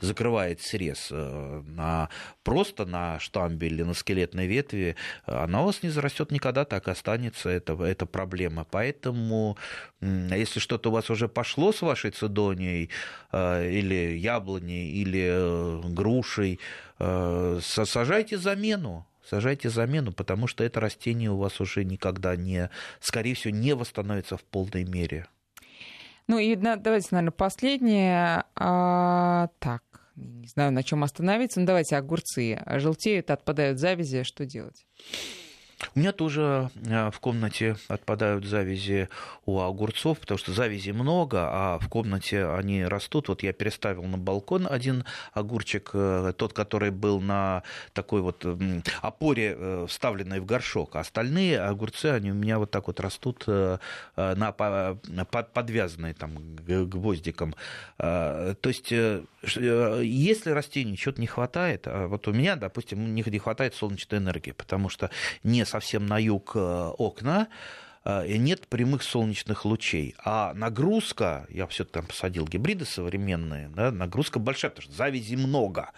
закрывает 0.00 0.60
срез 0.62 1.10
на 1.10 2.08
просто 2.42 2.77
просто 2.78 2.86
на 2.86 3.18
штамбе 3.18 3.66
или 3.66 3.84
на 3.84 3.94
скелетной 3.94 4.46
ветви, 4.46 4.96
она 5.26 5.62
у 5.62 5.66
вас 5.66 5.82
не 5.82 5.90
зарастет 5.90 6.32
никогда, 6.32 6.64
так 6.64 6.88
останется, 6.88 7.50
это, 7.50 7.72
это 7.84 8.06
проблема. 8.06 8.64
Поэтому, 8.70 9.56
если 10.00 10.60
что-то 10.60 10.90
у 10.90 10.92
вас 10.92 11.10
уже 11.10 11.28
пошло 11.28 11.72
с 11.72 11.82
вашей 11.82 12.10
цидонией, 12.10 12.90
э, 13.32 13.70
или 13.70 14.18
яблоней, 14.18 14.90
или 15.02 15.28
э, 15.30 15.80
грушей, 15.94 16.58
э, 16.98 17.60
сажайте 17.62 18.38
замену 18.38 19.04
сажайте 19.30 19.68
замену, 19.68 20.12
потому 20.12 20.46
что 20.46 20.64
это 20.64 20.80
растение 20.80 21.30
у 21.30 21.36
вас 21.36 21.60
уже 21.60 21.84
никогда 21.84 22.34
не, 22.34 22.70
скорее 22.98 23.34
всего, 23.34 23.54
не 23.54 23.74
восстановится 23.74 24.36
в 24.38 24.42
полной 24.42 24.84
мере. 24.84 25.26
Ну 26.28 26.38
и 26.38 26.56
давайте, 26.56 27.08
наверное, 27.10 27.30
последнее. 27.32 28.44
А, 28.54 29.48
так, 29.58 29.82
не 30.18 30.48
знаю, 30.48 30.72
на 30.72 30.82
чем 30.82 31.04
остановиться. 31.04 31.60
Ну, 31.60 31.66
давайте 31.66 31.96
огурцы. 31.96 32.62
Желтеют, 32.66 33.30
отпадают 33.30 33.78
завязи. 33.78 34.22
Что 34.22 34.44
делать? 34.44 34.86
У 35.94 35.98
меня 36.00 36.12
тоже 36.12 36.70
э, 36.74 37.10
в 37.10 37.20
комнате 37.20 37.76
отпадают 37.86 38.44
завязи 38.44 39.08
у 39.46 39.60
огурцов, 39.60 40.18
потому 40.18 40.36
что 40.38 40.52
завязи 40.52 40.90
много, 40.90 41.48
а 41.50 41.78
в 41.78 41.88
комнате 41.88 42.46
они 42.46 42.84
растут. 42.84 43.28
Вот 43.28 43.44
я 43.44 43.52
переставил 43.52 44.02
на 44.02 44.18
балкон 44.18 44.66
один 44.68 45.04
огурчик, 45.32 45.90
э, 45.92 46.32
тот, 46.36 46.52
который 46.52 46.90
был 46.90 47.20
на 47.20 47.62
такой 47.92 48.22
вот 48.22 48.44
опоре, 49.02 49.54
э, 49.56 49.86
вставленной 49.88 50.40
в 50.40 50.46
горшок. 50.46 50.96
А 50.96 51.00
остальные 51.00 51.60
огурцы, 51.60 52.06
они 52.06 52.32
у 52.32 52.34
меня 52.34 52.58
вот 52.58 52.70
так 52.72 52.88
вот 52.88 52.98
растут 52.98 53.46
на 54.16 54.52
подвязанные 54.52 56.14
там 56.14 56.56
гвоздиком. 56.56 57.54
То 57.96 58.56
есть, 58.64 58.90
если 58.90 60.50
растению 60.50 60.96
чего-то 60.96 61.20
не 61.20 61.26
хватает, 61.26 61.86
а 61.86 62.08
вот 62.08 62.26
у 62.26 62.32
меня, 62.32 62.56
допустим, 62.56 63.14
не 63.14 63.38
хватает 63.38 63.74
солнечной 63.74 64.18
энергии, 64.20 64.50
потому 64.50 64.88
что 64.88 65.10
не 65.44 65.64
совсем 65.68 66.06
на 66.06 66.18
юг 66.18 66.52
э, 66.54 66.58
окна, 66.98 67.48
э, 68.04 68.36
нет 68.36 68.66
прямых 68.68 69.02
солнечных 69.02 69.64
лучей. 69.64 70.14
А 70.24 70.52
нагрузка, 70.54 71.46
я 71.50 71.66
все-таки 71.66 71.94
там 71.94 72.06
посадил 72.06 72.46
гибриды 72.46 72.84
современные, 72.84 73.68
да, 73.68 73.92
нагрузка 73.92 74.38
большая, 74.38 74.70
потому 74.70 74.84
что 74.84 74.96
завязи 74.96 75.36
много 75.36 75.90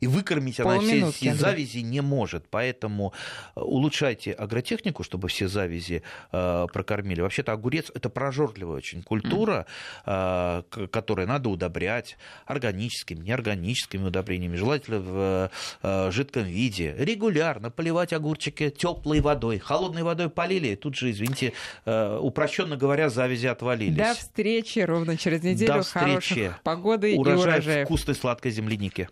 и 0.00 0.06
выкормить 0.06 0.60
она 0.60 0.78
все, 0.80 1.10
все 1.10 1.34
завязи 1.34 1.78
не 1.78 2.00
может. 2.00 2.44
Поэтому 2.50 3.12
э, 3.54 3.60
улучшайте 3.60 4.32
агротехнику, 4.32 5.02
чтобы 5.02 5.28
все 5.28 5.48
завязи 5.48 6.02
э, 6.32 6.66
прокормили. 6.72 7.20
Вообще-то 7.20 7.52
огурец– 7.52 7.90
это 7.94 8.08
прожорливая 8.08 8.76
очень 8.76 9.02
культура, 9.02 9.66
э, 10.06 10.62
которую 10.90 11.28
надо 11.28 11.48
удобрять 11.48 12.16
органическими, 12.46 13.24
неорганическими 13.24 14.06
удобрениями, 14.06 14.56
желательно 14.56 15.00
в 15.00 15.50
э, 15.82 16.10
жидком 16.10 16.44
виде. 16.44 16.94
Регулярно 16.98 17.70
поливать 17.70 18.12
огурчики 18.12 18.70
теплой 18.70 19.20
водой. 19.20 19.58
Холодной 19.58 20.02
водой 20.02 20.30
полили, 20.30 20.68
и 20.68 20.76
тут 20.76 20.94
же, 20.96 21.10
извините, 21.10 21.52
э, 21.84 22.18
упрощенно 22.20 22.76
говоря, 22.76 23.08
завязи 23.08 23.46
отвалились. 23.46 23.96
До 23.96 24.14
встречи 24.14 24.80
ровно 24.80 25.16
через 25.16 25.42
неделю. 25.42 25.74
До 25.74 25.82
встречи. 25.82 26.34
Хороших 26.34 26.62
погоды 26.62 27.16
Урожай 27.16 27.38
и 27.38 27.42
урожаев. 27.42 27.86
вкусной 27.86 28.14
сладкой 28.16 28.50
земляники. 28.50 29.08